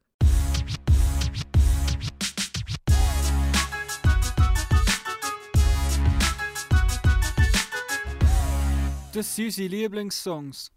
Das 9.13 9.35
sind 9.35 9.47
unsere 9.47 9.69
Lieblingssongs. 9.69 10.71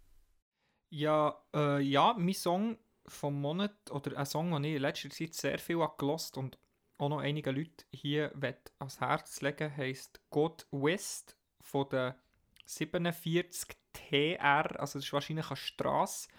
Ja, 0.90 1.44
äh, 1.54 1.82
ja, 1.82 2.16
mein 2.18 2.34
Song 2.34 2.78
vom 3.06 3.40
Monat 3.40 3.92
oder 3.92 4.18
ein 4.18 4.26
Song, 4.26 4.52
den 4.52 4.64
ich 4.64 4.76
in 4.76 4.82
letzter 4.82 5.10
Zeit 5.10 5.34
sehr 5.34 5.60
viel 5.60 5.86
gelost 5.98 6.38
und 6.38 6.58
auch 6.98 7.10
noch 7.10 7.20
einige 7.20 7.52
Leute 7.52 7.86
hier 7.92 8.32
ans 8.80 9.00
Herz 9.00 9.42
legen, 9.42 9.76
heisst 9.76 10.22
God 10.30 10.66
West 10.72 11.36
von 11.62 11.88
der 11.90 12.20
47 12.66 13.76
TR, 13.94 14.80
also 14.80 15.00
das 15.00 15.06
ist 15.06 15.14
wahrscheinlich 15.14 15.48
eine 15.48 15.58
Straße. 15.58 16.30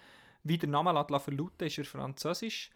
Wie 0.43 0.57
der 0.57 0.69
Name 0.69 0.91
lässt 0.91 1.23
verlauten, 1.23 1.67
ist 1.67 1.77
er 1.77 1.85
französisch 1.85 2.71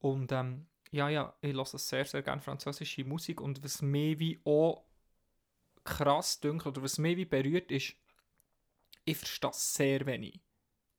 und 0.00 0.32
ähm, 0.32 0.66
ja, 0.90 1.08
ja, 1.08 1.34
ich 1.40 1.54
höre 1.54 1.64
sehr, 1.64 2.04
sehr 2.04 2.22
gerne 2.22 2.40
französische 2.40 3.04
Musik 3.04 3.40
und 3.40 3.62
was 3.64 3.82
mir 3.82 4.18
wie 4.18 4.40
auch 4.44 4.84
krass 5.82 6.40
dünkt 6.40 6.66
oder 6.66 6.82
was 6.82 6.98
mich 6.98 7.16
wie 7.16 7.24
berührt 7.24 7.70
ist, 7.70 7.94
ich 9.04 9.16
verstehe 9.16 9.50
sehr 9.52 10.06
wenig. 10.06 10.40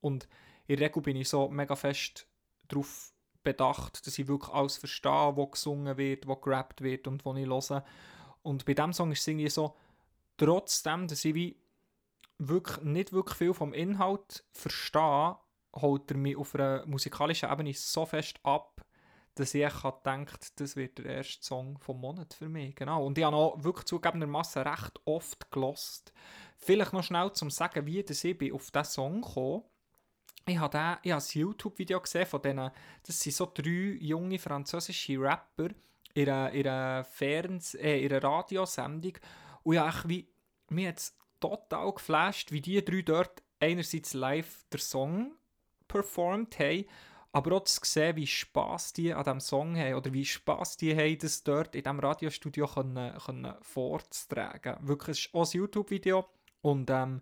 Und 0.02 0.28
in 0.68 0.78
der 0.78 0.88
Regel 0.88 1.02
bin 1.02 1.16
ich 1.16 1.30
so 1.30 1.50
mega 1.50 1.76
fest 1.76 2.28
darauf 2.68 3.14
bedacht, 3.44 4.06
dass 4.06 4.18
ich 4.20 4.28
wirklich 4.28 4.54
alles 4.54 4.78
verstehe, 4.78 5.36
was 5.36 5.52
gesungen 5.52 5.98
wird, 5.98 6.28
was 6.28 6.42
gerappt 6.42 6.82
wird 6.82 7.08
und 7.08 7.26
was 7.26 7.38
ich 7.38 7.46
höre. 7.48 7.86
Und 8.44 8.66
bei 8.66 8.74
diesem 8.74 8.94
Song 8.94 9.12
ist 9.12 9.22
es 9.22 9.28
irgendwie 9.28 9.50
so, 9.50 9.76
trotzdem, 10.38 11.08
dass 11.08 11.26
ich 11.26 11.36
wie 11.36 11.58
wirklich 12.38 12.84
nicht 12.84 13.14
wirklich 13.14 13.38
viel 13.38 13.54
vom 13.54 13.74
Inhalt 13.74 14.44
verstehe, 14.52 15.38
holt 15.76 16.12
er 16.12 16.18
mich 16.18 16.38
auf 16.38 16.56
einer 16.56 16.86
musikalischen 16.86 17.52
Ebene 17.52 17.74
so 17.74 18.06
fest 18.06 18.40
ab, 18.44 18.86
dass 19.36 19.54
ich 19.54 19.74
denkt, 20.06 20.60
das 20.60 20.76
wird 20.76 20.98
der 20.98 21.18
erste 21.18 21.44
Song 21.44 21.78
vom 21.80 22.00
Monat 22.00 22.34
für 22.34 22.48
mich. 22.48 22.74
Genau. 22.76 23.06
Und 23.06 23.18
ich 23.18 23.24
habe 23.26 23.36
auch 23.36 23.62
wirklich 23.64 23.86
zugegebenermaßen 23.86 24.64
recht 24.64 25.00
oft 25.04 25.52
gelost. 25.52 26.14
Vielleicht 26.58 26.94
noch 26.94 27.04
schnell 27.04 27.32
zum 27.34 27.50
sagen, 27.50 27.86
wie 27.86 28.02
das 28.02 28.24
ich 28.24 28.54
auf 28.54 28.72
diesen 28.72 28.86
Song 28.86 29.22
kam. 29.22 29.64
Ich 30.48 30.58
habe, 30.58 30.78
den, 30.78 30.98
ich 31.04 31.14
ein 31.14 31.42
YouTube-Video 31.42 32.00
gesehen 32.00 32.26
von 32.26 32.42
denen, 32.42 32.72
das 33.04 33.20
sind 33.20 33.36
so 33.36 33.52
drei 33.54 33.98
junge 34.00 34.40
französische 34.40 35.20
Rapper 35.20 35.70
in 36.14 36.30
einer, 36.30 36.52
in 36.52 36.68
einer, 36.68 37.04
Fernseh-, 37.04 37.80
äh, 37.80 38.06
in 38.06 38.12
einer 38.12 38.24
Radiosendung. 38.24 39.18
Und 39.64 39.74
ich 39.76 39.82
habe 39.82 40.10
wie, 40.10 40.30
mir 40.70 40.90
jetzt 40.90 41.18
total 41.40 41.94
geflasht, 41.94 42.52
wie 42.52 42.62
die 42.62 42.84
drei 42.84 43.02
dort 43.02 43.44
einerseits 43.60 44.14
live 44.14 44.66
den 44.72 44.80
Song 44.80 45.32
performt 45.88 46.60
haben, 46.60 46.86
aber 47.32 47.58
auch 47.58 47.64
zu 47.66 47.80
sehen, 47.84 48.16
wie 48.16 48.28
Spass 48.28 48.94
die 48.94 49.14
an 49.14 49.24
diesem 49.24 49.40
Song 49.40 49.78
haben 49.78 49.96
oder 49.96 50.14
wie 50.14 50.26
Spass 50.26 50.78
die 50.78 50.96
haben, 50.96 51.18
das 51.18 51.44
dort 51.44 51.76
in 51.76 51.84
diesem 51.84 52.00
Radiostudio 52.00 52.68
können, 52.68 53.18
können 53.18 53.54
vorzutragen. 53.62 54.78
Wirklich, 54.82 55.18
es 55.18 55.26
ist 55.26 55.34
auch 55.34 55.46
ein 55.46 55.58
YouTube-Video 55.60 56.26
und 56.62 56.90
ähm, 56.90 57.22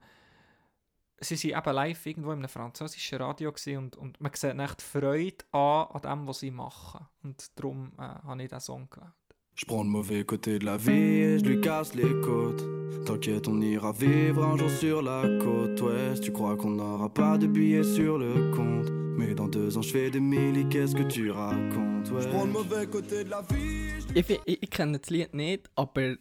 sie 1.20 1.52
waren 1.52 1.64
eben 1.64 1.76
live 1.76 2.06
irgendwo 2.06 2.32
in 2.32 2.40
einem 2.40 2.50
französischen 2.50 3.22
Radio 3.22 3.54
und, 3.78 3.96
und 3.96 4.22
man 4.22 4.32
sieht 4.34 4.60
echt 4.60 4.82
Freude 4.82 5.46
an, 5.52 5.88
an 5.88 6.02
dem, 6.02 6.28
was 6.28 6.40
sie 6.40 6.52
machen. 6.52 7.08
Und 7.24 7.58
darum 7.58 7.94
äh, 7.98 8.02
habe 8.02 8.44
ich 8.44 8.50
diesen 8.50 8.60
Song 8.60 8.90
gewählt. 8.90 9.14
Je 9.56 9.66
prends 9.66 9.84
le 9.84 9.90
mauvais 9.90 10.24
côté 10.26 10.58
de 10.60 10.66
la 10.66 10.78
vie 10.78 10.92
et 10.92 11.40
je 11.40 11.44
lui 11.46 11.62
casse 11.62 11.94
les 11.96 12.10
côtes. 12.22 12.64
T'inquiète, 13.06 13.48
on 13.48 13.62
ira 13.62 13.92
vivre 13.92 14.44
un 14.44 14.58
jour 14.58 14.70
sur 14.70 15.02
la 15.02 15.24
côte 15.44 15.80
ouest. 15.82 16.24
Tu 16.24 16.32
crois 16.32 16.56
qu'on 16.56 16.72
n'aura 16.72 17.14
pas 17.14 17.38
de 17.38 17.48
billets 17.48 17.84
sur 17.84 18.18
le 18.18 18.52
compte. 18.56 18.90
Mais 19.18 19.36
dans 19.36 19.48
deux 19.48 19.78
ans, 19.78 19.82
je 19.82 19.92
fais 19.92 20.10
des 20.10 20.20
milli, 20.20 20.68
qu'est-ce 20.70 20.96
que 20.96 21.04
tu 21.04 21.30
racontes? 21.30 22.10
Ouais. 22.12 22.22
Je 22.22 22.30
prends 22.30 22.46
le 22.46 22.52
mauvais 22.52 22.88
côté 22.88 23.24
de 23.24 23.30
la 23.30 23.42
vie. 23.42 23.90
et 23.90 24.00
je 24.02 24.08
lui 24.08 24.20
Ich, 24.20 24.30
ich, 24.48 24.64
ich 24.64 24.70
kenne 24.70 24.98
das 24.98 25.10
Lied 25.12 25.34
nicht, 25.34 25.70
aber 25.76 26.16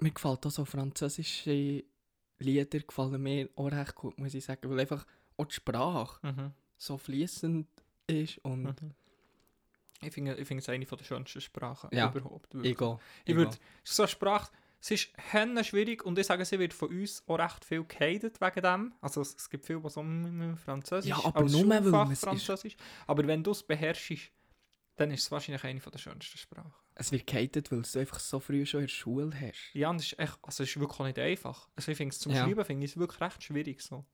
mir 0.00 0.10
gefällt 0.10 0.44
auch 0.44 0.50
so 0.50 0.64
französische 0.64 1.84
Lieder 2.40 2.80
gefallen 2.80 3.22
mir 3.22 3.48
auch 3.56 3.70
recht 3.70 3.94
gut, 3.94 4.18
muss 4.18 4.34
ich 4.34 4.44
sagen, 4.44 4.68
weil 4.68 4.80
einfach 4.80 5.06
auch 5.38 5.46
die 5.46 5.54
Sprache 5.54 6.18
Mhm. 6.26 6.50
so 6.76 6.98
fließend 6.98 7.66
ist 8.08 8.38
und 8.44 8.64
Mhm. 8.64 8.74
Ich 10.00 10.12
finde 10.12 10.34
ich 10.34 10.46
finde 10.46 10.62
es 10.62 10.68
eine 10.68 10.84
von 10.86 10.98
der 10.98 11.04
schönsten 11.04 11.40
Sprachen 11.40 11.88
Ja. 11.92 12.10
überhaupt. 12.10 12.52
wirklich. 12.54 12.72
ich. 13.24 13.30
Ich 13.30 13.36
würde, 13.36 13.56
es 13.82 13.90
ist 13.90 13.96
so 13.96 14.02
eine 14.02 14.08
Sprache, 14.08 14.52
es 14.80 14.90
ist 14.90 15.08
henne 15.16 15.64
schwierig 15.64 16.04
und 16.04 16.18
ich 16.18 16.26
sage, 16.26 16.44
sie 16.44 16.58
wird 16.58 16.74
von 16.74 16.90
uns 16.90 17.22
auch 17.26 17.38
recht 17.38 17.64
viel 17.64 17.84
gehatet 17.84 18.40
wegen 18.40 18.62
dem. 18.62 18.94
Also 19.00 19.22
es, 19.22 19.34
es 19.34 19.48
gibt 19.48 19.64
viel, 19.64 19.82
was 19.82 19.96
mm, 19.96 20.54
Französisch 20.56 21.08
Ja, 21.08 21.24
aber 21.24 21.40
als 21.40 21.52
nur, 21.52 21.68
weil 21.68 21.82
Schulfach 21.82 21.98
man 22.04 22.12
es 22.12 22.18
ist- 22.18 22.24
Französisch. 22.24 22.76
Aber 23.06 23.26
wenn 23.26 23.42
du 23.42 23.52
es 23.52 23.62
beherrschst, 23.62 24.30
dann 24.96 25.10
ist 25.10 25.22
es 25.22 25.30
wahrscheinlich 25.30 25.64
eine 25.64 25.80
von 25.80 25.90
der 25.90 25.98
schönsten 25.98 26.36
Sprachen. 26.38 26.72
Es 26.96 27.10
wird 27.10 27.26
gehatet, 27.26 27.72
weil 27.72 27.82
du 27.82 27.98
einfach 27.98 28.20
so 28.20 28.38
früh 28.38 28.64
schon 28.66 28.80
in 28.80 28.86
der 28.86 28.92
Schule 28.92 29.34
hast. 29.40 29.70
Ja, 29.74 29.90
und 29.90 29.96
es 29.96 30.12
ist, 30.12 30.18
echt, 30.18 30.38
also 30.42 30.62
es 30.62 30.70
ist 30.70 30.78
wirklich 30.78 31.00
nicht 31.00 31.18
einfach. 31.18 31.68
Also 31.74 31.90
ich 31.90 31.96
finde 31.96 32.12
es 32.12 32.20
zum 32.20 32.30
Ja. 32.32 32.44
Schreiben 32.44 32.64
finde 32.64 32.84
ich 32.84 32.92
es 32.92 32.96
wirklich 32.96 33.20
recht 33.20 33.42
schwierig 33.42 33.80
so. 33.82 34.04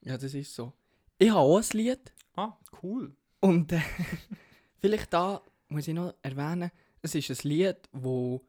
Ja, 0.00 0.16
das 0.18 0.34
ist 0.34 0.54
so. 0.54 0.72
Ich 1.18 1.28
habe 1.30 1.40
auch 1.40 1.58
ein 1.58 1.64
Lied 1.72 2.12
Ah, 2.36 2.56
cool. 2.82 3.14
und 3.40 3.70
äh, 3.72 3.80
vielleicht 4.80 5.12
da 5.12 5.42
muss 5.68 5.88
ich 5.88 5.94
noch 5.94 6.14
erwähnen, 6.22 6.70
es 7.02 7.14
ist 7.14 7.30
ein 7.30 7.48
Lied, 7.48 7.76
wo, 7.92 8.40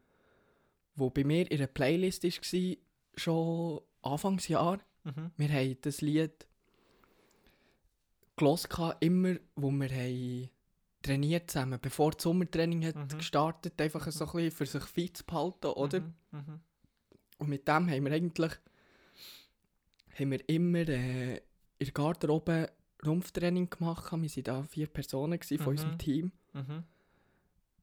wo 0.95 1.09
bei 1.09 1.23
mir 1.23 1.49
in 1.51 1.57
der 1.57 1.67
Playlist 1.67 2.23
war, 2.23 2.75
schon 3.15 3.81
Anfangsjahr. 4.01 4.79
Mhm. 5.03 5.31
Wir 5.37 5.49
haben 5.49 5.77
das 5.81 6.01
Lied 6.01 6.47
gehört, 8.35 8.97
immer, 9.01 9.35
wo 9.55 9.69
wir 9.71 9.89
haben 9.89 10.49
trainiert 11.01 11.49
zusammen, 11.51 11.79
bevor 11.81 12.11
das 12.11 12.23
Sommertraining 12.23 12.85
hat 12.85 12.95
Mhm. 12.95 13.17
gestartet, 13.17 13.79
einfach 13.79 14.09
so 14.11 14.25
ein 14.25 14.31
bisschen 14.31 14.51
für 14.51 14.65
sich 14.65 14.83
fit 14.83 15.17
zu 15.17 15.25
behalten, 15.25 15.67
oder? 15.67 15.99
Mhm. 16.01 16.13
Mhm. 16.31 16.59
Und 17.37 17.49
mit 17.49 17.67
dem 17.67 17.89
haben 17.89 18.05
wir 18.05 18.11
eigentlich 18.11 18.51
haben 20.17 20.31
wir 20.31 20.49
immer 20.49 20.79
äh, 20.89 21.35
in 21.37 21.41
der 21.85 21.91
Garderobe 21.91 22.69
Rumpftraining 23.05 23.69
gemacht. 23.69 24.12
Wir 24.12 24.19
waren 24.19 24.43
da 24.43 24.63
vier 24.63 24.88
Personen 24.88 25.39
von 25.41 25.57
Mhm. 25.59 25.67
unserem 25.67 25.97
Team. 25.97 26.31
Mhm. 26.53 26.83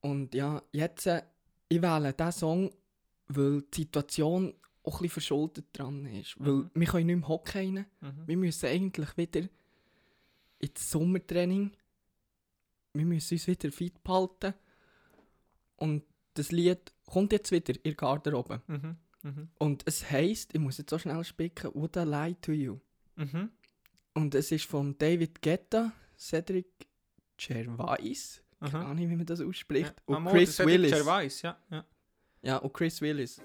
Und 0.01 0.35
ja, 0.35 0.63
jetzt, 0.73 1.07
äh, 1.07 1.23
ich 1.69 1.81
wähle 1.83 2.13
diesen 2.13 2.33
Song, 2.33 2.71
weil 3.29 3.63
die 3.63 3.83
Situation 3.83 4.55
auch 4.85 4.95
ein 4.95 5.03
bisschen 5.03 5.11
verschuldet 5.11 5.67
dran 5.73 6.07
ist. 6.07 6.39
Weil 6.39 6.53
Mhm. 6.53 6.71
wir 6.75 6.87
können 6.87 7.07
nicht 7.07 7.17
mehr 7.21 7.29
Hockey 7.29 7.59
rein. 7.59 7.87
Mhm. 8.01 8.23
Wir 8.27 8.37
müssen 8.37 8.67
eigentlich 8.67 9.17
wieder 9.17 9.49
ins 10.61 10.91
Sommertraining. 10.91 11.73
Wir 12.93 13.05
müssen 13.05 13.35
uns 13.35 13.47
wieder 13.47 13.73
fit 13.73 14.03
behalten. 14.05 14.55
Und 15.77 16.05
das 16.35 16.53
Lied 16.53 16.93
kommt 17.07 17.33
jetzt 17.33 17.51
wieder 17.51 17.75
in 17.75 17.83
der 17.83 17.95
Garderobe. 17.95 18.63
Mhm. 18.67 18.97
Mhm. 19.23 19.49
Und 19.59 19.83
es 19.87 20.09
heisst, 20.11 20.55
ich 20.55 20.61
muss 20.61 20.79
jetzt 20.79 20.91
so 20.91 20.99
schnell 20.99 21.25
spicken, 21.25 21.71
Would 21.75 21.97
I 21.97 22.01
Lie 22.05 22.37
to 22.41 22.53
You? 22.53 22.79
Mhm. 23.17 23.51
Und 24.17 24.35
es 24.35 24.51
ist 24.51 24.65
von 24.65 24.97
David 24.97 25.43
Guetta, 25.43 25.93
Cedric 26.19 26.89
Gervais, 27.37 28.43
keine 28.59 28.87
Ahnung, 28.87 29.11
wie 29.11 29.15
man 29.15 29.27
das 29.27 29.43
ausspricht, 29.43 29.95
Ja. 30.09 30.17
Und 30.17 30.25
Chris 30.29 30.57
der 30.57 30.67
Willis. 30.67 30.91
Gervais, 30.91 31.43
ja. 31.43 31.59
ja. 31.71 31.85
Ja, 32.41 32.57
und 32.57 32.73
Chris 32.73 33.03
Willis. 33.03 33.43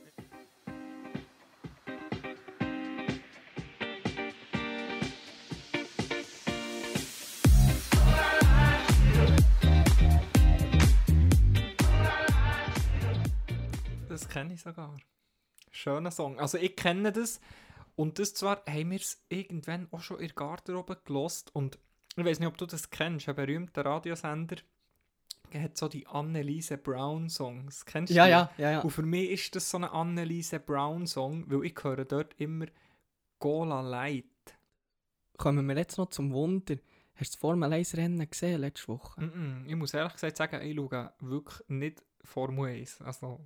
Das 14.07 14.29
kenne 14.29 14.53
ich 14.53 14.61
sogar. 14.61 14.95
Schöner 15.69 16.11
Song. 16.11 16.39
Also 16.39 16.57
ich 16.57 16.77
kenne 16.77 17.11
das. 17.11 17.41
Und 17.95 18.19
das 18.19 18.33
zwar 18.33 18.63
haben 18.67 18.91
wir 18.91 18.99
es 18.99 19.23
irgendwann 19.29 19.87
auch 19.91 20.01
schon 20.01 20.19
in 20.19 20.27
der 20.27 20.35
Garderobe 20.35 21.01
gelost 21.05 21.53
und 21.55 21.77
ich 22.15 22.25
weiß 22.25 22.39
nicht, 22.39 22.47
ob 22.47 22.57
du 22.57 22.65
das 22.65 22.89
kennst, 22.89 23.29
ein 23.29 23.35
berühmter 23.35 23.85
Radiosender 23.85 24.57
der 25.53 25.63
hat 25.63 25.77
so 25.77 25.87
die 25.87 26.07
Anneliese 26.07 26.77
Brown 26.77 27.29
Songs. 27.29 27.85
Kennst 27.85 28.13
Ja, 28.13 28.25
du? 28.25 28.31
ja, 28.31 28.51
ja, 28.57 28.71
ja. 28.71 28.79
Und 28.81 28.91
für 28.91 29.01
mich 29.03 29.31
ist 29.31 29.55
das 29.55 29.69
so 29.69 29.77
ein 29.77 29.83
Anneliese 29.83 30.59
Brown 30.59 31.07
Song, 31.07 31.49
weil 31.49 31.65
ich 31.65 31.75
höre 31.83 32.05
dort 32.05 32.33
immer 32.39 32.67
Gola 33.39 33.81
Light. 33.81 34.25
Kommen 35.37 35.65
wir 35.67 35.75
jetzt 35.75 35.97
noch 35.97 36.09
zum 36.09 36.31
Wunder. 36.31 36.75
Hast 37.15 37.33
du 37.33 37.35
das 37.35 37.35
Formel 37.35 37.73
1 37.73 37.97
Rennen 37.97 38.29
gesehen 38.29 38.61
letzte 38.61 38.87
Woche? 38.87 39.19
Mm 39.21 39.25
-mm. 39.25 39.67
Ich 39.67 39.75
muss 39.75 39.93
ehrlich 39.93 40.13
gesagt 40.13 40.37
sagen, 40.37 40.61
ich 40.61 40.75
schaue 40.75 41.13
wirklich 41.19 41.67
nicht 41.67 42.03
Formel 42.23 42.69
1. 42.71 43.01
Also, 43.01 43.41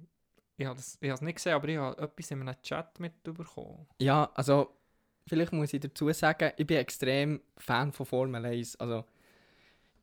ich 0.57 0.65
habe 0.65 0.79
es 0.79 1.21
nicht 1.21 1.35
gesehen, 1.35 1.53
aber 1.53 1.67
ich 1.67 1.77
habe 1.77 2.01
etwas 2.01 2.31
in 2.31 2.41
einem 2.41 2.61
Chat 2.61 2.99
mitbekommen. 2.99 3.87
Ja, 3.99 4.29
also 4.33 4.77
vielleicht 5.27 5.51
muss 5.53 5.73
ich 5.73 5.81
dazu 5.81 6.11
sagen, 6.11 6.51
ich 6.57 6.65
bin 6.67 6.77
extrem 6.77 7.41
Fan 7.57 7.91
von 7.91 8.05
Formel 8.05 8.45
1. 8.45 8.77
Also 8.77 9.05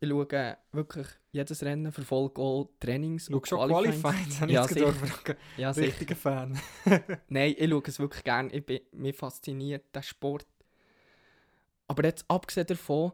ich 0.00 0.08
schaue 0.08 0.56
wirklich 0.72 1.06
jedes 1.30 1.62
Rennen, 1.62 1.92
verfolge 1.92 2.42
auch 2.42 2.68
Trainings 2.80 3.26
Schau 3.30 3.40
schon. 3.44 3.68
Qualified, 3.68 4.40
habe 4.40 4.52
Ja, 4.52 4.64
ich 4.64 4.70
gerade 4.70 4.92
fragen. 4.92 5.38
Ja, 5.56 5.72
sicher. 5.72 5.86
Richtiger 5.88 6.16
Fan. 6.16 6.58
Nein, 7.28 7.54
ich 7.56 7.70
schaue 7.70 7.82
es 7.86 7.98
wirklich 8.00 8.24
gerne. 8.24 8.52
Ich 8.52 8.66
bin, 8.66 8.80
mich 8.92 9.16
fasziniert 9.16 9.94
der 9.94 10.02
Sport. 10.02 10.46
Aber 11.86 12.04
jetzt 12.04 12.24
abgesehen 12.28 12.66
davon, 12.66 13.12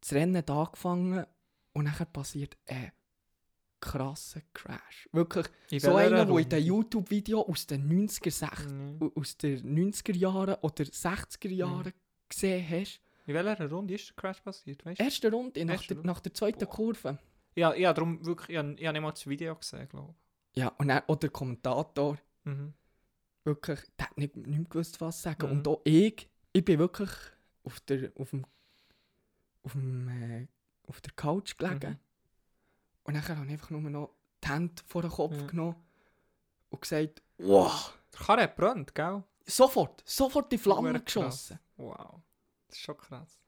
das 0.00 0.12
Rennen 0.12 0.36
hat 0.36 0.50
angefangen 0.50 1.24
und 1.72 1.84
dann 1.86 2.12
passiert 2.12 2.56
ein 2.66 2.92
krasser 3.80 4.40
Crash. 4.54 5.08
Wirklich, 5.12 5.46
In 5.70 5.80
so 5.80 5.94
einer, 5.96 6.24
der 6.24 6.38
in 6.38 6.48
den 6.48 6.64
YouTube-Video 6.64 7.42
aus 7.42 7.66
den 7.66 7.86
90er, 7.88 8.30
60, 8.30 8.70
Mhm. 8.70 9.12
aus 9.14 9.36
den 9.36 9.74
90er 9.74 10.14
Jahren 10.16 10.56
oder 10.62 10.84
60er 10.84 11.48
Jahren 11.50 11.92
gesehen 12.28 12.66
hast. 12.68 13.00
In 13.26 13.34
welcher 13.34 13.68
Runde 13.70 13.94
ist 13.94 14.08
der 14.08 14.16
Crash 14.16 14.40
passiert? 14.40 14.84
Weißt 14.84 15.00
du? 15.00 15.04
Erste 15.04 15.30
Runde, 15.30 15.64
nach, 15.64 15.74
Erste 15.74 15.88
der, 15.88 15.96
Runde. 15.98 16.06
nach 16.06 16.20
der 16.20 16.34
zweiten 16.34 16.60
Boah. 16.60 16.68
Kurve. 16.68 17.18
Ja, 17.54 17.74
ja, 17.74 17.92
darum 17.92 18.24
wirklich, 18.24 18.50
ich 18.50 18.56
habe, 18.58 18.74
ich 18.78 18.86
habe 18.86 18.92
nicht 18.92 19.02
mal 19.02 19.10
das 19.12 19.26
Video 19.26 19.54
gesehen, 19.56 19.88
glaube 19.88 20.14
Ja, 20.54 20.68
und 20.78 20.88
dann 20.88 21.02
auch 21.06 21.16
der 21.16 21.30
Kommentator, 21.30 22.14
ich. 22.14 22.20
Mhm. 22.52 22.72
wirklich, 23.44 23.80
der 23.98 24.06
hat 24.10 24.18
nicht, 24.18 24.36
nicht 24.36 24.46
mehr 24.48 24.68
gewusst, 24.68 25.00
was 25.00 25.22
sagen. 25.22 25.46
Mhm. 25.46 25.52
Und 25.58 25.68
auch 25.68 25.80
ich, 25.84 26.28
ich 26.52 26.64
bin 26.64 26.78
wirklich 26.78 27.10
auf 27.64 27.80
der, 27.80 28.12
auf 28.16 28.30
dem, 28.30 28.44
auf 29.62 29.72
dem, 29.72 30.08
äh, 30.08 30.46
auf 30.86 31.00
der 31.00 31.12
Couch 31.14 31.56
gelegen. 31.58 31.98
Und 33.06 33.14
dann 33.14 33.26
habe 33.28 33.44
ich 33.46 33.52
einfach 33.52 33.70
nur 33.70 33.80
noch 33.82 34.10
die 34.42 34.48
Hände 34.48 34.82
vor 34.86 35.02
den 35.02 35.10
Kopf 35.10 35.36
Ja. 35.36 35.46
genommen 35.46 35.76
und 36.70 36.80
gesagt, 36.80 37.22
wow, 37.38 37.94
Der 38.12 38.20
Karre 38.20 38.42
hat 38.42 38.56
brennt, 38.56 38.94
gell? 38.94 39.22
sofort, 39.46 40.02
sofort 40.06 40.50
die 40.52 40.58
Flamme 40.58 40.88
Hure 40.90 41.00
krass. 41.00 41.04
geschossen. 41.04 41.58
Wow. 41.76 42.20
Das 42.68 42.76
ist 42.76 42.82
schon 42.82 42.96
krass. 42.96 43.38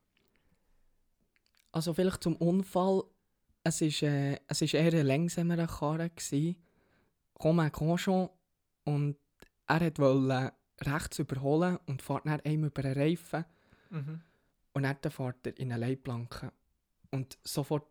Also 1.72 1.92
vielleicht 1.94 2.22
zum 2.22 2.36
Unfall. 2.36 3.04
Es 3.64 3.80
ist, 3.80 4.02
äh, 4.02 4.38
es 4.46 4.62
ist 4.62 4.74
eher 4.74 4.92
ein 4.92 5.06
langsamerer 5.06 5.66
Karre 5.66 6.10
gsi. 6.10 6.56
Comme 7.34 7.62
un 7.62 7.72
Conchon. 7.72 8.30
Und 8.84 9.16
er 9.66 9.80
wollte 9.98 10.52
rechts 10.80 11.18
überholen 11.18 11.78
und 11.86 12.00
fährt 12.00 12.26
dann 12.26 12.40
einem 12.40 12.64
über 12.64 12.82
den 12.82 12.92
Reifen. 12.98 13.44
Mhm. 13.90 14.22
Und 14.72 14.82
dann 14.84 15.10
fährt 15.10 15.46
er 15.46 15.58
in 15.58 15.72
eine 15.72 15.86
Leitplanke. 15.86 16.52
Und 17.10 17.38
sofort, 17.44 17.86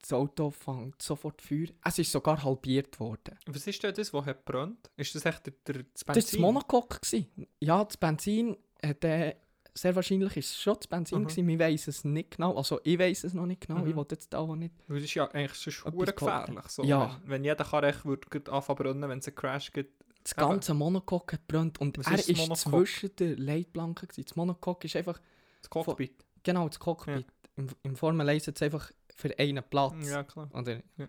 das 0.00 0.12
Auto 0.12 0.50
fängt 0.50 1.00
sofort 1.00 1.40
Feuer. 1.40 1.68
Es 1.84 1.98
ist 1.98 2.12
sogar 2.12 2.42
halbiert 2.44 3.00
worden. 3.00 3.38
Was 3.46 3.66
ist 3.66 3.82
denn 3.82 3.94
das, 3.94 4.12
was 4.12 4.26
hat 4.26 4.44
brennt? 4.44 4.90
Ist 4.96 5.14
das 5.14 5.24
echt 5.24 5.46
der, 5.46 5.54
der, 5.66 5.82
das 5.82 5.84
Das 5.94 6.06
war 6.08 6.14
das 6.14 6.24
Benzin? 6.26 6.40
Monocoque. 6.42 7.00
Ja, 7.60 7.84
das 7.84 7.96
Benzin 7.96 8.56
hat 8.84 9.02
äh, 9.04 9.34
sehr 9.72 9.96
wahrscheinlich 9.96 10.36
ist 10.36 10.50
es 10.50 10.60
schon 10.60 10.74
das 10.76 10.86
Benzin 10.86 11.18
Mhm. 11.20 11.24
gewesen. 11.26 11.48
Wir 11.48 11.58
weiss 11.58 11.88
es 11.88 12.04
nicht 12.04 12.32
genau. 12.36 12.54
Also 12.56 12.80
ich 12.84 12.98
weiss 12.98 13.24
es 13.24 13.32
noch 13.34 13.46
nicht 13.46 13.66
genau. 13.66 13.80
Mhm. 13.80 13.88
Ich 13.88 13.96
will 13.96 14.06
jetzt 14.10 14.32
da 14.32 14.38
auch 14.38 14.54
nicht. 14.54 14.74
Weil 14.88 14.98
Das 14.98 15.04
ist 15.04 15.14
ja 15.14 15.26
eigentlich 15.30 15.74
schon 15.74 15.96
gefährlich. 15.98 16.68
So. 16.68 16.84
Ja. 16.84 17.18
Wenn, 17.22 17.30
wenn 17.30 17.44
jeder 17.44 17.64
kann 17.64 17.84
echt 17.84 18.04
würde 18.04 18.52
anfangen 18.52 18.76
brennen, 18.76 19.08
wenn 19.08 19.18
es 19.18 19.26
einen 19.26 19.36
Crash 19.36 19.72
gibt. 19.72 20.04
Das 20.22 20.32
Eben. 20.32 20.48
ganze 20.50 20.74
Monocoque 20.74 21.32
hat 21.34 21.46
brennt 21.48 21.80
und 21.80 21.98
Was 21.98 22.06
er 22.06 22.14
ist 22.14 22.28
das 22.30 22.38
ist 22.38 22.38
Monocoque? 22.66 22.70
zwischen 22.86 23.16
der 23.16 23.36
Leitplanke. 23.36 24.06
Gewesen. 24.06 24.24
Das 24.26 24.36
Monocoque 24.36 24.84
ist 24.86 24.96
einfach 24.96 25.20
Das 25.62 25.70
Cockpit. 25.70 26.24
genau 26.42 26.68
das 26.68 26.78
Cockpit. 26.78 27.26
Im, 27.56 27.68
Im 27.82 27.96
Formel 27.96 28.28
1 28.28 28.46
hat 28.48 28.56
es 28.56 28.62
einfach 28.62 28.90
für 29.14 29.36
einen 29.38 29.62
Platz. 29.68 30.08
Ja, 30.08 30.24
klar. 30.24 30.48
Oder? 30.52 30.82
Ja. 30.96 31.08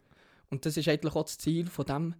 Und 0.49 0.65
das 0.65 0.77
ist 0.77 0.87
eigentlich 0.87 1.15
auch 1.15 1.23
das 1.23 1.37
Ziel 1.37 1.67
von 1.67 1.85
dem 1.85 2.15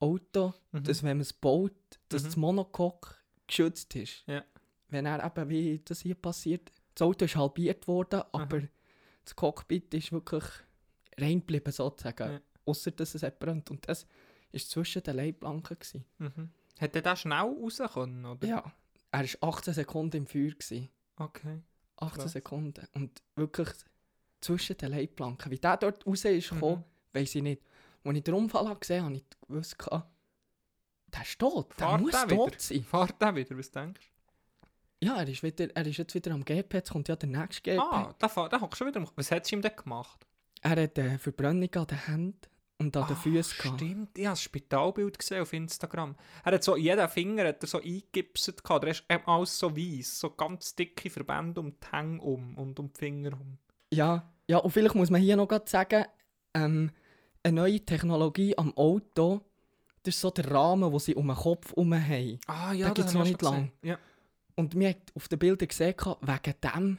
Auto, 0.00 0.52
Mhm. 0.72 0.84
dass 0.84 1.02
wenn 1.02 1.16
man 1.18 1.20
es 1.22 1.32
baut, 1.32 1.72
dass 2.08 2.22
Mhm. 2.22 2.26
das 2.26 2.36
Monocoque 2.36 3.14
geschützt 3.46 3.94
ist. 3.96 4.24
Ja. 4.26 4.44
Wenn 4.88 5.06
er 5.06 5.24
eben, 5.24 5.48
wie 5.48 5.78
das 5.84 6.00
hier 6.00 6.14
passiert, 6.14 6.70
das 6.94 7.02
Auto 7.06 7.24
ist 7.24 7.36
halbiert 7.36 7.86
worden, 7.88 8.22
aber 8.32 8.62
das 9.24 9.34
Cockpit 9.34 9.92
ist 9.94 10.12
wirklich 10.12 10.44
rein 11.18 11.40
geblieben 11.40 11.72
sozusagen. 11.72 12.32
Ja. 12.34 12.40
Außer 12.66 12.90
dass 12.90 13.14
es 13.14 13.22
hat 13.22 13.38
brennt. 13.38 13.70
Und 13.70 13.88
das 13.88 14.06
war 14.52 14.60
zwischen 14.60 15.02
den 15.02 15.16
Leitplanken. 15.16 15.78
Gewesen. 15.78 16.04
Mhm. 16.18 16.50
Hätte 16.78 17.02
der 17.02 17.16
schnell 17.16 17.38
raus 17.38 17.80
können, 17.92 18.24
oder? 18.24 18.46
Ja. 18.46 18.72
Er 19.12 19.20
war 19.40 19.48
18 19.48 19.74
Sekunden 19.74 20.16
im 20.18 20.26
Feuer. 20.26 20.50
Gewesen. 20.50 20.88
Okay. 21.16 21.62
18 21.96 22.22
Krass. 22.22 22.32
Sekunden. 22.32 22.86
Und 22.94 23.22
wirklich 23.36 23.68
zwischen 24.44 24.76
den 24.76 24.90
Leitplanken. 24.92 25.50
Wie 25.50 25.58
der 25.58 25.76
dort 25.76 26.06
raus 26.06 26.24
ist 26.24 26.50
gekommen, 26.50 26.78
Mhm. 26.78 26.84
weiss 27.12 27.34
ich 27.34 27.42
nicht. 27.42 27.62
Als 28.04 28.16
ich 28.16 28.22
den 28.24 28.34
Unfall 28.34 28.74
gesehen 28.76 29.04
habe, 29.04 29.14
habe 29.14 29.16
ich 29.16 29.48
gewusst, 29.48 29.78
gehabt, 29.78 30.08
der 31.12 31.22
ist 31.22 31.38
tot. 31.38 31.70
Der 31.78 31.86
Fahrt 31.86 32.00
muss 32.02 32.10
der 32.12 32.28
tot 32.28 32.46
wieder? 32.50 32.60
sein. 32.60 32.84
Fahrt 32.84 33.22
der 33.22 33.34
wieder, 33.34 33.58
was 33.58 33.70
denkst 33.70 34.00
du? 35.00 35.06
Ja, 35.06 35.16
er 35.16 35.28
ist, 35.28 35.42
wieder, 35.42 35.68
er 35.74 35.86
ist 35.86 35.96
jetzt 35.98 36.14
wieder 36.14 36.32
am 36.32 36.44
GP. 36.44 36.74
Jetzt 36.74 36.90
kommt 36.90 37.08
ja 37.08 37.16
der 37.16 37.28
nächste 37.28 37.62
GP. 37.62 37.78
Ah, 37.80 38.14
der, 38.20 38.48
der 38.48 38.60
hat 38.60 38.76
schon 38.76 38.86
wieder. 38.88 39.04
Was 39.16 39.30
hat 39.30 39.50
ihm 39.52 39.60
denn 39.62 39.76
gemacht? 39.76 40.26
Er 40.62 40.82
hat 40.82 40.98
eine 40.98 41.18
Verbrennung 41.18 41.68
an 41.74 41.86
den 41.86 42.06
Händen 42.06 42.38
und 42.78 42.96
an 42.96 43.06
den 43.06 43.16
Ah, 43.16 43.20
Füßen 43.20 43.58
gehabt. 43.58 43.80
Stimmt, 43.80 44.18
ich 44.18 44.24
habe 44.24 44.32
das 44.32 44.42
Spitalbild 44.42 45.18
gesehen 45.18 45.42
auf 45.42 45.52
Instagram. 45.52 46.16
Er 46.44 46.52
hat 46.52 46.64
so, 46.64 46.76
jeden 46.76 47.06
Finger 47.08 47.46
hat 47.48 47.62
er 47.62 47.66
so 47.68 47.78
eingegipset 47.80 48.64
gehabt. 48.64 48.84
Der 48.84 48.90
ist 48.92 49.04
eben 49.08 49.26
alles 49.26 49.58
so 49.58 49.76
weiß, 49.76 50.20
so 50.20 50.30
ganz 50.30 50.74
dicke 50.74 51.10
Verbände 51.10 51.60
um 51.60 51.70
die 51.78 51.86
Hänge 51.96 52.20
um 52.22 52.56
und 52.56 52.78
um 52.80 52.90
die 52.92 52.98
Finger 52.98 53.32
um. 53.34 53.58
Ja, 53.92 54.32
ja, 54.48 54.58
und 54.58 54.70
vielleicht 54.70 54.94
muss 54.94 55.10
man 55.10 55.20
hier 55.20 55.36
noch 55.36 55.48
sagen, 55.66 56.04
ähm, 56.54 56.90
eine 57.42 57.54
neue 57.56 57.80
Technologie 57.80 58.56
am 58.56 58.76
Auto, 58.76 59.40
das 60.02 60.14
ist 60.14 60.20
so 60.20 60.30
der 60.30 60.50
Rahmen, 60.50 60.90
den 60.90 60.98
sie 61.00 61.14
um 61.14 61.26
den 61.26 61.36
Kopf 61.36 61.70
herum 61.70 61.94
haben. 61.94 62.38
Ah 62.46 62.72
ja, 62.72 62.90
das 62.90 63.06
ich 63.06 63.10
ich 63.10 63.18
noch 63.18 63.24
nicht 63.24 63.38
gesehen. 63.38 63.72
Ja. 63.82 63.98
Und 64.56 64.74
man 64.74 64.88
hat 64.88 64.96
auf 65.14 65.28
den 65.28 65.38
Bildern 65.38 65.68
gesehen, 65.68 65.94
wegen 65.98 66.54
dem 66.62 66.98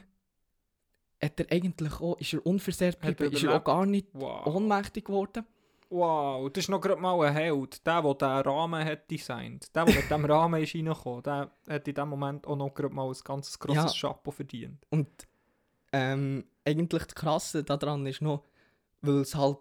hat 1.22 1.40
er 1.40 1.46
eigentlich 1.52 2.00
auch, 2.00 2.18
ist 2.18 2.32
er 2.34 2.44
unversehrt 2.44 2.98
er 3.00 3.10
geblieben, 3.12 3.34
ist 3.34 3.42
er 3.44 3.54
auch 3.56 3.64
gar 3.64 3.86
nicht 3.86 4.08
Wow. 4.12 4.46
ohnmächtig 4.46 5.04
geworden. 5.06 5.44
wow, 5.88 6.50
das 6.52 6.64
ist 6.64 6.68
noch 6.68 6.80
gerade 6.80 7.00
mal 7.00 7.18
ein 7.26 7.32
Held. 7.32 7.86
Der, 7.86 8.02
der 8.02 8.14
den 8.14 8.28
Rahmen 8.52 8.84
hat 8.84 9.10
designt. 9.10 9.74
Der, 9.74 9.84
der 9.84 9.94
mit 9.94 10.04
diesem 10.04 10.24
Rahmen 10.30 10.62
ist 10.62 10.74
reingekommen, 10.74 11.22
der 11.22 11.50
hat 11.68 11.88
in 11.88 11.94
dem 11.94 12.08
Moment 12.08 12.46
auch 12.46 12.56
noch 12.56 12.74
gerade 12.74 12.94
mal 12.94 13.08
ein 13.08 13.16
ganz 13.24 13.58
grosses 13.58 13.98
Ja. 14.00 14.08
Chapeau 14.10 14.30
verdient. 14.32 14.84
Und 14.90 15.08
ähm, 15.96 16.44
eigentlich 16.64 17.04
das 17.04 17.14
Krasse 17.14 17.64
daran 17.64 18.04
ist 18.06 18.20
noch, 18.22 18.44
weil 19.02 19.20
es 19.20 19.34
halt 19.34 19.58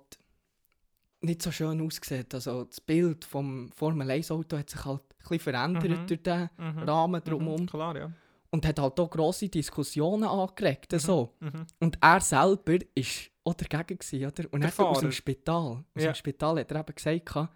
nicht 1.22 1.42
so 1.42 1.52
schön 1.52 1.82
aussieht. 1.82 2.34
Also 2.34 2.66
das 2.66 2.82
Bild 2.82 3.26
vom 3.26 3.72
Formel 3.72 4.10
1 4.12 4.32
Auto 4.32 4.58
hat 4.58 4.70
sich 4.70 4.84
halt 4.86 5.02
ein 5.02 5.18
bisschen 5.20 5.40
verändert 5.40 5.90
Mhm. 6.02 6.08
durch 6.08 6.22
den 6.24 6.50
Mhm. 6.58 6.80
Rahmen 6.80 7.24
drumherum. 7.24 7.62
Mhm, 7.62 7.66
klar, 7.68 7.98
ja. 7.98 8.12
Und 8.52 8.66
hat 8.66 8.80
halt 8.80 9.00
auch 9.00 9.10
grosse 9.10 9.50
Diskussionen 9.50 10.24
angeregt. 10.26 10.94
So. 11.00 11.34
Mhm. 11.40 11.66
Und 11.80 11.98
er 12.02 12.22
selber 12.22 12.74
war 12.74 13.06
auch 13.44 13.54
dagegen, 13.54 14.00
gewesen, 14.00 14.26
oder? 14.26 14.54
Und 14.54 14.64
er 14.64 14.80
aus 14.80 15.00
dem 15.00 15.12
Spital, 15.12 15.84
aus 15.96 16.04
Ja. 16.04 16.12
dem 16.12 16.16
Spital 16.16 16.60
hat 16.60 16.72
er 16.72 16.80
eben 16.80 16.96
gesagt, 16.96 17.50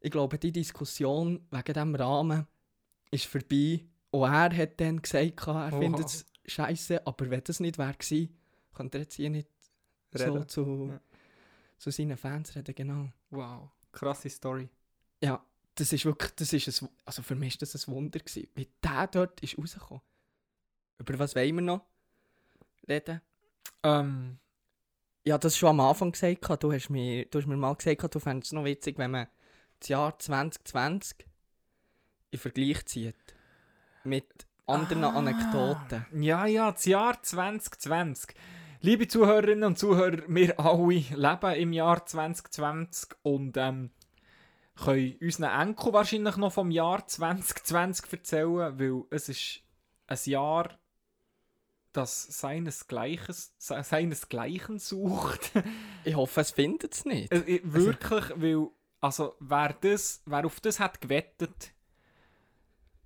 ich 0.00 0.10
glaube, 0.10 0.38
die 0.38 0.52
Diskussion 0.52 1.40
wegen 1.50 1.64
diesem 1.72 1.94
Rahmen 1.94 2.46
ist 3.10 3.26
vorbei. 3.26 3.84
Und 4.10 4.24
er 4.24 4.54
hat 4.56 4.80
dann 4.80 5.00
gesagt, 5.00 5.46
er 5.46 5.54
Oha. 5.54 5.70
findet 5.78 6.06
es 6.06 6.26
scheiße, 6.46 7.06
aber 7.06 7.30
wenn 7.30 7.42
das 7.44 7.60
nicht 7.60 7.78
wäre 7.78 7.94
gewesen, 7.94 8.36
könnte 8.74 8.98
er 8.98 9.02
jetzt 9.02 9.14
hier 9.14 9.30
nicht 9.30 9.48
so 10.12 10.24
Reden. 10.24 10.48
zu, 10.48 10.88
Ja. 10.92 11.00
zu 11.78 11.90
seinen 11.90 12.16
Fans 12.16 12.54
reden, 12.54 12.74
genau. 12.74 13.08
Wow, 13.30 13.70
krasse 13.92 14.28
Story. 14.30 14.68
Ja, 15.22 15.44
das 15.74 15.92
ist 15.92 16.04
wirklich, 16.04 16.32
das 16.32 16.52
ist 16.52 16.82
ein, 16.82 16.88
also 17.04 17.22
für 17.22 17.34
mich 17.34 17.54
war 17.54 17.60
das 17.60 17.86
ein 17.88 17.94
Wunder, 17.94 18.18
gewesen, 18.18 18.48
wie 18.54 18.68
der 18.82 19.06
dort 19.06 19.40
ist 19.40 19.56
rausgekommen. 19.58 20.02
Über 20.98 21.18
was 21.18 21.34
wollen 21.34 21.54
wir 21.54 21.62
noch 21.62 21.86
reden? 22.88 23.20
Ähm, 23.82 24.38
Ja, 25.24 25.38
das 25.38 25.56
schon 25.56 25.68
am 25.70 25.80
Anfang 25.80 26.12
gesagt. 26.12 26.62
Du 26.62 26.72
hast 26.72 26.90
mir, 26.90 27.24
du 27.26 27.38
hast 27.38 27.46
mir 27.46 27.56
mal 27.56 27.74
gesagt, 27.74 28.14
du 28.14 28.18
fändest 28.18 28.48
es 28.48 28.52
noch 28.52 28.64
witzig, 28.64 28.98
wenn 28.98 29.12
man 29.12 29.28
das 29.78 29.88
Jahr 29.88 30.18
2020 30.18 31.26
in 32.32 32.38
Vergleich 32.38 32.84
zieht. 32.86 33.14
Mit 34.04 34.26
anderen 34.66 35.04
Ah. 35.04 35.16
Anekdoten. 35.18 36.06
Ja, 36.22 36.46
ja, 36.46 36.72
das 36.72 36.84
Jahr 36.84 37.22
2020. 37.22 38.34
Liebe 38.80 39.06
Zuhörerinnen 39.06 39.64
und 39.64 39.78
Zuhörer, 39.78 40.22
wir 40.28 40.58
alle 40.58 40.86
leben 40.94 41.54
im 41.54 41.72
Jahr 41.72 42.04
2020 42.04 43.10
und 43.22 43.56
ähm, 43.56 43.90
können 44.76 45.16
unseren 45.20 45.60
Enkel 45.68 45.92
wahrscheinlich 45.92 46.36
noch 46.36 46.52
vom 46.52 46.70
Jahr 46.70 47.06
2020 47.06 48.12
erzählen, 48.12 48.78
weil 48.78 49.04
es 49.10 49.28
ist 49.28 49.60
ein 50.08 50.18
Jahr, 50.24 50.70
das 51.92 52.22
seinesgleichen, 52.40 53.34
se- 53.58 53.82
seinesgleichen 53.84 54.78
sucht. 54.78 55.52
Ich 56.04 56.16
hoffe, 56.16 56.40
es 56.40 56.50
findet 56.50 56.94
es 56.94 57.04
nicht. 57.04 57.30
Äh, 57.32 57.38
äh, 57.56 57.60
Wirklich, 57.62 58.24
weil, 58.34 58.66
also, 59.00 59.36
wer, 59.38 59.72
das, 59.80 60.20
wer 60.26 60.44
auf 60.44 60.58
das 60.58 60.80
hat 60.80 61.00
gewettet, 61.00 61.72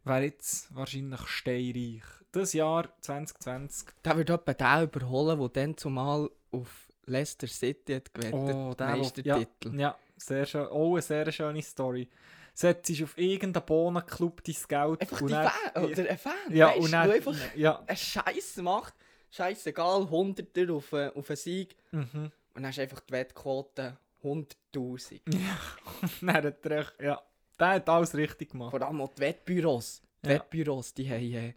wäre 0.06 0.24
jetzt 0.24 0.74
wahrscheinlich 0.74 1.20
steinreich. 1.26 2.02
Das 2.32 2.52
Jahr 2.52 2.88
2020 3.00 3.88
Der 4.04 4.16
wird 4.16 4.30
etwa 4.30 4.52
den 4.54 4.84
überholen, 4.88 5.38
der 5.38 5.48
dann 5.48 5.76
zumal 5.76 6.30
auf 6.50 6.88
Leicester 7.06 7.46
City 7.46 7.94
hat 7.94 8.12
gewettet. 8.12 8.34
Oh, 8.34 8.74
der, 8.74 8.96
Meistertitel. 8.96 9.74
Ja, 9.74 9.80
ja 9.80 9.98
sehr 10.16 10.44
schön. 10.46 10.66
Oh, 10.68 10.94
eine 10.94 11.02
sehr 11.02 11.30
schöne 11.32 11.62
Story. 11.62 12.08
Setzt 12.52 13.02
auf 13.02 13.16
irgendeinen 13.18 13.64
Bohnenclub 13.66 14.42
dein 14.42 14.54
Geld. 14.68 15.00
Einfach 15.02 15.20
und 15.20 15.28
die 15.28 15.32
dann- 15.34 15.50
Fan, 15.50 15.84
oder 15.84 16.10
ein 16.10 16.18
Fan, 16.18 16.32
Ja, 16.50 16.68
weißt, 16.68 16.78
und 16.80 16.92
dann, 16.92 17.08
du 17.08 17.14
einfach 17.14 17.34
ja, 17.54 17.82
einen 17.86 17.96
Scheiß 17.96 18.56
macht. 18.58 18.94
Scheißegal, 19.30 20.08
Hunderter 20.10 20.72
auf, 20.72 20.92
äh, 20.92 21.08
auf 21.14 21.28
einen 21.28 21.36
Sieg. 21.36 21.76
mhm. 21.90 22.30
Und 22.54 22.62
dann 22.62 22.66
hast 22.68 22.78
du 22.78 22.82
einfach 22.82 23.00
die 23.00 23.12
Wettquote 23.12 23.98
100'000. 24.22 25.20
dann 26.22 26.32
hat 26.32 26.66
er 26.66 26.86
ja, 27.00 27.22
der 27.58 27.68
hat 27.68 27.88
alles 27.88 28.14
richtig 28.14 28.50
gemacht. 28.50 28.70
Vor 28.70 28.82
allem 28.82 29.00
auch 29.00 29.14
die 29.14 29.20
Wettbüros. 29.20 30.02
Die 30.24 30.28
Ja. 30.28 30.34
Wettbüros, 30.36 30.94
die 30.94 31.08
haben, 31.10 31.34
äh, 31.34 31.54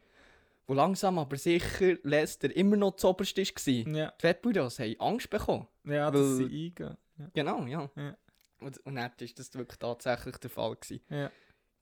wo 0.68 0.74
langsam 0.74 1.18
aber 1.20 1.38
sicher 1.38 1.96
Leicester 2.04 2.56
immer 2.56 2.76
noch 2.78 2.92
das 2.92 3.06
oberste 3.06 3.42
war. 3.42 3.96
Ja, 3.96 4.14
Die 4.20 4.24
Wettbüros 4.24 4.80
haben 4.80 4.96
Angst 5.00 5.30
bekommen. 5.30 5.68
ja 5.86 6.12
dass 6.12 6.22
Weil- 6.22 6.36
sie 6.50 6.66
eingehen. 6.68 6.98
Ja. 7.18 7.30
Genau, 7.34 7.66
ja. 7.66 7.90
Ja. 7.96 8.18
Und, 8.62 8.78
und 8.86 8.96
dann 8.96 9.12
war 9.12 9.28
das 9.36 9.54
wirklich 9.56 9.80
tatsächlich 9.80 10.38
der 10.38 10.50
Fall. 10.50 10.76
Gewesen. 10.76 11.02
Ja. 11.10 11.32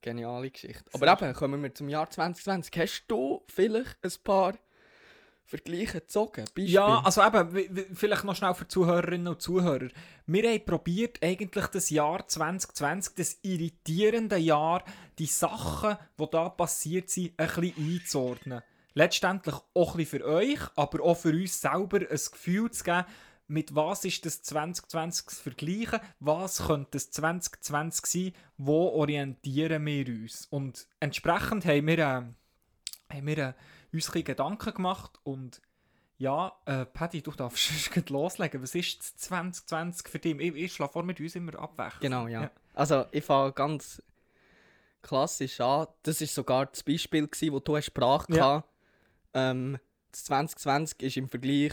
Geniale 0.00 0.50
Geschichte. 0.50 0.84
Sehr 0.92 1.08
Aber 1.08 1.26
eben, 1.26 1.34
kommen 1.34 1.60
wir 1.62 1.74
zum 1.74 1.88
Jahr 1.88 2.08
2020. 2.08 2.76
Hast 2.80 3.04
du 3.08 3.42
vielleicht 3.48 3.96
ein 4.02 4.12
paar 4.22 4.54
Vergleiche 5.48 6.00
gezogen? 6.00 6.44
Beispiele? 6.44 6.68
Ja, 6.68 7.00
also 7.00 7.22
eben, 7.24 7.94
vielleicht 7.94 8.24
noch 8.24 8.36
schnell 8.36 8.52
für 8.52 8.68
Zuhörerinnen 8.68 9.28
und 9.28 9.40
Zuhörer. 9.40 9.88
Wir 10.26 10.50
haben 10.50 10.64
probiert, 10.64 11.22
eigentlich 11.22 11.66
das 11.68 11.88
Jahr 11.88 12.28
2020, 12.28 13.14
das 13.14 13.38
irritierende 13.40 14.36
Jahr, 14.36 14.84
die 15.18 15.24
Sachen, 15.26 15.96
die 16.20 16.26
da 16.30 16.50
passiert 16.50 17.08
sind, 17.08 17.32
ein 17.38 17.46
bisschen 17.46 17.74
einzuordnen. 17.78 18.62
Letztendlich 18.92 19.54
auch 19.72 19.92
ein 19.92 19.96
bisschen 19.96 20.20
für 20.20 20.26
euch, 20.26 20.60
aber 20.76 21.02
auch 21.02 21.16
für 21.16 21.30
uns 21.30 21.58
selber 21.58 22.00
ein 22.00 22.08
Gefühl 22.08 22.70
zu 22.70 22.84
geben, 22.84 23.04
mit 23.46 23.74
was 23.74 24.04
ist 24.04 24.26
das 24.26 24.42
2020 24.42 25.28
zu 25.28 25.42
vergleichen, 25.42 26.00
was 26.20 26.66
könnte 26.66 26.90
das 26.90 27.10
2020 27.10 28.06
sein, 28.06 28.32
wo 28.58 28.88
orientieren 28.88 29.86
wir 29.86 30.06
uns. 30.08 30.46
Und 30.50 30.86
entsprechend 31.00 31.64
haben 31.64 31.86
wir, 31.86 31.98
äh, 31.98 33.14
haben 33.14 33.26
wir 33.26 33.38
äh, 33.38 33.52
uns 33.92 34.08
ein 34.08 34.12
bisschen 34.12 34.24
Gedanken 34.24 34.74
gemacht 34.74 35.18
und 35.24 35.60
Ja, 36.18 36.52
äh, 36.66 36.84
Paddy, 36.84 37.22
du 37.22 37.30
darfst 37.32 37.70
loslegen. 38.10 38.62
Was 38.62 38.74
ist 38.74 38.98
das 39.00 39.16
2020 39.16 40.08
für 40.08 40.18
dich? 40.18 40.38
Ich, 40.38 40.54
ich 40.54 40.72
schlage 40.72 40.92
vor, 40.92 41.02
mit 41.04 41.20
uns 41.20 41.34
immer 41.36 41.58
abwechseln. 41.58 42.00
Genau, 42.00 42.26
ja. 42.26 42.42
Ja. 42.42 42.50
Also, 42.74 43.06
ich 43.12 43.24
fange 43.24 43.52
ganz 43.52 44.02
klassisch 45.02 45.60
an. 45.60 45.86
Das 46.02 46.20
war 46.20 46.26
sogar 46.28 46.66
das 46.66 46.82
Beispiel, 46.82 47.26
gewesen, 47.28 47.52
wo 47.52 47.60
du 47.60 47.76
hast 47.76 47.86
Sprache 47.86 48.32
Ja. 48.32 48.36
ja. 48.36 48.64
ähm, 49.34 49.78
Das 50.10 50.24
2020 50.24 51.02
ist 51.02 51.16
im 51.16 51.28
Vergleich, 51.28 51.72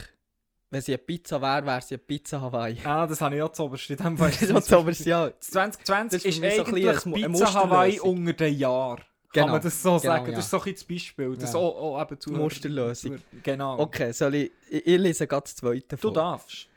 wenn 0.70 0.82
sie 0.82 0.92
eine 0.94 0.98
Pizza 1.00 1.42
wäre, 1.42 1.66
wäre 1.66 1.82
sie 1.82 1.96
eine 1.96 2.04
Pizza 2.04 2.42
Hawaii. 2.42 2.78
Ah, 2.84 3.08
das 3.08 3.22
habe 3.22 3.36
ich 3.36 3.42
auch 3.42 3.52
zu 3.52 3.64
oberst. 3.64 3.90
In 3.90 3.98
dem 3.98 4.18
Fall 4.18 4.30
Das 4.40 4.40
das 4.50 4.72
ist 4.72 4.72
das 4.72 5.06
Jahr. 5.06 5.30
Das 5.32 5.48
2020 5.52 6.12
Das 6.22 6.26
ist 6.26 6.36
ist, 6.36 6.42
mich 6.42 6.56
so 6.56 6.64
ein 6.64 6.76
eigentlich 6.76 7.32
Pizza 7.32 7.54
Hawaii 7.54 8.00
unter 8.00 8.34
den 8.34 8.58
Jahren. 8.58 9.04
Genau, 9.36 9.46
Kann 9.48 9.52
man 9.56 9.62
das 9.62 9.82
so 9.84 9.90
genau, 9.90 10.00
sagen? 10.00 10.26
ja. 10.28 10.32
Das 10.38 10.46
ist 10.46 10.52
so 10.52 10.62
ein 10.62 10.74
das 10.74 10.84
Beispiel. 10.86 11.36
Das 11.38 11.54
Ja. 11.54 11.60
auch, 11.60 11.76
auch 11.98 12.02
eben 12.02 12.20
zu 12.20 12.32
Musterlösung. 12.32 13.18
Genau. 13.44 13.80
Okay, 13.80 14.12
soll 14.14 14.36
ich, 14.36 14.52
ich, 14.70 14.88
ich 14.88 14.98
lese 14.98 15.28
gerade 15.28 15.44
das 15.44 15.56
zweite 15.58 15.98
Du 15.98 16.02
vor. 16.02 16.14
darfst. 16.14 16.68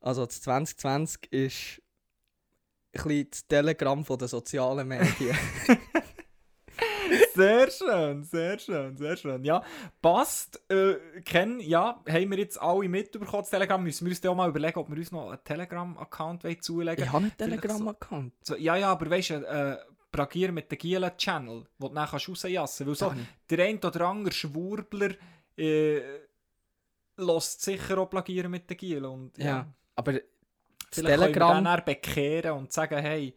Also 0.00 0.24
das 0.24 0.40
2020 0.40 1.30
ist 1.32 1.82
ein 2.94 3.02
bisschen 3.04 3.30
das 3.30 3.46
Telegramm 3.46 4.04
von 4.04 4.18
den 4.18 4.28
sozialen 4.28 4.88
Medien. 4.88 5.36
Sehr 7.34 7.70
schön, 7.70 8.24
sehr 8.24 8.58
schön, 8.58 8.96
sehr 8.96 9.16
schön. 9.16 9.42
Ja, 9.44 9.62
passt. 10.02 10.60
Äh, 10.70 10.96
Ken, 11.24 11.58
ja, 11.60 12.02
haben 12.06 12.30
wir 12.30 12.38
jetzt 12.38 12.60
alle 12.60 12.88
mitbekommen, 12.88 13.42
das 13.42 13.50
Telegram. 13.50 13.82
Müssen 13.82 14.04
wir 14.06 14.10
uns 14.10 14.20
dann 14.20 14.32
auch 14.32 14.36
mal 14.36 14.48
überlegen, 14.50 14.78
ob 14.78 14.90
wir 14.90 14.96
uns 14.96 15.10
noch 15.12 15.30
einen 15.30 15.42
Telegram-Account 15.44 16.44
wollen 16.44 16.60
zulegen 16.60 17.04
ich 17.04 17.10
habe 17.12 17.24
einen 17.24 17.36
Telegram-Account. 17.36 18.32
so, 18.42 18.56
Ja, 18.56 18.76
ja, 18.76 18.90
aber 18.90 19.08
weißt 19.08 19.30
du, 19.30 19.34
äh, 19.36 19.78
Bragier 20.10 20.52
mit 20.52 20.70
der 20.70 20.78
Gielen 20.78 21.16
Channel, 21.16 21.64
wo 21.78 21.88
du 21.88 21.94
dann 21.94 22.08
kannst 22.08 22.28
rausjassen 22.28 22.86
kannst. 22.86 23.02
Weil 23.02 23.16
so, 23.16 23.22
der 23.50 23.64
ein 23.64 23.78
oder 23.78 24.00
andere 24.06 24.32
Schwurbler 24.32 25.14
äh, 25.56 26.00
lässt 27.16 27.62
sicher 27.62 27.98
auch 27.98 28.10
plagieren 28.10 28.50
mit 28.50 28.68
der 28.68 28.76
Gielen. 28.76 29.04
Und, 29.04 29.38
ja. 29.38 29.44
Ja, 29.44 29.74
aber 29.96 30.12
das 30.12 30.22
Vielleicht 30.90 31.08
können 31.08 31.20
wir 31.20 31.32
Telegram... 31.32 31.56
den 31.56 31.64
dann 31.64 31.84
bekehren 31.84 32.52
und 32.52 32.72
sagen, 32.72 32.98
hey, 32.98 33.34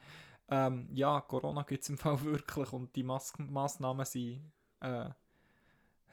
ähm, 0.49 0.89
ja, 0.93 1.21
Corona 1.21 1.63
gibt 1.63 1.83
es 1.83 1.89
im 1.89 1.97
Fall 1.97 2.21
wirklich 2.23 2.71
und 2.73 2.95
die 2.95 3.03
Mas 3.03 3.33
Massnahmen 3.37 4.05
sind 4.05 4.51
äh, 4.81 5.09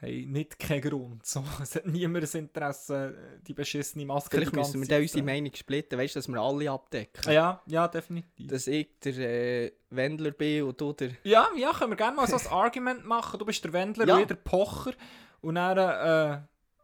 hey, 0.00 0.26
nicht 0.26 0.58
kein 0.58 0.80
Grund. 0.80 1.24
So, 1.26 1.44
es 1.62 1.74
hat 1.76 1.86
niemand 1.86 2.32
ein 2.34 2.40
Interesse, 2.40 3.38
die 3.46 3.52
beschissene 3.54 4.04
Maske 4.06 4.36
Vielleicht 4.36 4.52
die 4.52 4.56
müssen 4.56 4.80
wir 4.80 4.88
Zeit 4.88 5.02
unsere 5.02 5.18
zu 5.20 5.24
Meinung 5.24 5.54
splitten, 5.54 5.98
weißt 5.98 6.14
du, 6.14 6.18
dass 6.18 6.28
wir 6.28 6.40
alle 6.40 6.70
abdecken. 6.70 7.22
tragen. 7.22 7.34
Ja, 7.34 7.62
ja, 7.66 7.88
definitiv. 7.88 8.46
Dass 8.48 8.66
ich 8.66 8.88
der 9.04 9.18
äh, 9.18 9.72
Wendler 9.90 10.30
bin 10.32 10.64
und 10.64 10.80
du 10.80 10.92
der... 10.92 11.10
Ja, 11.24 11.48
ja, 11.56 11.72
können 11.72 11.90
wir 11.92 11.96
gerne 11.96 12.16
mal 12.16 12.26
so 12.26 12.36
ein 12.36 12.46
Argument 12.52 13.04
machen. 13.04 13.38
Du 13.38 13.44
bist 13.44 13.62
der 13.64 13.72
Wendler 13.72 14.06
Ja. 14.06 14.14
und 14.16 14.20
ich 14.22 14.26
der 14.28 14.34
Pocher. 14.36 14.92
Und 15.40 15.54
dann, 15.56 15.78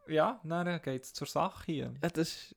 äh, 0.07 0.13
ja, 0.13 0.39
dann 0.43 0.81
geht 0.81 1.03
es 1.03 1.13
zur 1.13 1.27
Sache 1.27 1.63
hier. 1.65 1.93
Ja, 2.01 2.09
das, 2.09 2.55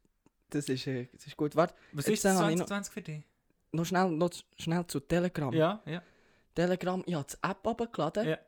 das, 0.51 0.69
ist, 0.69 0.87
äh, 0.87 1.09
das 1.13 1.27
ist 1.27 1.37
gut. 1.37 1.57
Warte, 1.57 1.75
Was 1.93 2.07
ist 2.09 2.25
das 2.25 2.37
habe 2.39 2.53
ich 2.53 2.59
noch- 2.59 2.67
2020 2.67 2.93
für 2.95 3.03
dich? 3.03 3.25
noch 3.73 3.85
schnell, 3.85 4.11
noch 4.11 4.31
schnell 4.59 4.87
zu 4.87 4.99
Telegram. 5.01 5.53
Ja, 5.53 5.83
ja. 5.85 6.03
Telegram, 6.55 7.03
ich 7.07 7.15
habe 7.15 7.27
die 7.31 7.49
App 7.49 7.67
abgeladen, 7.67 8.29
Ja. 8.29 8.39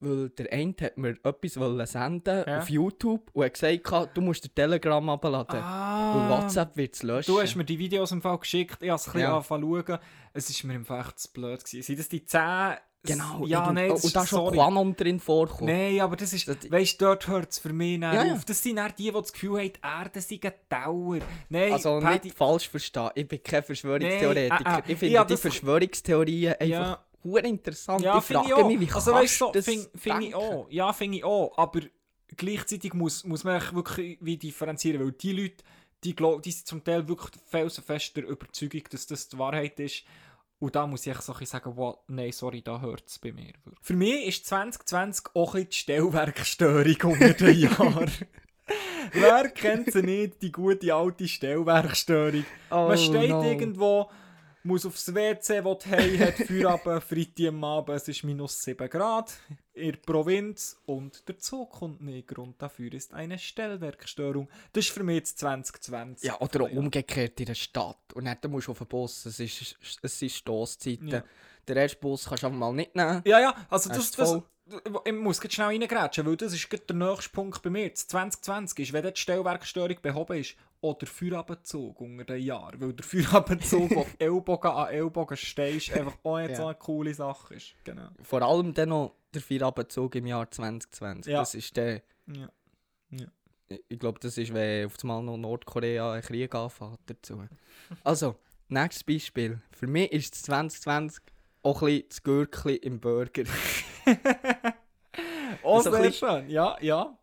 Weil 0.00 0.30
der 0.30 0.52
eine 0.52 0.74
hat 0.80 0.96
mir 0.98 1.16
etwas 1.22 1.58
wollen 1.60 1.86
senden 1.86 2.44
Ja. 2.46 2.58
auf 2.58 2.68
YouTube 2.70 3.30
und 3.32 3.44
hat 3.44 3.54
gesagt, 3.54 4.16
du 4.16 4.20
musst 4.20 4.44
den 4.44 4.54
Telegram 4.54 5.08
abladen. 5.10 5.60
Ah. 5.60 6.14
Weil 6.14 6.42
WhatsApp 6.42 6.76
wird 6.76 6.94
es 6.94 7.02
löschen. 7.02 7.32
Du 7.34 7.40
hast 7.40 7.54
mir 7.56 7.64
die 7.64 7.78
Videos 7.78 8.10
im 8.12 8.22
Fall 8.22 8.38
geschickt, 8.38 8.78
ich 8.82 8.88
habe 8.88 8.96
es 8.96 9.06
ein 9.06 9.12
bisschen 9.12 9.20
Ja. 9.28 9.32
angefangen 9.34 9.62
zu 9.62 9.84
schauen. 9.92 9.98
Es 10.32 10.50
ist 10.50 10.64
mir 10.64 10.74
im 10.74 10.84
Fall 10.84 11.00
echt 11.00 11.18
zu 11.18 11.32
blöd 11.32 11.64
gewesen. 11.64 11.82
Sind 11.82 11.98
das 11.98 12.08
die 12.08 12.24
10... 12.24 12.76
Genau, 13.02 13.46
Ja, 13.46 13.60
irgend- 13.62 13.74
nein, 13.76 13.90
oh, 13.92 13.94
das 13.94 14.04
und 14.04 14.14
da 14.16 14.22
ist, 14.24 14.28
schon. 14.28 14.52
Quanon 14.52 14.94
drin 14.94 15.20
vorkommen. 15.20 15.74
Nein, 15.74 16.00
aber 16.02 16.16
das 16.16 16.34
ist, 16.34 16.46
Das- 16.46 16.70
weißt 16.70 17.00
du, 17.00 17.06
dort 17.06 17.28
hört 17.28 17.50
es 17.50 17.58
für 17.58 17.72
mich 17.72 17.98
dann 17.98 18.14
Ja, 18.28 18.34
auf. 18.34 18.44
Das 18.44 18.62
sind 18.62 18.76
dann 18.76 18.92
die, 18.98 19.04
die 19.04 19.10
das 19.12 19.32
Gefühl 19.32 19.58
haben, 19.58 19.72
die 19.72 19.80
Erde 19.82 20.20
sei 20.20 20.38
ein 20.44 20.52
Dauer. 20.68 21.18
Nein, 21.48 21.72
Also 21.72 21.98
Paddy- 21.98 22.24
nicht 22.24 22.36
falsch 22.36 22.68
verstehen, 22.68 23.08
ich 23.14 23.26
bin 23.26 23.42
kein 23.42 23.62
Verschwörungstheoretiker. 23.62 24.54
Nee, 24.58 24.64
ah, 24.66 24.74
ah, 24.76 24.82
ich 24.84 24.92
ich 24.92 24.98
finde 24.98 25.18
hab 25.18 25.28
die 25.28 25.32
das- 25.32 25.40
Verschwörungstheorien 25.40 26.54
einfach. 26.60 26.98
Hure 27.24 27.46
interessant. 27.46 28.02
Ja, 28.02 28.18
ich 28.18 28.24
frage 28.24 28.48
ich 28.48 28.78
mich, 28.78 28.80
wie 28.88 28.94
also, 28.94 29.12
kannst 29.12 29.40
du, 29.40 29.50
das 29.52 29.64
finde 29.64 29.88
find 29.96 30.22
ich 30.22 30.34
auch. 30.34 30.66
Ja, 30.70 30.92
finde 30.92 31.18
ich 31.18 31.24
auch. 31.24 31.56
Aber 31.56 31.80
gleichzeitig 32.36 32.94
muss, 32.94 33.24
muss 33.24 33.44
man 33.44 33.60
wirklich 33.72 34.18
wie 34.20 34.36
differenzieren, 34.36 35.00
weil 35.00 35.12
die 35.12 35.32
Leute, 35.32 35.64
die, 36.04 36.14
glaub, 36.14 36.42
die 36.42 36.52
sind 36.52 36.66
zum 36.66 36.84
Teil 36.84 37.06
wirklich 37.08 37.30
felsenfest 37.46 38.16
der 38.16 38.26
Überzeugung, 38.26 38.82
dass 38.90 39.06
das 39.06 39.28
die 39.28 39.38
Wahrheit 39.38 39.78
ist. 39.80 40.04
Und 40.58 40.76
da 40.76 40.86
muss 40.86 41.06
ich 41.06 41.18
so 41.20 41.32
ein 41.32 41.46
sagen, 41.46 41.72
wow, 41.74 41.98
nein, 42.06 42.32
sorry, 42.32 42.60
da 42.60 42.80
hört 42.80 43.04
es 43.06 43.18
bei 43.18 43.32
mir. 43.32 43.52
Für 43.80 43.94
mich 43.94 44.26
ist 44.26 44.46
2020 44.46 45.34
auch 45.34 45.54
ein 45.54 45.68
die 45.68 45.76
Stellwerkstörung 45.76 46.96
unter 47.02 47.32
den 47.32 47.58
Jahren. 47.60 48.10
Wer 49.12 49.48
kennt 49.48 49.90
sie 49.90 50.02
nicht, 50.02 50.42
die 50.42 50.52
gute 50.52 50.94
alte 50.94 51.26
Stellwerkstörung? 51.26 52.44
Oh, 52.70 52.88
Man 52.88 52.98
steht 52.98 53.30
no. 53.30 53.42
irgendwo, 53.42 54.10
muss 54.62 54.86
aufs 54.86 55.14
WC, 55.14 55.64
wo 55.64 55.74
die 55.74 55.88
Hei 55.88 56.18
hat, 56.18 56.34
Feierabend, 56.34 57.02
Freitag 57.08 57.48
am 57.48 57.64
Abend, 57.64 57.96
es 57.96 58.08
ist 58.08 58.24
minus 58.24 58.62
7 58.62 58.88
Grad 58.88 59.32
in 59.72 59.92
der 59.92 59.98
Provinz 59.98 60.80
und 60.86 61.26
der 61.28 61.38
Zug 61.38 61.70
kommt 61.70 62.02
nicht. 62.02 62.28
Grund 62.28 62.60
dafür 62.60 62.92
ist 62.92 63.14
eine 63.14 63.38
Stellwerkstörung. 63.38 64.48
Das 64.72 64.84
ist 64.84 64.92
für 64.92 65.02
mich 65.02 65.16
jetzt 65.16 65.38
2020. 65.38 66.28
Ja, 66.28 66.40
oder 66.40 66.64
auch 66.64 66.70
umgekehrt 66.70 67.40
in 67.40 67.46
der 67.46 67.54
Stadt. 67.54 68.12
Und 68.14 68.26
dann 68.26 68.50
musst 68.50 68.68
du 68.68 68.72
auf 68.72 68.78
den 68.78 68.86
Bus. 68.86 69.26
Es, 69.26 69.40
ist, 69.40 69.76
es 70.02 70.18
sind 70.18 70.32
Stosszeiten. 70.32 71.08
Ja. 71.08 71.24
Den 71.68 71.76
ersten 71.76 72.00
Bus 72.00 72.26
kannst 72.26 72.42
du 72.42 72.48
einfach 72.48 72.58
mal 72.58 72.72
nicht 72.72 72.94
nehmen. 72.94 73.22
Ja, 73.24 73.40
ja, 73.40 73.54
also 73.68 73.88
das, 73.88 74.10
ist. 74.10 74.42
Ich 75.04 75.12
muss 75.12 75.42
jetzt 75.42 75.54
schnell 75.54 75.68
reingrätschen, 75.68 76.26
weil 76.26 76.36
das 76.36 76.52
ist 76.52 76.68
der 76.88 76.96
nächste 76.96 77.30
Punkt 77.30 77.62
bei 77.62 77.70
mir. 77.70 77.90
Das 77.90 78.06
2020 78.08 78.78
ist, 78.80 78.92
wenn 78.92 79.02
die 79.04 79.10
Stellwerkstörung 79.20 79.96
behoben 80.02 80.38
ist, 80.38 80.54
oder 80.82 81.06
Feuerabendzug 81.06 82.00
unter 82.00 82.24
den 82.24 82.42
Jahren. 82.42 82.80
Weil 82.80 82.92
der 82.94 83.04
Feuerabendzug, 83.04 83.90
wo 83.94 84.06
Ellbogen 84.18 84.70
an 84.70 84.88
Ellbogen 84.88 85.36
stehst, 85.36 85.92
einfach 85.92 86.14
auch 86.22 86.38
so 86.46 86.52
Ja. 86.52 86.64
eine 86.66 86.74
coole 86.76 87.12
Sache 87.14 87.54
ist. 87.54 87.74
Genau. 87.84 88.08
Vor 88.22 88.40
allem 88.42 88.72
dann 88.72 88.88
noch 88.88 89.14
der 89.34 89.42
Vierabenzug 89.42 90.14
im 90.14 90.26
Jahr 90.26 90.50
2020. 90.50 91.32
Ja. 91.32 91.40
Das 91.40 91.54
ist 91.54 91.76
der... 91.76 92.02
Ja. 92.26 92.48
Ich- 93.68 93.80
Ich 93.88 93.98
glaube, 93.98 94.18
das 94.20 94.36
ist, 94.38 94.52
wenn 94.54 94.86
auf 94.86 94.94
einmal 95.02 95.22
noch 95.22 95.36
Nordkorea 95.36 96.12
einen 96.14 96.22
Krieg 96.22 96.52
anfängt 96.54 96.98
dazu. 97.06 97.44
Also, 98.02 98.34
nächstes 98.68 99.04
Beispiel. 99.04 99.60
Für 99.70 99.86
mich 99.86 100.10
ist 100.12 100.32
das 100.34 100.42
2020 100.42 101.22
auch 101.62 101.82
ein 101.82 101.86
bisschen 101.86 102.08
das 102.08 102.22
Gürkli 102.22 102.76
im 102.76 103.00
Oh. 105.70 105.80
So 105.80 105.90
sehr 105.92 106.12
schön. 106.12 106.48
Ja, 106.50 106.76
ja. 106.80 107.16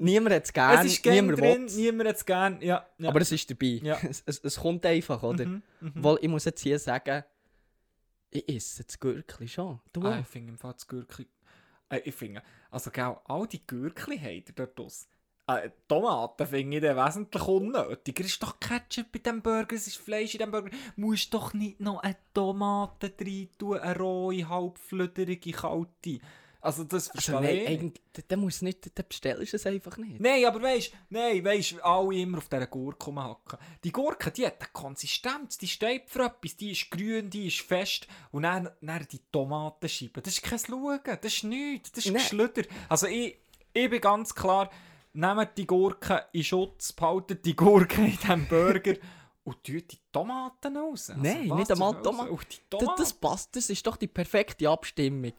Niemand 0.00 0.34
hat 0.34 0.44
es 0.44 0.52
gerne, 0.52 0.86
es 0.86 0.92
ist 0.92 1.02
gerne 1.02 1.22
niemand 1.22 1.40
drin, 1.40 1.68
will 1.68 1.76
niemand 1.76 2.08
hat 2.08 2.16
es 2.16 2.24
gerne. 2.24 2.64
Ja, 2.64 2.86
ja. 2.98 3.08
Aber 3.08 3.20
es 3.20 3.32
ist 3.32 3.50
dabei. 3.50 3.80
Ja. 3.82 3.98
Es, 4.08 4.22
es, 4.26 4.38
es 4.44 4.56
kommt 4.56 4.86
einfach, 4.86 5.22
oder? 5.22 5.44
Mhm, 5.44 5.62
mhm. 5.80 5.92
Weil 5.96 6.18
ich 6.20 6.28
muss 6.28 6.44
jetzt 6.44 6.60
hier 6.60 6.78
sagen, 6.78 7.24
ich 8.30 8.48
esse 8.48 8.84
das 8.84 9.00
Gürkli 9.00 9.48
schon. 9.48 9.80
Du 9.92 10.02
Ah, 10.02 10.20
ich 10.20 10.26
finde 10.26 10.50
im 10.50 10.58
Fall 10.58 10.74
das 10.74 10.86
Gürkli... 10.86 11.26
Äh, 11.88 12.00
ich 12.04 12.14
finde, 12.14 12.42
also 12.70 12.90
gell, 12.90 13.16
all 13.24 13.46
die 13.48 13.66
Gürkli 13.66 14.18
haben 14.18 14.44
ihr 14.46 14.54
dort 14.54 14.78
aus. 14.78 15.08
Äh, 15.48 15.70
Tomaten 15.88 16.46
finde 16.46 16.76
ich 16.76 16.82
dann 16.82 16.96
wesentlich 16.96 17.42
unnötiger. 17.42 18.20
Es 18.22 18.32
ist 18.32 18.42
doch 18.42 18.60
Ketchup 18.60 19.16
in 19.16 19.22
diesem 19.22 19.42
Burger, 19.42 19.74
es 19.74 19.86
ist 19.86 19.96
Fleisch 19.96 20.34
in 20.34 20.38
diesem 20.38 20.50
Burger. 20.50 20.70
Musst 20.96 21.32
doch 21.32 21.54
nicht 21.54 21.80
noch 21.80 22.02
eine 22.02 22.16
Tomate 22.34 23.14
rein 23.18 23.48
tun, 23.58 23.78
eine 23.78 23.98
rohe, 23.98 24.46
halbflüderige, 24.46 25.52
kalte. 25.52 26.20
Also 26.60 26.82
das 26.84 27.06
verstehe 27.08 27.36
Also, 27.36 27.46
nein, 27.46 27.56
ich 27.56 27.82
nicht. 27.82 28.00
dann- 28.32 28.40
nicht, 28.62 28.98
dann 28.98 29.04
bestellst 29.08 29.52
du 29.52 29.56
es 29.56 29.66
einfach 29.66 29.96
nicht. 29.96 30.18
Nein, 30.20 30.44
aber 30.44 30.60
weißt 30.60 30.92
nein, 31.10 31.44
weisst, 31.44 31.80
alle 31.82 32.16
immer 32.16 32.38
auf 32.38 32.48
dieser 32.48 32.66
Gurke 32.66 33.04
rumhacken. 33.06 33.58
Die 33.84 33.92
Gurke, 33.92 34.32
die 34.32 34.44
hat 34.44 34.60
eine 34.60 34.68
Konsistenz, 34.72 35.56
die 35.56 35.68
steht 35.68 36.10
für 36.10 36.24
etwas, 36.24 36.56
die 36.56 36.72
ist 36.72 36.90
grün, 36.90 37.30
die 37.30 37.46
ist 37.46 37.60
fest. 37.60 38.08
Und 38.32 38.42
dann, 38.42 38.68
dann 38.80 39.06
die 39.10 39.20
Tomatenscheiben, 39.30 40.20
das 40.22 40.34
ist 40.34 40.42
kein 40.42 40.58
Schauen, 40.58 41.00
das 41.04 41.32
ist 41.32 41.44
nichts, 41.44 41.92
das 41.92 42.06
ist 42.06 42.12
Nein. 42.12 42.22
Geschlüder. 42.22 42.62
Also 42.88 43.06
ich, 43.06 43.38
ich 43.72 43.88
bin 43.88 44.00
ganz 44.00 44.34
klar, 44.34 44.68
nehmt 45.12 45.50
die 45.56 45.66
Gurke 45.66 46.26
in 46.32 46.42
Schutz, 46.42 46.92
behaltet 46.92 47.44
die 47.44 47.54
Gurke 47.54 48.02
in 48.04 48.16
diesem 48.18 48.48
Burger 48.48 48.94
und 49.44 49.62
tut 49.62 49.92
die 49.92 49.98
Tomaten 50.10 50.76
raus. 50.76 51.10
Also 51.10 51.22
Nein, 51.22 51.46
nicht 51.56 51.70
einmal? 51.70 52.02
Tomaten. 52.02 52.36
Das, 52.36 52.60
Tomaten. 52.68 53.00
das 53.02 53.12
passt, 53.12 53.54
das 53.54 53.70
ist 53.70 53.86
doch 53.86 53.96
die 53.96 54.08
perfekte 54.08 54.68
Abstimmung 54.68 55.32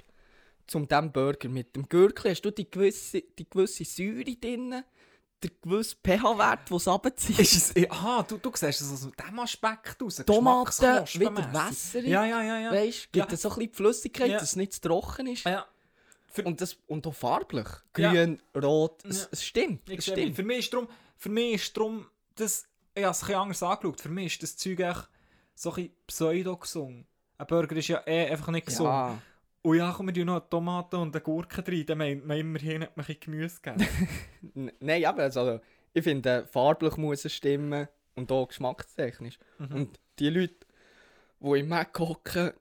zum 0.70 0.88
diesem 0.88 1.12
Burger. 1.12 1.50
Mit 1.50 1.76
dem 1.76 1.88
Gürkli 1.90 2.30
hast 2.32 2.42
du 2.42 2.52
die 2.52 2.70
gewisse, 2.70 3.22
die 3.22 3.50
gewisse 3.50 3.84
Säure 3.86 4.36
drin, 4.36 4.84
der 5.42 5.52
gewisse 5.62 5.96
pH-Wert, 6.06 6.70
den 6.70 6.78
es 6.78 6.88
runterzieht. 6.88 7.40
Ist 7.40 7.76
es, 7.78 7.90
aha, 7.92 8.24
du, 8.24 8.38
du 8.38 8.52
siehst 8.54 8.82
es 8.82 8.92
aus 8.92 9.08
diesem 9.12 9.40
Aspekt 9.40 10.02
raus. 10.02 10.22
Tomaten, 10.26 11.06
wieder 11.20 11.54
wässerig. 11.54 12.08
Ja, 12.10 12.26
ja, 12.26 12.44
ja. 12.44 12.60
ja. 12.60 12.72
Weißt 12.72 13.12
gibt 13.12 13.32
Ja. 13.32 13.38
so 13.38 13.50
ein 13.50 13.56
bisschen 13.56 13.74
Flüssigkeit, 13.74 14.30
Ja. 14.30 14.40
dass 14.40 14.50
es 14.50 14.56
nicht 14.56 14.74
zu 14.74 14.82
trocken 14.82 15.28
ist. 15.28 15.46
ja. 15.46 15.66
Für- 16.32 16.44
Und, 16.44 16.62
das, 16.62 16.78
und 16.88 17.08
auch 17.08 17.16
farblich. 17.16 17.68
Ja. 17.98 18.12
Grün, 18.12 18.40
rot, 18.56 19.04
es, 19.06 19.22
Ja. 19.24 19.28
es 19.32 19.44
stimmt. 19.44 19.90
Es 19.90 20.06
stimmt. 20.06 20.36
Für 20.36 20.44
mich 20.44 20.60
ist 20.60 20.74
drum, 20.74 20.88
für 21.18 21.30
mich 21.30 21.54
ist 21.56 21.76
drum 21.76 22.06
das, 22.36 22.66
ich 22.94 23.04
habe 23.04 23.12
es 23.12 23.24
ein 23.24 23.34
anders 23.36 23.64
angeschaut, 23.64 24.00
für 24.00 24.10
mich 24.10 24.34
ist 24.34 24.44
das 24.44 24.56
Zeug 24.56 24.80
echt 24.80 25.10
so 25.56 25.70
ein 25.72 25.76
bisschen 25.76 25.92
pseudo 26.06 26.56
gesungen. 26.58 27.08
Ein 27.38 27.48
Burger 27.48 27.76
ist 27.78 27.88
ja 27.88 28.04
eh 28.06 28.28
einfach 28.30 28.50
nicht 28.50 28.68
gesungen. 28.68 28.92
Ja. 28.92 29.22
Und 29.62 29.78
ja, 29.78 29.92
kommen 29.92 30.16
wir 30.16 30.26
noch 30.26 30.36
eine 30.36 30.50
Tomate 30.50 30.98
und 30.98 31.14
eine 31.14 31.22
Gurke 31.22 31.66
rein, 31.68 31.86
dann 31.86 31.98
meint 31.98 32.26
man 32.26 32.38
immerhin 32.38 32.84
hat 32.84 32.96
man 32.96 33.06
ein 33.06 33.18
Gemüse 33.20 33.60
gegeben. 33.62 34.72
Nein, 34.80 35.06
aber 35.06 35.24
also, 35.24 35.60
ich 35.94 36.04
finde, 36.04 36.46
farblich 36.46 36.96
muss 36.98 37.26
es 37.26 37.34
stimmen 37.34 37.88
und 38.16 38.32
auch 38.32 38.48
geschmackstechnisch. 38.48 39.38
Mhm. 39.58 39.76
Und 39.76 40.00
die 40.18 40.30
Leute, 40.30 40.66
die 41.40 41.60
im 41.60 41.68
Mac 41.68 41.98
hocken, 42.00 42.54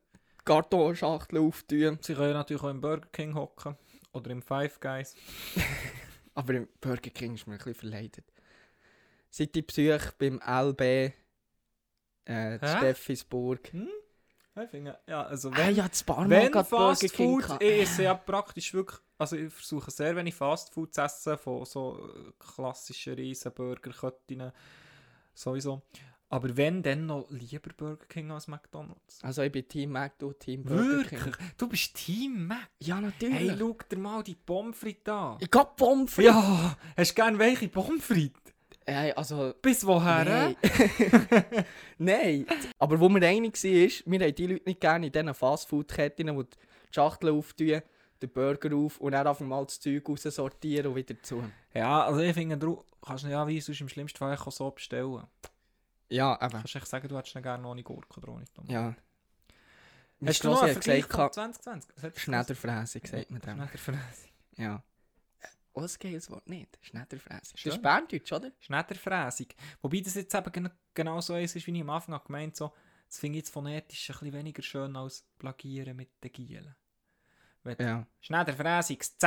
Kartonschachtel 0.44 1.38
auftun, 1.38 1.98
Sie 2.00 2.14
können 2.14 2.32
natürlich 2.32 2.62
auch 2.62 2.70
im 2.70 2.80
Burger 2.80 3.08
King 3.12 3.34
hocken. 3.34 3.76
Oder 4.12 4.30
im 4.30 4.42
Five 4.42 4.80
Guys. 4.80 5.14
aber 6.34 6.54
im 6.54 6.68
Burger 6.80 7.10
King 7.10 7.34
ist 7.34 7.46
mir 7.46 7.54
ein 7.54 7.58
bisschen 7.58 7.74
verleidet. 7.74 8.24
Seit 9.30 9.54
die 9.54 9.62
Besuch 9.62 10.12
beim 10.18 10.40
LB 10.40 10.80
äh? 12.24 12.58
Steffisburg. 12.58 13.72
Ich 13.72 13.80
finde, 14.66 14.98
ja, 15.06 15.22
also 15.22 15.50
Ah 15.50 15.56
wenn, 15.58 15.74
ja, 15.76 15.88
das 15.88 16.02
Barmann 16.02 16.30
wenn 16.30 16.64
Fast 16.64 17.14
Food, 17.14 17.44
ich 17.60 17.82
esse 17.82 18.02
ja 18.04 18.14
praktisch 18.14 18.74
wirklich, 18.74 18.98
also 19.18 19.36
ich 19.36 19.52
versuche 19.52 19.90
sehr 19.90 20.16
wenig 20.16 20.34
Fast 20.34 20.72
Food 20.72 20.94
zu 20.94 21.02
essen, 21.02 21.38
von 21.38 21.64
so 21.64 22.08
äh, 22.08 22.32
klassischen 22.38 23.14
Riesenburgerketten 23.14 24.52
sowieso. 25.34 25.82
Aber 26.30 26.54
wenn, 26.56 26.82
dann 26.82 27.06
noch 27.06 27.30
lieber 27.30 27.70
Burger 27.74 28.04
King 28.06 28.30
als 28.30 28.48
McDonalds. 28.48 29.22
Also 29.22 29.42
ich 29.42 29.50
bin 29.50 29.66
Team 29.66 29.92
Mac, 29.92 30.18
du 30.18 30.32
Team 30.34 30.62
Burger 30.62 30.82
Wirklich? 30.82 31.22
King. 31.22 31.34
Du 31.56 31.68
bist 31.68 31.94
Team 31.94 32.46
Mac? 32.46 32.68
Ja, 32.80 33.00
natürlich. 33.00 33.50
Hey, 33.50 33.56
schau 33.58 33.78
dir 33.90 33.98
mal 33.98 34.22
die 34.22 34.34
Pommes 34.34 34.76
frites 34.76 35.10
an. 35.10 35.38
ich 35.40 35.48
hab 35.54 35.76
Pommes 35.76 36.12
frites. 36.12 36.34
Ja, 36.34 36.76
hast 36.96 37.10
du 37.12 37.14
gerne 37.14 37.38
welche 37.38 37.68
Pommes 37.68 38.04
frites? 38.04 38.52
Hey, 38.90 39.12
also... 39.12 39.52
Bis 39.60 39.86
woher? 39.86 40.24
Nein. 40.24 40.56
äh? 40.62 41.64
Nein. 41.98 42.46
Aber 42.78 42.98
wo 42.98 43.08
wir 43.10 43.22
einig 43.22 43.62
waren, 43.62 43.84
ist, 43.84 44.02
wir 44.10 44.18
haben 44.20 44.34
die 44.34 44.46
Leute 44.46 44.64
nicht 44.64 44.80
gerne 44.80 45.06
in 45.06 45.12
diesen 45.12 45.34
Fastfood-Ketten, 45.34 46.34
wo 46.34 46.42
die 46.42 46.56
Schachtel 46.90 47.30
auftun, 47.30 47.82
den 48.22 48.30
Burger 48.30 48.74
auf 48.74 48.98
und 48.98 49.12
dann 49.12 49.26
einfach 49.26 49.44
mal 49.44 49.62
das 49.64 49.78
Zeug 49.78 50.08
raus 50.08 50.22
sortieren 50.22 50.86
und 50.86 50.96
wieder 50.96 51.22
zu. 51.22 51.44
Ja, 51.74 52.04
also 52.06 52.20
ich 52.20 52.32
finde, 52.32 52.56
du 52.56 52.82
kannst 53.04 53.24
ja 53.24 53.46
wie 53.46 53.60
sonst 53.60 53.80
im 53.82 53.90
schlimmsten 53.90 54.18
Fall 54.18 54.34
auch 54.34 54.50
so 54.50 54.70
bestellen. 54.70 55.22
Ja, 56.08 56.36
Du 56.36 56.46
eben. 56.46 56.52
kannst 56.54 56.74
echt 56.76 56.86
sagen, 56.88 57.08
du 57.08 57.18
hättest 57.18 57.36
ihn 57.36 57.42
gerne 57.42 57.68
ohne 57.68 57.82
Gurke 57.82 58.20
oder 58.20 58.32
ohne 58.32 58.46
Tomaten. 58.46 58.72
Ja. 58.72 58.96
Hast 60.24 60.42
du 60.42 60.48
noch 60.48 60.62
einen 60.62 60.72
Vergleich 60.72 61.06
gesagt, 61.06 61.34
von 61.34 61.52
2020? 61.52 61.90
Was 61.94 62.02
hat 62.04 62.14
das 62.16 62.22
Schneiderfräse, 62.22 63.00
sagt 63.04 63.30
man 63.30 63.40
dem. 63.42 63.54
Schneiderfräse. 63.54 64.28
Ja. 64.56 64.82
Oh, 65.72 65.80
das 65.80 65.98
geiles 65.98 66.30
Wort 66.30 66.48
nicht. 66.48 66.78
Schneiderfräse. 66.82 67.52
Das 67.54 67.64
ist 67.74 67.82
Berndeutsch, 67.82 68.32
oder? 68.32 68.50
Schneiderfräsig. 68.60 69.54
Wobei 69.82 70.00
das 70.00 70.14
jetzt 70.14 70.34
eben 70.34 70.50
gen- 70.52 70.70
genau 70.94 71.20
so 71.20 71.36
ist, 71.36 71.54
wie 71.54 71.70
ich 71.72 71.80
am 71.80 71.90
Anfang 71.90 72.14
habe 72.14 72.24
gemeint 72.26 72.56
so, 72.56 72.72
das 73.06 73.18
finde 73.18 73.38
ich 73.38 73.44
jetzt 73.44 73.52
phonetisch 73.52 74.10
ein 74.10 74.14
bisschen 74.18 74.32
weniger 74.32 74.62
schön 74.62 74.96
als 74.96 75.24
Plagieren 75.38 75.96
mit 75.96 76.10
den 76.24 76.32
Gielen. 76.32 76.74
Ja. 77.64 78.06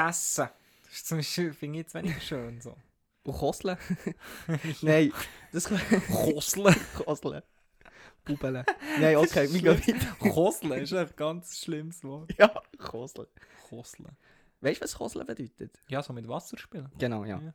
Essen. 0.09 0.49
Das 0.89 1.03
zum 1.05 1.17
Beispiel- 1.19 1.53
finde 1.53 1.79
ich 1.79 1.83
jetzt 1.85 1.93
weniger 1.93 2.19
schön 2.19 2.59
so. 2.61 2.75
Und 3.23 3.33
Kosle? 3.33 3.77
Nein, 4.81 5.13
das 5.51 5.65
Kosle. 6.09 6.75
Kosle. 7.05 7.43
Bubele. 8.25 8.65
Nein, 8.99 9.15
okay, 9.15 9.51
wir 9.51 9.61
gehen 9.75 9.95
weiter. 9.97 10.15
Kosle 10.31 10.79
ist 10.81 10.93
ein 10.93 11.09
ganz 11.15 11.59
schlimmes 11.59 12.03
Wort. 12.03 12.31
Ja, 12.37 12.51
Kosle. 12.77 13.27
Kosle. 13.69 14.09
Weißt 14.61 14.79
du, 14.79 14.83
was 14.83 14.95
Kosle 14.95 15.25
bedeutet? 15.25 15.81
Ja, 15.89 16.01
so 16.03 16.13
mit 16.13 16.27
Wasser 16.27 16.57
spielen. 16.57 16.89
Genau, 16.97 17.25
ja. 17.25 17.39
Ja. 17.39 17.53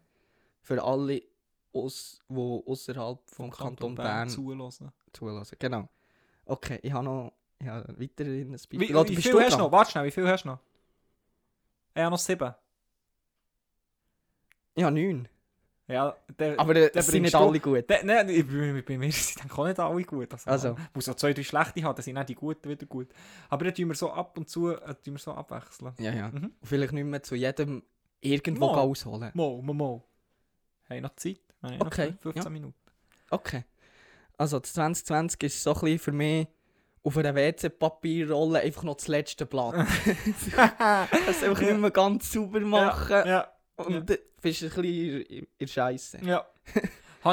Für 0.61 0.83
alle, 0.83 1.23
aus, 1.73 2.21
die 2.29 2.63
außerhalb 2.67 3.19
vom 3.31 3.51
Kanton, 3.51 3.95
Bern, 3.95 4.29
zulassen. 4.29 4.93
zulassen. 5.13 5.57
Genau. 5.59 5.89
Okay, 6.45 6.81
ich 6.83 6.93
habe 6.93 7.05
noch 7.05 7.33
ich 7.59 7.69
habe 7.69 8.01
weiterhin 8.01 8.49
ein 8.49 8.53
Beispiel. 8.53 8.81
Wie, 8.81 8.95
Oder 8.95 9.09
wie 9.09 9.17
viel 9.17 9.41
hast 9.41 9.55
du 9.55 9.59
noch? 9.59 9.73
Warte 9.73 9.91
schnell, 9.91 10.05
wie 10.05 10.11
viel 10.11 10.29
hast 10.29 10.45
du 10.45 10.49
noch? 10.49 10.59
Ich 11.95 12.03
habe 12.03 12.11
noch 12.11 12.19
sieben. 12.19 12.55
Ich 14.75 14.85
habe 14.85 14.95
neun. 14.95 15.29
Ja, 15.89 16.16
der, 16.39 16.59
Aber 16.59 16.74
der 16.74 16.95
es 16.97 17.07
sind 17.07 17.22
nicht 17.22 17.34
alle 17.34 17.61
gut. 17.61 17.89
der, 17.89 18.28
ich, 18.28 18.47
bei, 18.47 18.82
bei 18.82 18.99
mir 18.99 19.12
sind 19.12 19.45
dann 19.45 19.51
auch 19.53 19.66
nicht 19.66 19.78
alle 19.78 20.03
gut. 20.03 20.32
Also, 20.32 20.51
Also. 20.51 20.76
Wo 20.93 21.01
so 21.01 21.14
zwei, 21.14 21.32
drei 21.32 21.45
schlechte 21.45 21.82
haben, 21.84 21.95
dann 21.95 22.03
sind 22.03 22.18
auch 22.18 22.24
die 22.24 22.34
guten 22.34 22.68
wieder 22.68 22.87
gut. 22.87 23.09
Aber 23.49 23.64
dann 23.64 23.74
tun 23.74 23.89
wir 23.89 23.95
so 23.95 24.11
ab 24.12 24.37
und 24.37 24.49
zu 24.49 24.70
äh, 24.70 24.95
tun 24.97 25.14
wir 25.14 25.18
so 25.18 25.32
abwechseln. 25.32 25.93
Ja, 25.99 26.12
ja. 26.12 26.28
Mhm. 26.28 26.53
Und 26.61 26.66
vielleicht 26.66 26.93
nicht 26.93 27.05
mehr 27.05 27.22
zu 27.22 27.37
jedem 27.37 27.84
irgendwo 28.20 28.66
Mal. 28.66 28.78
ausholen. 28.80 29.30
Mo, 29.34 29.62
mo, 29.62 29.72
mo. 29.72 30.05
Haben 30.91 31.03
noch 31.03 31.14
Zeit? 31.14 31.41
Haben 31.62 31.78
noch 31.78 31.87
Okay, 31.87 32.14
15 32.20 32.43
ja. 32.43 32.51
Minuten. 32.51 32.74
Okay. 33.30 33.64
Also, 34.37 34.59
das 34.59 34.72
2020 34.72 35.43
ist 35.45 35.62
so 35.62 35.72
ein 35.72 35.80
bisschen 35.80 35.99
für 36.01 36.12
mich 36.12 36.49
auf 37.05 37.16
einer 37.16 37.37
WC-Papierrolle 37.37 38.59
einfach 38.61 38.82
noch 38.82 38.97
das 38.97 39.07
letzte 39.07 39.47
Blatt. 39.47 39.74
das 40.57 41.43
einfach 41.45 41.61
nicht 41.61 41.78
mehr 41.78 41.93
ganz 41.93 42.32
sauber 42.32 42.59
machen. 42.61 43.12
Ja, 43.12 43.26
ja. 43.26 43.53
Und 43.77 44.09
dann 44.09 44.18
bist 44.41 44.62
du 44.62 44.66
ein 44.66 44.70
bisschen 44.70 45.20
in 45.22 45.22
in 45.43 45.47
der 45.61 45.66
Scheisse. 45.66 46.18
ja. 46.24 46.47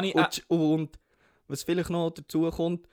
Ich, 0.01 0.15
äh, 0.15 0.25
Und, 0.25 0.43
und 0.49 0.99
was 1.47 1.63
vielleicht 1.63 1.89
noch 1.89 2.09
dazu 2.09 2.49
kommt, 2.49 2.87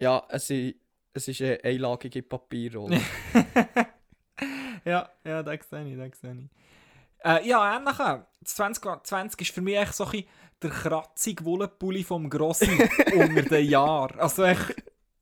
ja, 0.00 0.24
es 0.28 0.50
ist, 0.50 0.74
es 1.12 1.28
ist 1.28 1.42
eine 1.42 1.62
einlagige 1.62 2.22
Papierrolle. 2.22 3.00
ja, 4.84 5.08
ja, 5.24 5.42
das 5.42 5.68
sehe 5.68 5.86
ich, 5.86 6.10
das 6.10 6.20
sehe 6.20 6.32
ich. 6.32 7.24
Äh, 7.24 7.48
ja, 7.48 7.76
ähnlich. 7.76 7.98
auch. 8.00 8.20
Das 8.40 8.54
2020 8.56 9.40
ist 9.40 9.54
für 9.54 9.60
mich 9.60 9.76
echt 9.76 9.94
so 9.94 10.04
ein 10.04 10.10
bisschen 10.10 10.28
der 10.62 10.70
kratzige 10.70 11.44
Wollenpulli 11.44 12.04
vom 12.04 12.28
Grossi 12.30 12.70
unter 13.14 13.42
den 13.42 13.68
Jahren. 13.68 14.18
Also 14.18 14.44
echt 14.44 14.74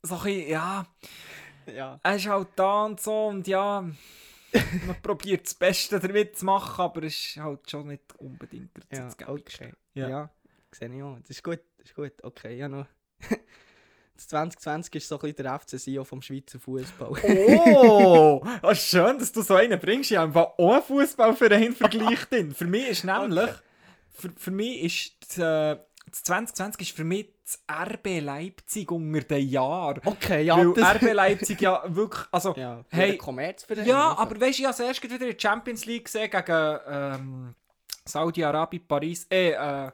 so 0.02 0.16
ein 0.16 0.22
bisschen, 0.22 0.48
ja, 0.50 0.86
ja. 1.66 2.00
er 2.02 2.16
ist 2.16 2.26
halt 2.26 2.48
da 2.56 2.84
und 2.84 3.00
so 3.00 3.26
und 3.26 3.46
ja, 3.46 3.84
man 4.86 5.00
probiert 5.02 5.46
das 5.46 5.54
Beste 5.54 6.00
damit 6.00 6.36
zu 6.38 6.44
machen, 6.44 6.80
aber 6.82 7.02
es 7.04 7.14
ist 7.14 7.36
halt 7.36 7.70
schon 7.70 7.88
nicht 7.88 8.02
unbedingt 8.18 8.70
der 8.90 8.98
Ja, 8.98 9.28
okay. 9.28 9.72
Ja. 9.94 10.08
Ja, 10.08 10.30
sehe 10.72 10.94
ich 10.94 11.02
auch. 11.02 11.18
Das 11.20 11.30
ist 11.30 11.42
gut, 11.42 11.60
das 11.78 11.88
ist 11.88 11.94
gut. 11.94 12.12
Okay, 12.22 12.56
ja 12.56 12.68
noch. 12.68 12.86
Das 14.16 14.28
2020 14.28 14.94
ist 14.94 15.08
so 15.08 15.16
ein 15.16 15.20
bisschen 15.20 15.44
der 15.44 15.58
FC 15.58 15.78
Sion 15.78 16.04
vom 16.06 16.22
Schweizer 16.22 16.58
Fußball. 16.58 17.10
Oh, 17.22 18.42
ah, 18.62 18.74
schön, 18.74 19.18
dass 19.18 19.30
du 19.30 19.42
so 19.42 19.56
einen 19.56 19.78
bringst. 19.78 20.10
Ich 20.10 20.16
habe 20.16 20.40
auch 20.40 20.72
einen 20.72 20.82
Fußballverein 20.82 21.74
vergleicht. 21.74 22.28
Für 22.54 22.64
mich 22.64 22.88
ist 22.88 23.04
nämlich, 23.04 23.50
für, 24.08 24.30
für 24.34 24.50
mich 24.50 24.82
ist 24.84 25.36
das, 25.36 25.38
äh, 25.38 25.78
das 26.16 26.22
2020 26.24 26.80
ist 26.88 26.96
für 26.96 27.04
mich 27.04 27.28
das 27.44 27.62
RB 27.70 28.20
Leipzig 28.20 28.90
unter 28.90 29.20
den 29.20 29.48
Jahren. 29.48 30.00
Okay, 30.04 30.42
ja, 30.42 30.56
Weil 30.56 30.72
das... 30.72 30.96
RB 30.96 31.12
Leipzig 31.12 31.60
ja 31.60 31.82
wirklich, 31.86 32.26
also 32.32 32.54
ja, 32.56 32.84
Hey, 32.90 33.16
Kommerzverein. 33.18 33.86
ja, 33.86 34.10
also. 34.10 34.22
aber 34.22 34.40
weißt 34.40 34.58
du, 34.58 34.62
ich 34.62 34.68
habe 34.68 34.82
erst 34.84 35.02
wieder 35.02 35.14
in 35.14 35.32
der 35.32 35.36
Champions 35.38 35.84
League 35.84 36.04
gesehen 36.06 36.30
gegen 36.30 36.78
ähm, 36.88 37.54
Saudi-Arabien, 38.04 38.86
Paris, 38.86 39.26
äh, 39.30 39.50
äh, 39.50 39.90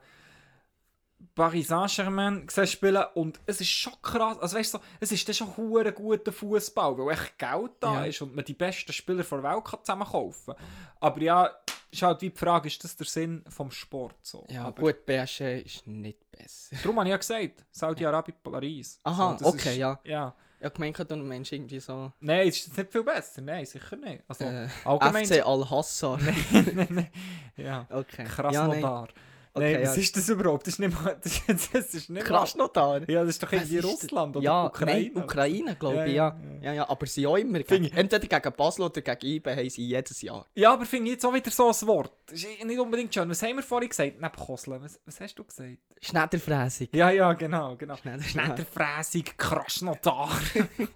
Paris 1.34 1.68
Saint-Germain 1.68 2.46
spielen 2.66 3.04
und 3.14 3.40
es 3.46 3.60
ist 3.60 3.70
schon 3.70 3.94
krass, 4.02 4.38
also 4.38 4.56
weißt 4.56 4.74
du, 4.74 4.78
so, 4.78 4.84
es 5.00 5.12
ist 5.12 5.26
dann 5.26 5.34
schon 5.34 5.56
hure 5.56 5.92
guter 5.92 6.32
Fußball, 6.32 6.96
weil 6.98 7.14
echt 7.14 7.38
Geld 7.38 7.72
da 7.80 7.94
Ja. 7.94 8.04
ist 8.04 8.20
und 8.22 8.34
man 8.34 8.44
die 8.44 8.54
besten 8.54 8.92
Spieler 8.92 9.22
der 9.22 9.42
Welt 9.42 9.64
kann 9.64 9.80
zusammen 9.82 10.06
kaufen. 10.06 10.54
Aber 11.00 11.20
ja, 11.20 11.50
ist 11.92 12.02
halt 12.02 12.22
wie 12.22 12.30
die 12.30 12.36
Frage, 12.36 12.68
ist 12.68 12.82
das 12.82 12.96
der 12.96 13.06
Sinn 13.06 13.44
vom 13.48 13.70
Sport 13.70 14.16
so? 14.22 14.44
Ja, 14.48 14.64
Aber 14.64 14.80
gut, 14.82 15.04
PSG 15.04 15.62
ist 15.64 15.86
nicht 15.86 16.30
besser. 16.30 16.76
Darum 16.82 16.96
habe 16.98 17.08
ich 17.08 17.10
ja 17.12 17.16
gesagt, 17.18 17.64
Saudi-Arabien, 17.70 18.36
Paris. 18.42 18.98
Aha, 19.04 19.36
So, 19.38 19.46
okay, 19.46 19.72
ist, 19.72 19.76
ja. 19.76 20.00
Ja. 20.04 20.34
Ja, 20.60 20.68
gemeint, 20.68 20.96
du 20.98 21.16
Mensch 21.16 21.50
irgendwie 21.52 21.80
so... 21.80 22.12
Nein, 22.20 22.46
ist 22.46 22.68
das 22.68 22.76
nicht 22.76 22.92
viel 22.92 23.02
besser? 23.02 23.42
Nein, 23.42 23.66
sicher 23.66 23.96
nicht. 23.96 24.22
Also, 24.28 24.44
Äh, 24.44 24.68
allgemein... 24.84 25.26
FC 25.26 25.44
Al-Hassar. 25.44 26.18
nein, 26.52 26.86
nein. 26.88 27.10
Ja. 27.56 27.86
Okay. 27.90 28.24
Krasnodar. 28.24 29.08
Okay, 29.54 29.74
nein, 29.74 29.82
was 29.82 29.96
ja. 29.96 30.02
ist 30.02 30.16
das 30.16 30.28
überhaupt? 30.30 30.66
Das 30.66 30.74
ist 30.74 30.78
nicht 30.78 30.94
mal... 31.02 31.14
Das, 31.22 31.70
das 31.72 31.94
ist 31.94 32.08
nicht 32.08 32.24
Krasnodar? 32.24 33.06
Ja, 33.08 33.20
das 33.20 33.30
ist 33.30 33.42
doch 33.42 33.52
irgendwie 33.52 33.76
ist? 33.76 33.84
Russland 33.84 34.34
oder 34.36 34.44
ja, 34.44 34.64
Ukraine. 34.66 35.10
Nein, 35.14 35.22
Ukraine, 35.24 35.76
glaube 35.76 35.96
Ja, 35.96 36.06
ich, 36.06 36.14
ja, 36.14 36.36
ja. 36.62 36.72
ja. 36.72 36.88
Aber 36.88 37.04
sie 37.06 37.26
auch 37.26 37.36
immer. 37.36 37.58
Gegen, 37.60 37.84
ich- 37.84 37.92
entweder 37.94 38.26
gegen 38.40 38.56
Basel 38.56 38.82
oder 38.86 39.02
gegen 39.02 39.26
IBE 39.26 39.54
haben 39.56 39.68
sie 39.68 39.86
jedes 39.86 40.22
Jahr. 40.22 40.46
Ja, 40.54 40.72
aber 40.72 40.86
finde 40.86 41.08
ich 41.10 41.12
jetzt 41.16 41.26
auch 41.26 41.34
wieder 41.34 41.50
so 41.50 41.68
ein 41.68 41.86
Wort. 41.86 42.12
Das 42.26 42.42
ist 42.42 42.64
nicht 42.64 42.78
unbedingt 42.80 43.12
schön. 43.12 43.28
Was 43.28 43.42
haben 43.42 43.56
wir 43.56 43.62
vorhin 43.62 43.90
gesagt? 43.90 44.18
Neben 44.20 44.32
Kosle. 44.36 44.80
Was, 44.80 44.98
was 45.04 45.20
hast 45.20 45.34
du 45.34 45.44
gesagt? 45.44 45.76
Schneiderfräsig. 46.00 46.88
Ja, 46.94 47.10
ja, 47.10 47.34
genau. 47.34 47.76
genau. 47.76 47.96
Schneiderfräsig, 47.96 49.36
Krasnodar, 49.36 50.30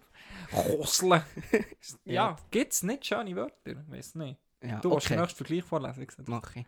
Kosle. 0.50 1.24
ja, 2.04 2.12
Ja. 2.12 2.36
gibt 2.50 2.72
es 2.72 2.82
nicht 2.82 3.04
schöne 3.06 3.34
Wörter? 3.36 3.84
Weiß 3.88 4.14
nicht. 4.14 4.38
Ja, 4.62 4.80
Du 4.80 4.90
willst 4.92 5.08
den 5.10 5.14
okay, 5.18 5.20
nächsten 5.20 5.36
Vergleich 5.44 5.64
vorlesen. 5.64 6.02
ich 6.02 6.26
mach 6.26 6.56
ich. 6.56 6.64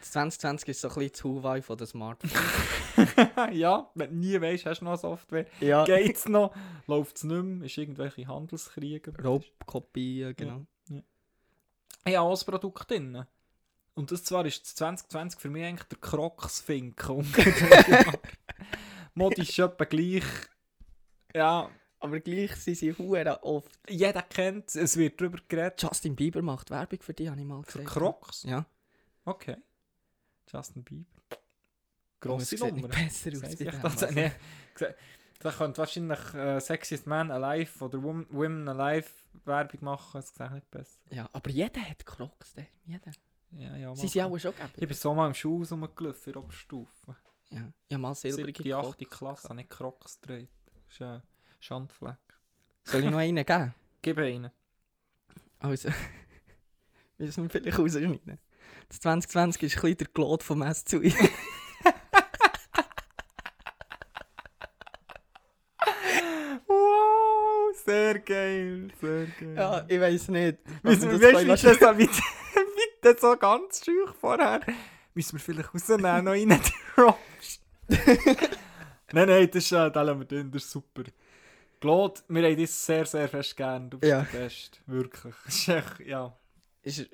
Das 0.00 0.12
2020 0.12 0.68
ist 0.70 0.80
so 0.80 0.88
ein 0.88 0.94
bisschen 0.94 1.12
das 1.12 1.24
Huawei 1.24 1.62
von 1.62 1.76
den 1.76 1.86
Smartphones. 1.86 2.34
ja, 3.52 3.90
wenn 3.94 4.10
du 4.10 4.16
nie 4.16 4.40
weißt, 4.40 4.66
hast 4.66 4.80
du 4.80 4.86
noch 4.86 4.96
Software. 4.98 5.46
ja. 5.60 5.84
Geht's 5.84 6.26
noch? 6.28 6.54
Läuft 6.86 7.18
es 7.18 7.24
nicht 7.24 7.42
mehr? 7.42 7.66
Ist 7.66 7.76
irgendwelche 7.78 8.26
Handelskriege? 8.26 9.12
Raubkopien, 9.22 10.34
genau. 10.36 10.66
Ich 12.06 12.16
habe 12.16 12.20
auch 12.20 12.40
ein 12.40 12.46
Produkt 12.46 12.90
drin. 12.90 13.26
Und 13.94 14.10
das 14.10 14.24
zwar 14.24 14.46
ist 14.46 14.62
das 14.64 14.74
2020 14.76 15.38
für 15.38 15.50
mich 15.50 15.64
eigentlich 15.64 15.88
der 15.88 15.98
Kroxfinken. 15.98 17.26
Modisch 19.14 19.58
etwa 19.58 19.84
gleich. 19.84 20.24
Ja, 21.34 21.68
Aber 21.98 22.20
gleich 22.20 22.56
sind 22.56 22.76
sie 22.76 22.92
hure 22.94 23.42
oft. 23.42 23.70
jeder 23.88 24.22
kennt 24.22 24.68
es, 24.68 24.76
es 24.76 24.96
wird 24.96 25.20
darüber 25.20 25.38
geredet. 25.46 25.82
Justin 25.82 26.16
Bieber 26.16 26.40
macht 26.40 26.70
Werbung 26.70 27.00
für 27.02 27.12
die, 27.12 27.28
habe 27.28 27.38
ich 27.38 27.46
mal 27.46 27.62
Für 27.64 27.80
gesehen. 27.80 27.86
Crocs? 27.86 28.44
Ja. 28.44 28.64
Okay. 29.26 29.56
Justin 30.52 30.82
Bieber. 30.84 31.10
Grosse 32.20 32.56
sieht 32.56 32.60
Nummer. 32.74 32.88
besser 32.88 33.30
aus 33.32 33.52
ich 33.52 33.58
das- 33.58 34.02
also. 34.02 34.06
nee, 34.14 34.32
Da 35.38 35.50
könnte 35.52 35.78
wahrscheinlich 35.78 36.34
äh, 36.34 36.60
Sexiest 36.60 37.06
Man 37.06 37.30
Alive 37.30 37.82
oder 37.84 37.98
Wom- 38.02 38.26
Women 38.30 38.68
Alive 38.68 39.08
Werbung 39.46 39.82
machen, 39.82 40.18
es 40.18 40.34
sieht 40.34 40.50
nicht 40.50 40.70
besser. 40.70 40.98
Ja, 41.10 41.30
aber 41.32 41.48
jeder 41.50 41.80
hat 41.80 42.04
Crocs, 42.04 42.52
der. 42.54 42.66
Jeder. 42.84 43.10
Ja, 43.52 43.74
ja, 43.76 43.94
Sie 43.96 44.06
sind 44.06 44.22
auch 44.22 44.38
schon 44.38 44.52
gegeben. 44.54 44.70
Ich 44.76 44.86
bin 44.88 44.96
so 44.96 45.14
mal 45.14 45.26
im 45.28 45.34
Schuh 45.34 45.64
rumgelaufen 45.64 46.22
in 46.26 46.32
der 46.34 46.42
Oberstufe. 46.42 47.16
Ja, 47.50 47.72
ja 47.88 47.98
mal 47.98 48.14
silbrige 48.14 48.62
Siebte, 48.62 48.76
achte 48.76 49.04
Crocs. 49.06 49.18
Klasse, 49.18 49.48
habe 49.48 49.60
ich 49.62 49.68
Crocs 49.68 50.20
gedreht. 50.20 50.50
Das 50.86 50.94
ist 50.94 51.02
ein 51.02 51.22
Schandfleck. 51.58 52.16
Soll 52.84 53.04
ich 53.04 53.10
noch 53.10 53.18
einen 53.18 53.44
geben? 53.44 53.74
Gib 54.02 54.18
einen. 54.18 54.50
Also, 55.58 55.88
müssen 57.18 57.44
wir 57.44 57.50
vielleicht 57.50 57.78
rausschneiden. 57.78 58.38
Das 58.90 58.98
2020 59.00 59.62
ist 59.62 59.76
ein 59.76 59.80
bisschen 59.82 59.96
der 59.98 60.06
Claude 60.08 60.44
vom 60.44 60.62
SZUI. 60.74 61.14
Wow, 66.66 67.74
sehr 67.84 68.18
geil, 68.20 68.88
sehr 69.00 69.26
geil. 69.26 69.54
ja, 69.56 69.84
ich 69.88 70.00
weiß 70.00 70.28
nicht. 70.28 70.58
Müssen 70.82 71.10
wir 71.10 71.32
das 71.32 71.46
weißt 71.46 71.80
das 71.80 71.98
wie 71.98 72.08
das 73.02 73.20
so 73.20 73.36
ganz 73.36 73.84
schüch 73.84 74.10
vorher? 74.20 74.60
Müssen 75.14 75.32
wir 75.34 75.40
vielleicht 75.40 75.74
rausnehmen, 75.74 76.24
noch 76.24 76.32
rein 76.32 76.60
droppst. 76.96 77.62
nein, 79.12 79.28
nein, 79.28 79.50
das 79.50 79.64
ist, 79.64 79.72
äh, 79.72 79.88
lassen 79.88 80.18
wir 80.20 80.26
drin, 80.26 80.50
das 80.50 80.64
ist 80.64 80.70
super. 80.70 81.02
Claude, 81.80 82.20
wir 82.28 82.42
haben 82.42 82.56
dich 82.56 82.70
sehr, 82.70 83.06
sehr 83.06 83.28
fest 83.28 83.56
gern. 83.56 83.88
Du 83.90 83.98
bist 83.98 84.10
Ja. 84.10 84.22
der 84.32 84.38
Beste. 84.38 84.78
Wirklich. 84.86 85.34
Das 85.46 85.54
ist 85.54 85.68
echt, 85.68 86.00
ja. 86.00 86.36
ist, 86.82 87.08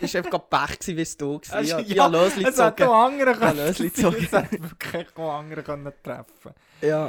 ist 0.00 0.16
einfach 0.16 0.30
gerade 0.30 0.44
Pech 0.76 0.96
wie 0.96 1.00
es 1.02 1.16
du 1.16 1.34
warst. 1.34 1.52
Also, 1.52 1.78
Ja, 1.78 1.80
ja, 1.80 2.06
Lösli 2.06 2.44
Es 2.44 2.58
hätte 2.60 2.88
auch 2.90 3.04
andere 3.06 3.30
Ja, 3.32 3.36
können. 3.36 3.58
Es 3.68 3.78
hätte 3.78 4.62
wirklich 4.62 5.16
auch 5.16 5.38
andere 5.38 5.62
können 5.62 5.92
treffen 6.02 6.52
Ja. 6.80 7.06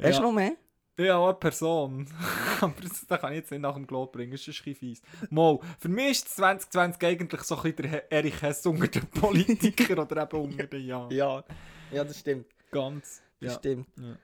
Hast 0.00 0.10
Ja. 0.14 0.16
du 0.16 0.22
noch 0.22 0.32
mehr? 0.32 0.52
Ja, 0.98 1.24
eine 1.24 1.34
Person. 1.34 2.06
Aber 2.60 2.74
das, 2.82 3.06
das 3.06 3.20
kann 3.20 3.32
ich 3.32 3.38
jetzt 3.38 3.50
nicht 3.50 3.60
nach 3.60 3.74
dem 3.74 3.86
Glot 3.86 4.12
bringen, 4.12 4.32
das 4.32 4.46
ist 4.46 4.60
ein 4.60 4.64
bisschen 4.64 4.74
fies. 4.74 5.02
Mal, 5.30 5.58
für 5.78 5.88
mich 5.88 6.10
ist 6.12 6.28
2020 6.36 7.02
eigentlich 7.02 7.40
so 7.42 7.56
ein 7.56 7.62
bisschen 7.62 7.90
der 7.90 8.12
Erich 8.12 8.40
Hess 8.42 8.66
unter 8.66 8.88
den 8.88 9.06
Politikern 9.10 9.98
oder 9.98 10.22
eben 10.22 10.36
unter 10.40 10.66
den 10.66 10.86
Jahren. 10.86 11.10
Ja. 11.10 11.42
Ja, 11.90 12.04
das 12.04 12.18
stimmt. 12.20 12.46
Ganz. 12.70 13.22
Das 13.40 13.52
Ja. 13.52 13.58
stimmt. 13.58 13.88
Ja. 13.96 14.16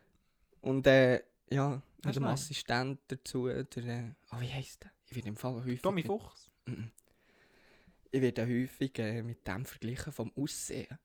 Und 0.60 0.86
äh, 0.86 1.22
ja, 1.50 1.80
Hast 2.04 2.04
mit 2.04 2.16
dem? 2.16 2.24
Assistent 2.24 3.00
dazu, 3.08 3.46
der, 3.46 3.60
äh, 3.60 4.10
oh, 4.32 4.40
wie 4.40 4.52
heisst 4.52 4.82
der? 4.84 4.90
Ich 5.06 5.16
werde 5.16 5.28
im 5.28 5.36
Fall 5.36 5.54
häufig... 5.54 5.80
Tommy 5.80 6.02
Fuchs. 6.02 6.50
Mhm. 6.66 6.90
Ich 8.10 8.22
werde 8.22 8.46
häufig 8.46 8.98
äh, 8.98 9.22
mit 9.22 9.46
dem 9.46 9.64
verglichen 9.64 10.12
vom 10.12 10.32
Aussehen. 10.36 10.98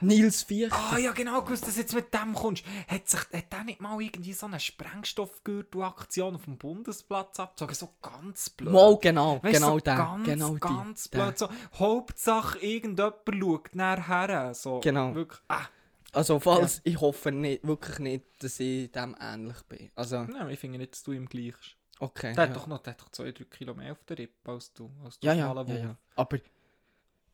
Nils 0.00 0.42
Viechter. 0.44 0.74
Ah 0.92 0.98
ja, 0.98 1.12
genau, 1.12 1.42
gewusst, 1.42 1.66
dass 1.66 1.74
du 1.74 1.80
jetzt 1.80 1.94
mit 1.94 2.12
dem 2.14 2.34
kommst. 2.34 2.64
Hat, 2.88 3.08
sich, 3.08 3.20
hat 3.20 3.52
der 3.52 3.64
nicht 3.64 3.80
mal 3.80 4.00
irgendwie 4.00 4.32
so 4.32 4.46
eine 4.46 4.58
Sprengstoffgürtel-Aktion 4.60 6.34
auf 6.36 6.44
dem 6.44 6.58
Bundesplatz 6.58 7.38
abgezogen? 7.40 7.74
So 7.74 7.90
ganz 8.00 8.50
blöd. 8.50 8.72
Mal, 8.72 8.98
genau, 8.98 9.42
Weißt, 9.42 9.54
genau 9.54 9.74
so 9.74 9.80
der. 9.80 9.96
ganz, 9.96 10.26
genau 10.26 10.54
die, 10.54 10.60
ganz 10.60 11.10
der. 11.10 11.24
blöd. 11.24 11.38
So, 11.38 11.48
Hauptsache, 11.74 12.58
irgendjemand 12.60 13.14
schaut 13.28 13.74
nachher. 13.74 14.54
So, 14.54 14.80
Genau. 14.80 15.14
Wirklich, 15.14 15.40
ah. 15.48 15.66
Also 16.12 16.38
falls, 16.38 16.80
ich 16.84 17.00
hoffe 17.00 17.32
nicht, 17.32 17.66
wirklich 17.66 17.98
nicht, 17.98 18.24
dass 18.38 18.60
ich 18.60 18.90
dem 18.92 19.16
ähnlich 19.20 19.60
bin. 19.68 19.90
Also, 19.96 20.22
Nein, 20.22 20.48
ich 20.50 20.60
finde 20.60 20.78
nicht, 20.78 20.92
dass 20.92 21.02
du 21.02 21.12
ihm 21.12 21.26
gleichst. 21.26 21.76
Okay. 22.00 22.34
Der 22.34 22.44
ja. 22.44 22.50
hat 22.50 22.56
doch 22.56 22.66
noch 22.66 22.78
der 22.78 22.92
hat 22.94 23.00
doch 23.00 23.08
zwei, 23.10 23.32
drei 23.32 23.44
Kilo 23.44 23.74
mehr 23.74 23.92
auf 23.92 24.04
der 24.04 24.18
Rippe 24.18 24.50
als 24.50 24.72
du. 24.72 24.90
Als 25.04 25.18
du 25.18 25.26
ja, 25.26 25.32
ja, 25.32 25.52
ja, 25.52 25.74
ja. 25.74 25.96
Aber 26.16 26.38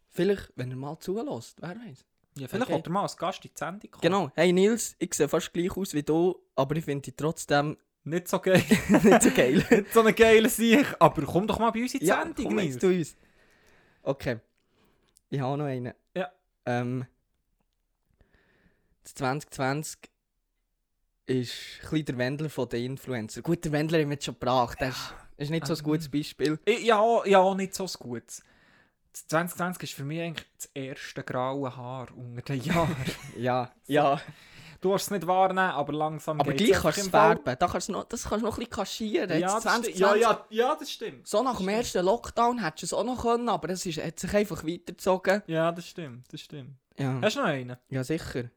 vielleicht, 0.09 0.53
wenn 0.57 0.71
er 0.71 0.77
mal 0.77 0.99
zulässt, 0.99 1.61
wer 1.61 1.77
weiß. 1.77 2.05
Ja, 2.37 2.49
vielleicht 2.49 2.71
Okay. 2.71 2.83
er 2.85 2.91
mal 2.91 3.03
als 3.03 3.17
Gast 3.17 3.45
in 3.45 3.51
die 3.55 3.59
Sendung 3.59 3.91
kommen. 3.91 4.03
Genau, 4.03 4.31
hey 4.35 4.53
Nils, 4.53 4.95
ich 4.99 5.15
sehe 5.15 5.29
fast 5.29 5.53
gleich 5.53 5.77
aus 5.77 5.95
wie 5.95 6.03
du, 6.03 6.37
aber 6.55 6.77
ich 6.77 6.85
finde 6.85 7.03
dich 7.03 7.15
trotzdem 7.17 7.77
Nicht 8.05 8.29
so 8.29 8.39
geil. 8.39 8.63
nicht 8.89 9.23
so 9.23 9.31
geil. 9.31 9.67
nicht 9.71 9.93
so 9.93 10.01
eine 10.01 10.15
geile 10.15 10.49
Sicht. 10.49 11.01
Aber 11.01 11.23
komm 11.23 11.47
doch 11.47 11.59
mal 11.59 11.71
bei 11.71 11.83
uns 11.83 11.95
in 11.95 12.01
die 12.01 12.07
ja, 12.07 12.23
Sendung, 12.23 12.45
komm 12.47 12.57
Nils. 12.57 12.79
zu 12.79 12.87
uns. 12.87 13.17
Okay, 14.03 14.41
ich 15.29 15.41
habe 15.41 15.59
noch 15.59 15.67
einen. 15.67 15.93
Ja. 16.15 16.31
Ähm, 16.65 17.07
das 19.03 19.15
2020 19.15 19.99
ist 21.31 21.53
ein 21.91 22.05
der 22.05 22.19
Wendler 22.19 22.51
von 22.51 22.69
den 22.69 22.85
Influencer. 22.93 23.43
Gut, 23.43 23.65
der 23.65 23.73
Wendler 23.73 23.99
haben 24.01 24.09
wir 24.09 24.15
jetzt 24.15 24.25
schon 24.25 24.35
gebracht. 24.35 24.79
Das 24.81 24.91
ist, 24.97 25.15
ist 25.39 25.51
nicht 25.51 25.67
so 25.67 25.75
ein 25.75 25.79
Ähm. 25.79 25.85
gutes 25.85 26.09
Beispiel. 26.09 26.59
Ja, 26.83 27.25
ja, 27.25 27.55
nicht 27.55 27.75
so 27.75 27.85
ein 27.85 27.91
gutes. 27.99 28.43
Das 29.13 29.27
2020 29.29 29.83
ist 29.85 29.93
für 29.95 30.05
mich 30.05 30.21
eigentlich 30.21 30.47
das 30.57 30.67
erste 30.75 31.23
graue 31.25 31.77
Haar 31.77 32.09
unter 32.17 32.43
den 32.43 32.63
Jahren. 32.63 32.95
Ja, 33.37 33.71
ja. 33.87 34.21
du 34.81 34.93
hast 34.95 35.03
es 35.05 35.11
nicht 35.11 35.27
wahrnehmen, 35.27 35.59
aber 35.71 35.93
langsam 35.93 36.41
Aber 36.41 36.53
gleich 36.53 36.73
kannst 36.73 36.99
du 36.99 37.03
es 37.03 37.09
färben. 37.09 37.57
Da 37.59 37.67
kannst 37.67 37.89
du 37.89 37.93
noch, 37.93 38.05
das 38.05 38.23
kannst 38.25 38.43
du 38.43 38.47
noch 38.47 38.55
ein 38.57 38.61
bisschen 38.61 38.71
kaschieren. 38.71 39.41
Ja, 39.41 39.61
das 39.61 39.63
stimmt. 39.63 39.85
2020, 39.97 39.99
ja, 39.99 40.15
ja, 40.15 40.47
ja, 40.51 40.77
das 40.77 40.91
stimmt. 40.91 41.27
So 41.27 41.43
nach 41.43 41.59
dem 41.59 41.69
ersten 41.69 42.05
Lockdown 42.05 42.63
hättest 42.63 42.83
du 42.83 42.87
es 42.87 42.93
auch 42.93 43.05
noch 43.05 43.23
können, 43.23 43.49
aber 43.49 43.71
es 43.71 43.85
ist, 43.85 44.03
hat 44.03 44.19
sich 44.19 44.33
einfach 44.35 44.65
weitergezogen. 44.65 45.43
Ja, 45.47 45.73
das 45.73 45.87
stimmt, 45.89 46.33
das 46.33 46.41
stimmt. 46.41 46.77
Ja, 46.99 47.19
Hast 47.23 47.37
du 47.37 47.41
noch 47.41 47.47
einen? 47.49 47.77
ja 47.89 48.05
sicher. 48.05 48.51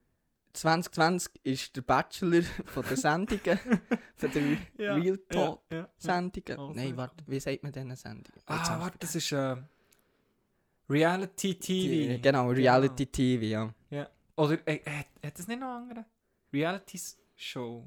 2020 0.54 1.32
ist 1.44 1.76
der 1.76 1.82
Bachelor 1.82 2.44
von 2.66 2.84
den 2.86 2.96
Sendungen, 2.98 3.60
von 4.16 4.32
den 4.32 4.58
Ja, 4.78 4.96
Real 4.96 5.18
Talk 5.30 5.62
Ja, 5.72 5.78
ja. 5.80 5.90
Sendungen. 5.98 6.60
Oh, 6.60 6.72
Nein, 6.74 6.96
warte, 6.96 7.24
wie 7.28 7.40
sagt 7.40 7.64
man 7.64 7.72
diesen 7.72 7.96
Sendungen? 7.96 8.42
Ah, 8.46 8.80
warte, 8.80 8.98
das 9.00 9.16
ist 9.16 9.32
äh, 9.32 9.56
Reality 10.90 11.56
TV. 11.56 11.90
vergessen. 11.90 12.22
Genau, 12.22 12.50
Reality 12.50 13.06
TV, 13.08 13.44
ja. 13.46 13.74
Oder 14.36 14.58
äh, 14.68 14.80
hat, 14.86 15.06
hat 15.24 15.40
das 15.40 15.48
nicht 15.48 15.60
noch 15.60 15.68
andere? 15.76 16.06
Reality 16.52 17.00
Show. 17.36 17.86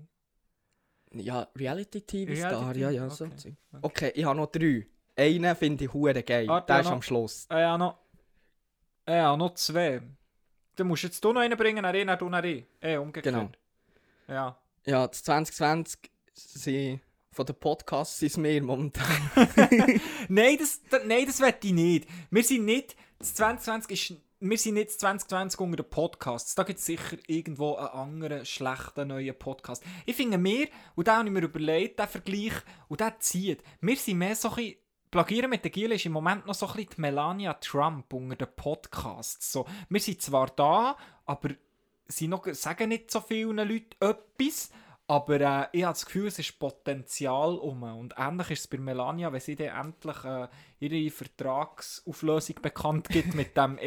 Ja, 1.13 1.49
Reality 1.57 2.01
TV 2.03 2.33
Reality 2.33 2.57
Star, 2.57 2.77
ja, 2.77 2.91
ja, 2.91 3.09
so. 3.11 3.25
okay, 3.25 3.57
okay. 3.83 4.13
Ich 4.15 4.25
habe 4.25 4.37
noch 4.37 4.47
drei. 4.51 4.87
Einen 5.17 5.57
finde 5.57 5.85
ich 5.85 5.93
hure 5.93 6.23
geil. 6.23 6.47
Warte, 6.49 6.67
Der 6.67 6.77
ja, 6.77 6.81
ist 6.81 6.87
noch. 6.87 6.93
am 6.93 7.03
Schluss. 7.03 7.47
Äh, 7.51 7.61
ja, 7.61 7.79
noch. 7.79 7.99
Äh, 9.07 9.17
ja, 9.17 9.37
noch 9.37 9.55
zwei. 9.55 10.03
Dann 10.77 10.87
musst 10.87 11.03
jetzt 11.03 11.25
du 11.25 11.33
noch 11.33 11.41
einen 11.41 11.57
bringen, 11.57 11.83
dann 11.83 12.19
du, 12.19 12.29
dann 12.29 12.45
ich. 12.45 12.65
Äh, 12.81 12.97
umgekehrt. 12.97 13.35
Genau. 13.35 13.51
Ja. 14.29 14.57
Ja, 14.85 15.07
das 15.07 15.25
2020 15.25 16.11
sind 16.33 17.01
von 17.37 17.47
den 17.47 17.55
Podcasts 17.55 18.19
sind 18.19 18.39
mehr 18.39 18.63
momentan. 18.63 19.05
nein, 20.29 20.57
das, 20.59 20.81
das, 20.89 21.03
nein, 21.05 21.27
das 21.27 21.41
will 21.41 21.55
ich 21.63 21.73
nicht. 21.73 22.09
Wir 22.31 22.43
sind 22.43 22.65
nicht, 22.65 22.97
das 23.19 23.35
2020 23.35 23.91
ist, 24.13 24.21
wir 24.41 24.59
sind 24.59 24.75
nicht 24.75 24.89
das 24.89 24.99
2020 24.99 25.61
unter 25.61 25.77
den 25.77 25.91
Podcasts. 25.91 26.55
Da 26.55 26.63
gibt 26.63 26.79
es 26.79 26.87
sicher 26.87 27.17
irgendwo 27.27 27.75
einen 27.75 27.89
anderen, 27.89 28.47
schlechten, 28.47 29.09
neuen 29.09 29.39
Podcast. 29.39 29.83
Ich 30.07 30.17
finde 30.17 30.39
mir, 30.39 30.69
und 30.95 31.09
da 31.09 31.19
habe 31.19 31.29
ich 31.29 31.33
mir 31.33 31.43
überlegt, 31.43 31.99
der 31.99 32.09
Vergleich, 32.09 32.55
und 32.89 33.01
der 33.01 33.19
zieht, 33.21 33.63
wir 33.81 33.97
sind 33.97 34.19
mehr 34.19 34.35
so 34.35 34.49
ein 34.49 34.55
bisschen, 34.55 34.77
Plagieren 35.17 35.49
mit 35.49 35.65
der 35.65 35.71
Giele 35.71 35.95
ist 35.95 36.05
im 36.05 36.13
Moment 36.13 36.45
noch 36.45 36.55
so 36.55 36.67
ein 36.67 36.75
bisschen 36.75 36.91
die 36.97 37.01
Melania 37.01 37.55
Trump 37.55 38.13
unter 38.13 38.37
den 38.37 38.49
Podcasts. 38.55 39.51
So, 39.51 39.65
wir 39.89 39.99
sind 39.99 40.21
zwar 40.21 40.49
da, 40.49 40.95
aber 41.25 41.49
sie 42.07 42.29
noch, 42.29 42.47
sagen 42.53 42.91
nicht 42.91 43.11
so 43.11 43.23
vielen 43.23 43.57
Leuten 43.57 43.97
etwas, 43.99 44.71
aber 45.07 45.41
äh, 45.41 45.69
ich 45.73 45.85
habe 45.85 45.95
das 45.95 46.05
Gefühl, 46.05 46.27
es 46.27 46.39
ist 46.39 46.59
Potenzial 46.59 47.55
um. 47.55 47.83
Und 47.83 48.13
ähnlich 48.19 48.51
ist 48.51 48.61
es 48.61 48.67
bei 48.67 48.77
Melania, 48.77 49.33
wenn 49.33 49.41
sie 49.41 49.57
dann 49.57 49.87
endlich 49.87 50.23
äh, 50.25 50.49
ihre 50.81 51.11
Vertragsauflösung 51.11 52.57
bekannt 52.61 53.09
gibt 53.09 53.35
mit 53.35 53.57
dem 53.57 53.79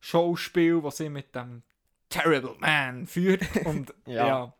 Ehe-Schauspiel, 0.00 0.82
das 0.82 0.96
sie 0.98 1.08
mit 1.08 1.34
dem 1.34 1.62
Terrible 2.10 2.56
Man 2.58 3.06
führt. 3.06 3.40
Und 3.64 3.94
Ja. 4.06 4.26
ja. 4.26 4.52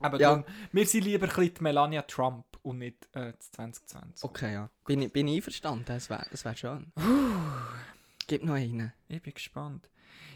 Aber 0.00 0.18
Ja. 0.18 0.30
darum, 0.30 0.44
wir 0.72 0.86
sind 0.86 1.04
lieber 1.04 1.26
ein 1.26 1.34
bisschen 1.34 1.54
die 1.54 1.62
Melania 1.62 2.02
Trump 2.02 2.44
und 2.66 2.78
nicht 2.78 3.08
äh, 3.14 3.32
das 3.32 3.50
2020. 3.52 4.24
Okay, 4.24 4.52
ja. 4.52 4.70
Bin 4.84 5.00
ich, 5.02 5.12
bin 5.12 5.28
ich 5.28 5.36
einverstanden, 5.36 5.84
das 5.86 6.10
wäre 6.10 6.26
das 6.30 6.44
wär 6.44 6.56
schön. 6.56 6.92
Gib 8.26 8.44
noch 8.44 8.54
einen. 8.54 8.92
Ich 9.08 9.22
bin 9.22 9.32
gespannt. 9.34 9.88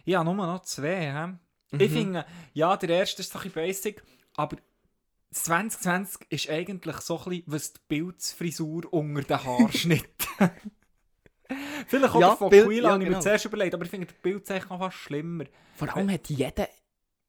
Ich 0.05 0.15
habe 0.15 0.25
nur 0.33 0.35
noch 0.47 0.63
zwei. 0.63 1.13
He? 1.13 1.77
Mhm. 1.77 1.81
Ich 1.81 1.91
finde, 1.93 2.25
ja, 2.53 2.77
der 2.77 2.89
erste 2.91 3.23
ist 3.23 3.35
ein 3.35 3.39
bisschen 3.43 3.53
basic, 3.53 4.03
aber 4.37 4.57
2020 5.33 6.27
ist 6.31 6.51
eigentlich 6.51 6.97
so 6.99 7.19
ein 7.19 7.25
bisschen, 7.25 7.43
was 7.47 7.73
die 7.73 7.81
Bildsfrisur 7.89 8.93
unter 8.93 9.23
den 9.23 9.45
Haarschnitt. 9.45 10.09
Vielleicht 11.87 12.15
auch 12.15 12.21
Ja, 12.21 12.37
von 12.37 12.51
Bild- 12.51 12.67
Quill 12.67 12.83
ja, 12.85 12.91
habe 12.91 12.99
ich 13.03 13.09
mir 13.09 13.11
genau. 13.15 13.21
zuerst 13.23 13.45
überlegt, 13.45 13.75
aber 13.75 13.85
ich 13.85 13.91
finde, 13.91 14.07
der 14.07 14.15
Bildzeichen 14.23 14.69
noch 14.69 14.79
fast 14.79 14.97
schlimmer. 14.99 15.45
Vor 15.75 15.97
allem 15.97 16.11
hat 16.11 16.29
jeder 16.29 16.69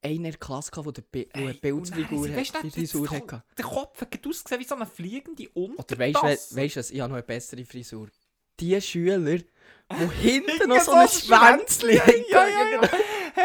einen 0.02 0.16
in 0.16 0.22
der 0.24 0.32
Klasse 0.36 0.70
gehabt, 0.70 0.96
der 0.96 1.02
Bi- 1.02 1.28
eine 1.32 1.54
Bildfigur 1.54 2.26
Hey, 2.28 2.34
hat. 2.34 2.40
weißt 2.40 2.54
die 2.58 2.62
der- 2.62 2.70
Frisur 2.72 3.10
hatte. 3.10 3.42
Der 3.56 3.64
Kopf 3.64 4.00
hat 4.00 4.26
ausgesehen 4.26 4.60
wie 4.60 4.64
so 4.66 4.74
eine 4.74 4.86
fliegende 4.86 5.48
Oder 5.54 5.98
weißt 5.98 6.16
Untertasse. 6.16 6.54
du, 6.54 6.60
weißt 6.60 6.76
du 6.76 6.80
was, 6.80 6.90
ich 6.90 7.00
habe 7.00 7.08
noch 7.10 7.16
eine 7.16 7.22
bessere 7.26 7.64
Frisur. 7.64 8.08
Die 8.60 8.80
Schüler, 8.80 9.18
die 9.38 9.44
hinten 10.20 10.68
noch 10.68 10.80
so 10.80 10.92
ein 10.92 11.08
Schwänzchen 11.08 11.90
Ja, 11.90 12.00
haben. 12.06 12.24
ja, 12.30 12.46
ja, 12.48 12.70
ja. 12.82 12.88
Hey, 13.34 13.44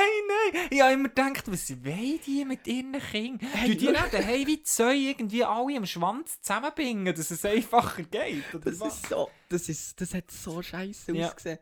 nein! 0.52 0.68
Ich 0.70 0.82
habe 0.82 0.94
immer 0.94 1.08
gedacht, 1.08 1.44
was 1.50 1.70
wollen 1.70 2.20
die 2.26 2.44
mit 2.44 2.68
ihren 2.68 2.92
Kindern? 2.92 3.50
Hey, 3.54 3.70
Hey, 3.70 3.78
die 3.78 3.88
reden, 3.88 4.22
hey, 4.24 4.46
wie 4.46 4.62
soll 4.66 4.94
irgendwie 4.96 5.46
alle 5.46 5.78
am 5.78 5.86
Schwanz 5.86 6.42
zusammenbinden, 6.42 7.16
dass 7.16 7.32
es 7.32 7.46
einfacher 7.46 8.04
geht? 8.04 8.54
Oder 8.54 8.70
Das 8.72 8.80
was? 8.82 8.96
ist 8.96 9.08
so, 9.10 9.30
das, 9.48 9.70
ist, 9.70 10.02
das 10.02 10.14
hat 10.14 10.30
so 10.30 10.62
scheiße 10.62 11.14
Ja. 11.16 11.28
ausgesehen. 11.28 11.60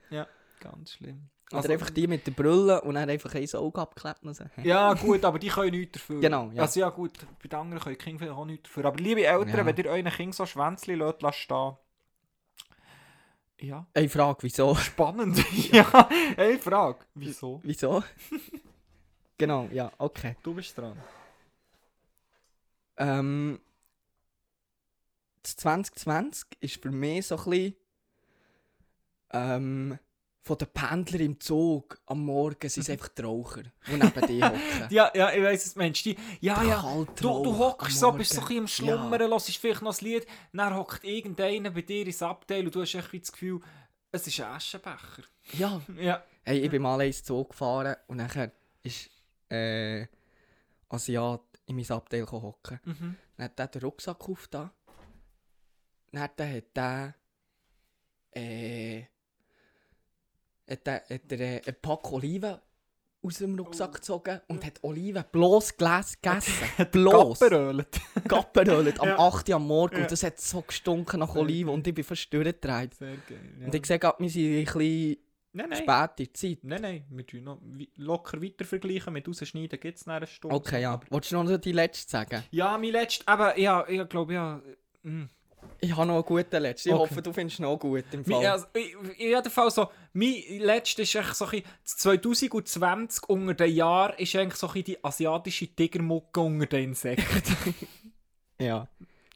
ganz 0.60 0.94
schlimm. 0.94 1.30
Oder 1.52 1.58
Also- 1.58 1.72
einfach 1.74 1.90
die 1.92 2.08
mit 2.08 2.26
der 2.26 2.32
Brille 2.32 2.82
und 2.82 2.96
dann 2.96 3.10
einfach 3.10 3.34
ein 3.36 3.48
Auge 3.56 3.82
abgeklebt 3.82 4.24
und 4.24 4.34
so. 4.34 4.46
Ja, 4.64 4.94
gut, 4.94 5.24
aber 5.24 5.38
die 5.40 5.50
können 5.50 5.72
nichts 5.72 5.94
dafür. 6.00 6.20
Genau, 6.20 6.50
ja. 6.52 6.64
Also 6.64 6.80
ja 6.80 6.90
gut, 6.90 7.14
bei 7.42 7.48
den 7.48 7.60
anderen 7.60 7.82
können 7.84 7.98
die 7.98 8.04
Kinder 8.04 8.20
vielleicht 8.20 8.38
auch 8.38 8.46
nichts 8.46 8.64
dafür. 8.70 8.86
Aber 8.86 8.98
liebe 8.98 9.26
Eltern, 9.26 9.50
Ja. 9.58 9.66
wenn 9.66 9.76
ihr 9.78 9.86
euren 9.86 10.06
Kind 10.10 10.34
so 10.36 10.46
Schwänzli 10.46 10.96
lässt, 10.96 11.22
lasst 11.22 11.38
stehen. 11.40 11.78
Ja. 13.60 13.86
Eine 13.94 14.10
Frage, 14.10 14.40
wieso? 14.42 14.76
Spannend. 14.76 15.38
ja, 15.72 16.10
eine 16.36 16.58
Frage. 16.60 17.00
Wieso? 17.14 17.60
Wieso? 17.64 18.04
genau, 19.38 19.70
ja, 19.72 19.92
okay. 20.00 20.36
Du 20.44 20.54
bist 20.56 20.78
dran. 20.78 20.98
Ähm, 22.98 23.60
das 25.44 25.56
2020 25.58 26.48
ist 26.60 26.82
für 26.82 26.92
mich 26.92 27.28
so 27.28 27.38
ein 27.38 27.44
bisschen 27.50 27.76
ähm, 29.32 30.00
von 30.46 30.60
den 30.60 30.68
Pendlern 30.68 31.22
im 31.22 31.40
Zug 31.40 32.00
am 32.06 32.24
Morgen 32.24 32.70
sind 32.70 32.84
es 32.84 32.90
einfach 32.92 33.08
die 33.08 33.24
Raucher, 33.24 33.64
die 33.88 33.94
neben 33.94 34.28
dir 34.28 34.46
hocken. 34.50 34.88
Ja, 34.92 35.12
ja, 35.16 35.34
ich 35.34 35.42
weiss 35.44 35.66
es, 35.66 35.76
Mensch. 35.76 36.04
Die, 36.04 36.16
ja, 36.40 36.60
Der 36.60 36.70
ja. 36.70 37.06
Du, 37.16 37.44
du 37.44 37.58
hockst 37.58 37.98
so, 38.00 38.12
bist 38.12 38.34
so 38.34 38.42
ein 38.42 38.48
bisschen 38.48 38.60
am 38.60 38.68
Schlummern, 38.68 39.22
hörst 39.22 39.58
vielleicht 39.58 39.82
noch 39.82 39.90
das 39.90 40.02
Lied, 40.02 40.28
dann 40.54 40.76
hockt 40.76 41.04
irgendeiner 41.04 41.72
bei 41.72 41.82
dir 41.82 42.06
ins 42.06 42.22
Abteil 42.22 42.64
und 42.64 42.76
du 42.76 42.82
hast 42.82 42.94
echt 42.94 43.12
das 43.12 43.32
Gefühl, 43.32 43.60
es 44.12 44.28
ist 44.28 44.40
ein 44.40 44.46
Aschenbecher. 44.46 45.24
Ja, 45.54 45.82
Ja. 45.98 46.24
hey, 46.44 46.60
ich 46.60 46.70
bin 46.70 46.84
mal 46.84 47.02
ins 47.02 47.24
Zug 47.24 47.50
gefahren 47.50 47.96
und 48.06 48.18
nachher 48.18 48.52
ist 48.84 49.10
äh, 49.50 50.06
Asiat 50.90 51.42
in 51.66 51.76
mein 51.76 51.90
Abteil 51.90 52.24
hocken. 52.32 52.80
Mhm. 52.86 53.16
Dann 53.38 53.46
hat 53.46 53.60
er 53.60 53.68
den 53.68 53.82
Rucksack 53.82 54.30
aufgetan. 54.30 54.70
Dann 56.12 56.22
hat 56.22 56.40
er 56.40 57.16
äh, 58.32 59.04
hat 60.70 60.88
er, 60.88 60.96
hat 61.10 61.32
er 61.32 61.40
äh, 61.40 61.62
ein 61.66 61.76
Pack 61.82 62.12
Oliven 62.12 62.58
aus 63.22 63.38
dem 63.40 63.58
Rucksack 63.58 63.96
gezogen 63.96 64.40
und 64.48 64.64
hat 64.64 64.84
Oliven 64.84 65.24
bloß 65.32 65.78
Gläs 65.78 66.20
gegessen. 66.22 66.54
bloß. 66.92 67.40
Gapperölet. 67.40 68.00
Gapperölet 68.28 69.00
am 69.00 69.08
Ja. 69.08 69.20
8 69.20 69.50
Uhr 69.50 69.56
am 69.56 69.68
Morgen 69.68 69.96
Ja. 69.98 70.02
und 70.04 70.12
das 70.12 70.24
hat 70.24 70.40
so 70.40 70.62
gestunken 70.62 71.20
nach 71.20 71.34
Oliven 71.36 71.70
und 71.74 71.88
ich 71.88 71.94
bin 71.94 72.04
fast 72.04 72.32
durchgedreht. 72.32 72.94
Sehr 72.94 73.16
geil. 73.28 73.40
Ja. 73.60 73.66
Und 73.66 73.76
ich 73.76 73.86
sehe 73.86 74.00
gerade, 74.00 74.20
wir 74.20 74.30
sind 74.30 74.46
ein 74.60 74.64
bisschen 74.66 75.18
nein, 75.54 75.70
nein. 75.70 75.78
spät 75.78 76.20
in 76.20 76.26
der 76.26 76.34
Zeit. 76.34 76.60
Nein, 76.64 76.82
nein, 76.82 77.06
wir 77.10 77.26
tun 77.26 77.44
noch 77.44 77.60
locker 77.96 78.42
weiter 78.42 78.66
vergleichen. 78.66 79.14
Mit 79.14 79.28
rausschneiden 79.28 79.80
gibt 79.80 79.98
es 79.98 80.08
eine 80.08 80.28
Stunde. 80.28 80.56
Okay, 80.56 80.82
ja. 80.82 81.00
Wolltest 81.10 81.32
du 81.32 81.42
noch 81.42 81.58
die 81.58 81.72
letzte 81.72 82.12
sagen? 82.12 82.44
Ja, 82.52 82.78
mein 82.78 82.92
letzter, 82.92 83.28
aber 83.28 83.58
ja, 83.58 83.88
ich 83.88 84.08
glaube, 84.08 84.34
ja. 84.36 84.62
mm. 85.02 85.30
Ich 85.82 85.92
habe 85.96 86.06
noch 86.08 86.16
einen 86.16 86.24
guten 86.26 86.62
letzten. 86.62 86.90
Ich 86.90 86.96
Okay. 86.96 87.10
hoffe, 87.10 87.22
du 87.22 87.34
findest 87.34 87.60
noch 87.60 87.78
gut 87.78 88.06
im 88.12 88.24
Fall. 88.26 88.46
also, 88.46 88.66
in 88.74 89.30
jedem 89.30 89.52
Fall 89.52 89.70
so, 89.72 89.90
mein 90.14 90.36
letzter 90.60 91.04
ist 91.04 91.16
echt 91.16 91.36
so 91.36 91.46
ein 91.46 91.52
bisschen, 91.52 91.66
das 91.84 91.98
2020 91.98 93.30
unter 93.30 93.54
den 93.54 93.76
Jahren 93.76 94.18
ist 94.18 94.36
eigentlich 94.36 94.56
so 94.56 94.70
ein 94.70 94.84
die 94.84 95.04
asiatische 95.04 95.68
Tigermucke 95.68 96.40
unter 96.40 96.66
den 96.68 96.90
Insekten. 96.90 97.74
Ja. 98.60 98.88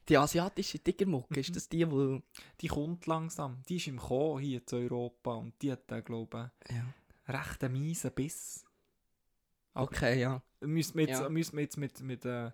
Die 0.08 0.16
asiatische 0.16 0.78
Tigermucke, 0.78 1.38
ist 1.40 1.54
das 1.54 1.68
die, 1.68 1.88
wo... 1.88 2.20
die 2.60 2.68
kommt 2.68 3.06
langsam. 3.06 3.62
Die 3.68 3.76
ist 3.76 3.86
im 3.86 3.98
Kommen 3.98 4.40
hier 4.42 4.66
zu 4.66 4.76
Europa 4.76 5.34
und 5.34 5.52
die 5.60 5.70
hat, 5.72 5.92
äh, 5.92 6.00
glaube 6.00 6.50
Ja. 6.70 6.84
ich, 7.28 7.34
recht 7.34 7.62
einen 7.62 7.74
miesen 7.74 8.10
Biss. 8.12 8.64
Okay, 9.74 10.18
ja. 10.20 10.42
Müssen 10.60 10.96
wir 10.98 11.06
jetzt, 11.06 11.20
Ja. 11.20 11.28
müssen 11.28 11.56
wir 11.56 11.62
jetzt 11.64 11.76
mit, 11.76 12.00
mit 12.00 12.24
äh, 12.24 12.50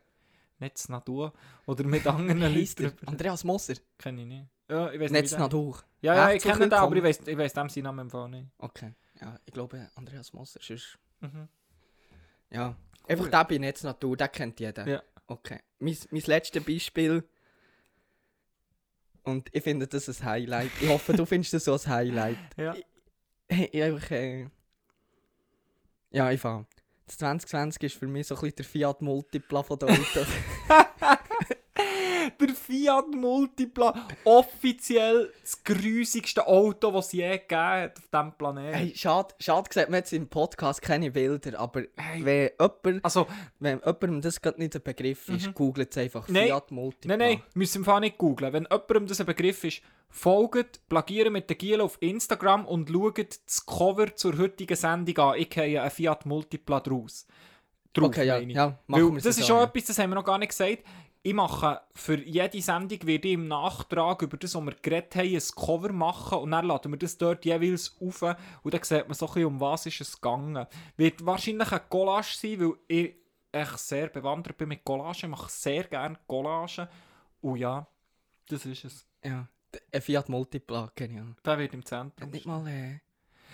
Netz 0.58 0.88
Natur 0.88 1.32
oder 1.66 1.84
mit 1.84 2.06
anderen 2.06 2.40
Leuten 2.54 2.92
Andreas 3.06 3.44
Moser. 3.44 3.74
Kenne 3.98 4.22
ich 4.22 4.26
nicht. 4.26 4.46
Ja, 4.68 4.90
ich 4.90 5.00
weiß 5.00 5.10
Netz 5.10 5.30
nicht. 5.32 5.38
Natur. 5.38 5.78
Ja, 6.00 6.14
ja, 6.14 6.32
ich 6.32 6.42
kenne 6.42 6.68
den, 6.68 6.72
aber 6.72 6.96
ich 6.96 7.02
weiß, 7.02 7.20
ich 7.26 7.38
weiß 7.38 7.52
dem 7.52 7.68
seinen 7.68 7.84
Namen 7.84 8.06
im 8.06 8.10
Fall 8.10 8.28
nicht. 8.28 8.48
Okay. 8.58 8.94
Ja, 9.20 9.38
ich 9.44 9.52
glaube, 9.52 9.90
Andreas 9.94 10.32
Moser 10.32 10.60
ist... 10.68 10.98
Mhm. 11.20 11.48
Ja. 12.50 12.76
Einfach 13.08 13.28
der 13.28 13.44
bei 13.44 13.58
Netz 13.58 13.82
Natur, 13.82 14.16
den 14.16 14.30
kennt 14.32 14.58
jeder. 14.60 14.86
Ja. 14.86 15.02
Okay. 15.26 15.60
Mein, 15.78 15.96
mein 16.10 16.22
letztes 16.22 16.64
Beispiel... 16.64 17.24
Und 19.22 19.48
ich 19.52 19.62
finde 19.62 19.88
das 19.88 20.08
ein 20.08 20.24
Highlight. 20.24 20.70
Ich 20.80 20.88
hoffe, 20.88 21.12
du 21.12 21.26
findest 21.26 21.52
das 21.54 21.64
so 21.64 21.74
ein 21.74 21.86
Highlight. 21.86 22.38
Ja. 22.56 22.74
Ich, 23.48 23.74
ich 23.74 23.82
einfach... 23.82 24.10
Äh, 24.10 24.48
ja, 26.10 26.30
ich 26.30 26.40
fange. 26.40 26.66
Das 27.06 27.18
2020 27.18 27.82
ist 27.84 27.96
für 27.96 28.06
mich 28.06 28.26
so 28.26 28.34
ein 28.34 28.40
bisschen 28.40 28.56
der 28.56 28.64
Fiat 28.64 29.02
Multipla 29.02 29.62
von 29.62 29.78
der 29.78 29.88
Autos. 29.90 30.26
Fiat 32.66 33.08
Multipla, 33.14 34.08
offiziell 34.24 35.32
das 35.40 35.62
grusigste 35.62 36.46
Auto, 36.46 36.90
das 36.90 37.06
es 37.06 37.12
je 37.12 37.28
gegeben 37.38 37.60
hat 37.60 37.96
auf 37.98 38.08
diesem 38.12 38.32
Planeten. 38.38 38.74
Hey, 38.76 38.92
schade, 38.96 39.34
schade 39.38 39.68
sieht 39.72 39.88
man 39.88 39.98
jetzt 39.98 40.12
im 40.12 40.28
Podcast 40.28 40.82
keine 40.82 41.10
Bilder, 41.10 41.58
aber 41.58 41.82
Hey. 41.96 42.24
wenn, 42.24 42.50
jemand, 42.60 43.04
Also, 43.04 43.26
wenn 43.60 43.78
jemandem 43.78 44.20
das 44.20 44.40
gerade 44.40 44.58
nicht 44.60 44.74
ein 44.74 44.82
Begriff 44.82 45.28
ist, 45.28 45.46
Mhm. 45.48 45.54
googelt 45.54 45.90
es 45.92 45.98
einfach 45.98 46.28
Nein. 46.28 46.46
Fiat 46.48 46.70
Multipla. 46.70 47.16
nein, 47.16 47.28
nein, 47.38 47.42
müssen 47.54 47.86
wir 47.86 48.00
nicht 48.00 48.18
googlen. 48.18 48.52
Wenn 48.52 48.64
jemandem 48.70 49.06
das 49.06 49.20
ein 49.20 49.26
Begriff 49.26 49.62
ist, 49.64 49.82
folgt, 50.08 50.80
plagieren 50.88 51.32
mit 51.32 51.48
der 51.48 51.56
Giel 51.56 51.80
auf 51.80 51.96
Instagram 52.00 52.66
und 52.66 52.88
schaut 52.90 53.18
das 53.46 53.64
Cover 53.66 54.14
zur 54.14 54.36
heutigen 54.38 54.76
Sendung 54.76 55.18
an. 55.18 55.38
Ich 55.38 55.50
habe 55.56 55.80
einen 55.80 55.90
Fiat 55.90 56.26
Multipla 56.26 56.80
draus. 56.80 57.26
Drauf, 57.92 58.08
Okay, 58.08 58.26
ja, 58.26 58.38
ja 58.38 58.78
Weil 58.88 59.10
das 59.14 59.22
so, 59.36 59.40
ist 59.40 59.50
auch 59.50 59.58
ja. 59.60 59.64
etwas, 59.64 59.84
das 59.86 59.98
haben 59.98 60.10
wir 60.10 60.16
noch 60.16 60.24
gar 60.24 60.36
nicht 60.38 60.50
gesagt. 60.50 60.80
Ich 61.26 61.34
mache 61.34 61.80
für 61.92 62.24
jede 62.24 62.62
Sendung 62.62 63.04
werde 63.04 63.26
ich 63.26 63.34
im 63.34 63.48
Nachtrag 63.48 64.22
über 64.22 64.36
das, 64.36 64.54
was 64.54 64.64
wir 64.64 64.76
geredet 64.80 65.16
haben, 65.16 65.34
ein 65.34 65.42
Cover 65.56 65.92
machen 65.92 66.38
und 66.38 66.52
dann 66.52 66.64
laden 66.64 66.92
wir 66.92 66.98
das 66.98 67.18
dort 67.18 67.44
jeweils 67.44 67.96
auf 68.00 68.22
und 68.62 68.72
dann 68.72 68.84
sieht 68.84 69.08
man 69.08 69.14
so 69.14 69.26
ein 69.26 69.34
bisschen, 69.34 69.46
um 69.46 69.60
was 69.60 69.86
ist 69.86 70.00
es 70.02 70.20
gegangen. 70.20 70.64
Wird 70.96 71.26
wahrscheinlich 71.26 71.72
ein 71.72 71.80
Collage 71.88 72.28
sein, 72.32 72.60
weil 72.60 72.74
ich 72.86 73.16
echt 73.50 73.78
sehr 73.80 74.06
bewandert 74.06 74.56
bin 74.56 74.68
mit 74.68 74.84
Collagen. 74.84 75.16
Ich 75.16 75.26
mache 75.26 75.50
sehr 75.50 75.82
gerne 75.82 76.16
Collagen. 76.28 76.86
Und 77.40 77.56
ja, 77.56 77.84
das 78.46 78.64
ist 78.64 78.84
es. 78.84 79.04
Ja, 79.24 79.48
ein 79.92 80.02
Fiat 80.02 80.28
Multipla, 80.28 80.92
genial. 80.94 81.34
Der 81.44 81.58
wird 81.58 81.74
im 81.74 81.84
Zentrum. 81.84 82.30
Nicht 82.30 82.46
mal 82.46 82.64
äh, 82.68 83.00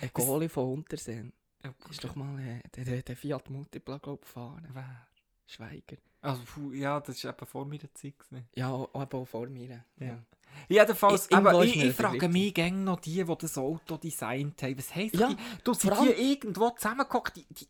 ein 0.02 0.10
Goalie 0.12 0.50
von 0.50 0.74
Unterseen 0.74 1.32
stehen. 1.58 1.74
ist 1.90 2.04
doch 2.04 2.16
mal 2.16 2.38
äh, 2.38 2.60
der, 2.76 2.84
der, 2.84 3.02
der 3.02 3.16
Fiat 3.16 3.48
Multipla, 3.48 3.96
glaube 3.96 4.20
ich, 4.20 4.28
gefahren. 4.28 4.68
Wer? 4.74 5.06
Schweiger. 5.46 5.96
Also, 6.22 6.42
ja, 6.72 7.00
das 7.00 7.22
war 7.24 7.32
eben 7.36 7.46
vor 7.46 7.66
meiner 7.66 7.92
Zeit. 7.94 8.18
gewesen. 8.18 8.46
Ja, 8.54 8.68
aber 8.92 9.18
auch 9.18 9.24
vor 9.26 9.46
mir. 9.48 9.84
Ja. 9.98 10.06
Ja. 10.06 10.18
Jedenfalls, 10.68 11.26
I- 11.26 11.34
irgendwo 11.34 11.48
aber 11.50 11.64
ich, 11.64 11.76
ich 11.82 11.94
frage 11.94 12.28
mich 12.28 12.54
gerne 12.54 12.76
noch 12.76 13.00
die, 13.00 13.24
die 13.24 13.36
das 13.38 13.58
Auto 13.58 13.96
designt 13.96 14.62
haben. 14.62 14.78
Was 14.78 14.94
heisst 14.94 15.16
Ja, 15.16 15.28
die? 15.28 15.36
Du 15.64 15.74
sind 15.74 15.92
allem- 15.92 16.14
die 16.14 16.32
irgendwo 16.32 16.70
zusammengeguckt, 16.70 17.36
die, 17.36 17.46
die, 17.50 17.66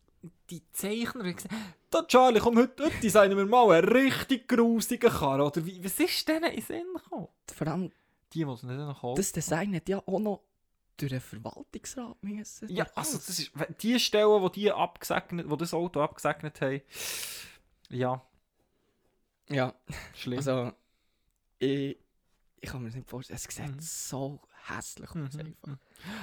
die 0.51 0.63
Zeichner, 0.73 1.25
die 1.25 1.35
gesagt 1.35 1.55
da 1.91 2.03
Charlie, 2.05 2.41
komm, 2.41 2.57
heute, 2.59 2.85
heute 2.85 2.97
designen 3.01 3.37
wir 3.37 3.47
mal 3.47 3.71
einen 3.73 3.89
richtig 3.89 4.49
grusigen 4.49 5.11
Karren. 5.11 5.43
Oder 5.43 5.65
wie, 5.65 5.83
was 5.85 5.99
ist 6.01 6.27
denen 6.29 6.45
in 6.45 6.57
den 6.57 6.63
Sinn 6.65 6.87
gekommen? 6.95 7.29
Vor 7.55 7.67
allem, 7.67 7.91
Die, 8.35 8.45
die 8.45 8.51
es 8.51 8.63
nicht 8.63 8.77
noch 8.77 9.01
kaufen. 9.01 9.17
das 9.17 9.33
Design 9.33 9.75
hat 9.77 9.89
ja 9.89 9.99
auch 10.05 10.19
noch 10.19 10.41
durch 10.97 11.11
den 11.13 11.21
Verwaltungsrat 11.21 12.17
müssen. 12.23 12.69
Ja, 12.71 12.87
also 12.95 13.17
das 13.19 13.39
ist, 13.39 13.51
die 13.81 13.99
Stellen, 14.01 14.29
wo 14.43 14.49
die 14.49 14.71
abgesegnet, 14.73 15.49
wo 15.51 15.57
das 15.57 15.73
Auto 15.75 16.01
abgesegnet 16.01 16.61
haben, 16.61 16.81
ja, 17.91 18.21
Ja, 19.53 19.75
schlimm. 20.15 20.39
also, 20.39 20.73
ich, 21.59 21.97
ich 22.61 22.69
kann 22.71 22.81
mir 22.83 22.89
das 22.89 22.97
nicht 22.97 23.09
vorstellen. 23.11 23.37
Es 23.37 23.43
sieht 23.45 23.67
Mhm. 23.67 23.81
so 23.81 24.41
hässlich 24.67 25.09
aus. 25.11 25.15
Mhm, 25.35 25.41
einfach. 25.41 25.67
mhm. 25.69 25.79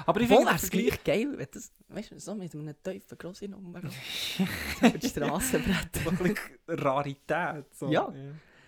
Aber 0.06 0.22
ich 0.22 0.28
finde, 0.28 0.52
es 0.54 0.70
gleich 0.70 1.04
geil, 1.04 1.38
wenn 1.38 1.48
das, 1.52 1.72
weißt 1.90 2.12
du, 2.12 2.20
so 2.20 2.36
mit 2.36 2.54
einem 2.54 2.76
tiefen 2.84 3.18
grossen 3.18 3.52
Nummer 3.52 3.82
über 4.82 4.98
die 4.98 5.08
Straße 5.10 5.60
brettern. 5.60 6.04
so 6.04 6.10
ein 6.10 6.18
bisschen 6.18 6.38
Rarität. 6.68 7.74
So. 7.76 7.90
Ja. 7.92 8.12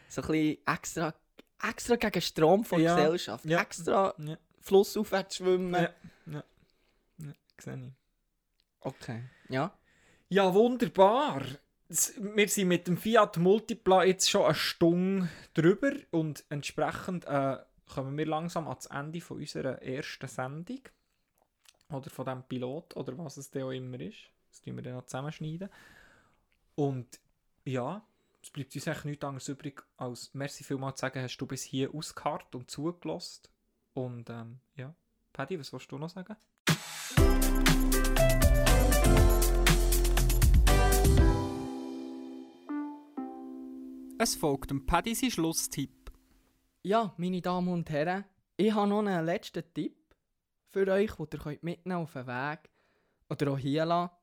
So 0.09 0.21
ein 0.21 0.27
bisschen 0.27 0.57
extra, 0.67 1.13
extra 1.63 1.95
gegen 1.95 2.21
Strom 2.21 2.63
von 2.65 2.81
Ja, 2.81 2.95
Gesellschaft. 2.95 3.45
ja. 3.45 3.61
Extra 3.61 4.13
Ja. 4.17 4.37
flussaufwärts 4.59 5.37
schwimmen. 5.37 5.73
Ja. 5.73 5.93
Ja, 6.33 6.43
sehe 7.59 7.75
ich. 7.87 7.93
Okay. 8.81 9.23
Ja. 9.49 9.73
Ja, 10.29 10.53
wunderbar. 10.53 11.43
Wir 11.91 12.47
sind 12.47 12.69
mit 12.69 12.87
dem 12.87 12.95
Fiat 12.95 13.35
Multipla 13.35 14.05
jetzt 14.05 14.29
schon 14.29 14.45
eine 14.45 14.55
Stunde 14.55 15.27
drüber 15.53 15.91
und 16.11 16.45
entsprechend 16.47 17.25
äh, 17.25 17.57
kommen 17.93 18.17
wir 18.17 18.25
langsam 18.25 18.69
ans 18.69 18.85
Ende 18.85 19.19
von 19.19 19.39
unserer 19.39 19.81
ersten 19.81 20.29
Sendung. 20.29 20.79
Oder 21.89 22.09
von 22.09 22.23
diesem 22.23 22.43
Pilot 22.43 22.95
oder 22.95 23.17
was 23.17 23.35
es 23.35 23.51
dann 23.51 23.63
auch 23.63 23.71
immer 23.71 23.99
ist. 23.99 24.19
Das 24.49 24.61
tun 24.61 24.77
wir 24.77 24.83
dann 24.83 24.93
noch 24.93 25.05
zusammenschneiden. 25.05 25.69
Und 26.75 27.19
ja, 27.65 28.01
es 28.41 28.49
bleibt 28.51 28.73
uns 28.73 28.87
eigentlich 28.87 29.03
nichts 29.03 29.25
anderes 29.25 29.49
übrig, 29.49 29.83
als 29.97 30.33
merci 30.33 30.63
vielmals 30.63 30.95
zu 30.95 31.01
sagen, 31.01 31.21
hast 31.21 31.37
du 31.37 31.45
bis 31.45 31.63
hier 31.63 31.93
ausgeharrt 31.93 32.55
und 32.55 32.71
zugelassen. 32.71 33.43
Und 33.93 34.29
ähm, 34.29 34.61
ja, 34.77 34.95
Paddy, 35.33 35.59
was 35.59 35.73
willst 35.73 35.91
du 35.91 35.97
noch 35.97 36.09
sagen? 36.09 36.37
Es 44.23 44.35
folgt 44.35 44.69
dem 44.69 44.85
Paddy 44.85 45.15
sein 45.15 45.31
Schlusstipp. 45.31 46.11
Ja, 46.83 47.11
meine 47.17 47.41
Damen 47.41 47.69
und 47.69 47.89
Herren, 47.89 48.23
ich 48.55 48.71
habe 48.71 48.87
noch 48.87 48.99
einen 48.99 49.25
letzten 49.25 49.63
Tipp 49.73 50.13
für 50.67 50.87
euch, 50.89 51.15
die 51.15 51.23
ihr 51.23 51.39
könnt 51.39 51.63
mitnehmen 51.63 52.03
auf 52.03 52.13
den 52.13 52.27
Weg 52.27 52.69
oder 53.31 53.51
auch 53.51 53.57
hier 53.57 53.83
lassen, 53.83 54.13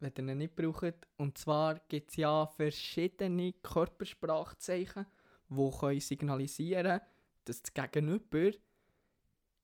wenn 0.00 0.12
ihr 0.14 0.32
ihn 0.34 0.36
nicht 0.36 0.56
braucht. 0.56 1.08
Und 1.16 1.38
zwar 1.38 1.78
gibt 1.88 2.10
es 2.10 2.16
ja 2.16 2.46
verschiedene 2.46 3.54
Körpersprachzeichen, 3.54 5.06
die 5.48 5.70
können 5.80 6.00
signalisieren 6.00 7.00
dass 7.46 7.62
das 7.62 7.72
Gegenüber 7.72 8.50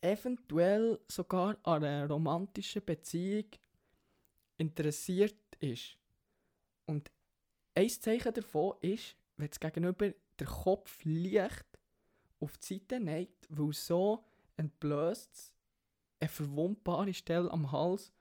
eventuell 0.01 1.01
sogar 1.07 1.59
an 1.65 1.85
einer 1.85 2.09
romantischen 2.09 2.83
Beziehung 2.83 3.45
interessiert 4.57 5.55
ist. 5.61 5.99
Und 6.87 7.13
ein 7.75 7.91
Zeichen 7.91 8.33
davon 8.33 8.77
ist, 8.81 9.17
wenn 9.37 9.49
das 9.49 9.61
Gegenüber 9.61 10.13
der 10.39 10.47
Kopf 10.47 11.01
leicht 11.05 11.67
auf 12.41 12.59
die 12.59 12.79
Seite 12.79 13.01
neigt, 13.01 13.47
weil 13.49 13.73
so 13.73 14.25
entblößt 14.57 15.35
es 15.35 15.53
eine 16.21 16.29
verwundbare 16.29 17.15
Stelle 17.15 17.51
am 17.51 17.71
Hals 17.73 18.13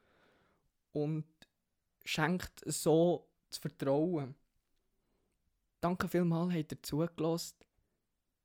und 0.92 1.26
schenkt 2.04 2.62
so 2.66 3.28
das 3.50 3.60
Vertrauen. 3.60 4.36
Danke 5.80 6.08
vielmals, 6.08 6.54
habt 6.54 6.72
ihr 6.72 6.84
zugelassen. 6.84 7.58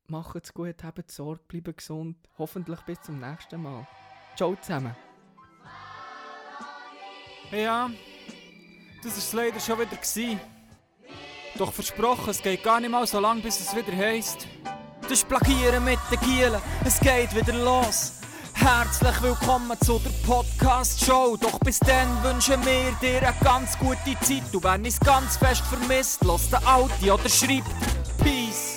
Macht's 0.07 0.53
gut, 0.53 0.83
habt 0.83 1.11
Sorge, 1.11 1.43
bleibt 1.47 1.77
gesund. 1.77 2.17
Hoffentlich 2.37 2.79
bis 2.81 3.01
zum 3.01 3.19
nächsten 3.19 3.61
Mal. 3.61 3.85
Ciao 4.35 4.55
zusammen. 4.55 4.95
Ja, 7.51 7.89
das 9.03 9.33
war 9.33 9.43
leider 9.43 9.59
schon 9.59 9.79
wieder. 9.79 9.95
Gewesen. 9.95 10.56
Doch 11.57 11.73
versprochen, 11.73 12.29
es 12.29 12.43
geht 12.43 12.61
gar 12.61 12.79
nicht 12.79 12.91
mal 12.91 13.07
so 13.07 13.19
lang, 13.19 13.41
bis 13.41 13.59
es 13.59 13.75
wieder 13.75 13.95
heisst. 13.95 14.47
Das 15.09 15.23
Plagieren 15.23 15.83
mit 15.83 15.97
den 16.11 16.19
Gielen, 16.19 16.61
es 16.85 16.99
geht 16.99 17.35
wieder 17.35 17.53
los. 17.53 18.11
Herzlich 18.53 19.21
willkommen 19.23 19.75
zu 19.83 19.99
der 19.99 20.11
Podcast-Show. 20.27 21.35
Doch 21.37 21.57
bis 21.61 21.79
dann 21.79 22.23
wünschen 22.23 22.63
wir 22.63 22.91
dir 23.01 23.27
eine 23.27 23.35
ganz 23.43 23.75
gute 23.79 24.19
Zeit. 24.21 24.43
Du 24.51 24.61
wenn 24.61 24.85
es 24.85 24.99
ganz 24.99 25.37
fest 25.37 25.63
vermisst, 25.65 26.23
los 26.23 26.47
den 26.47 26.63
Audi 26.67 27.09
oder 27.09 27.27
schreibt 27.27 27.65
Peace. 28.23 28.76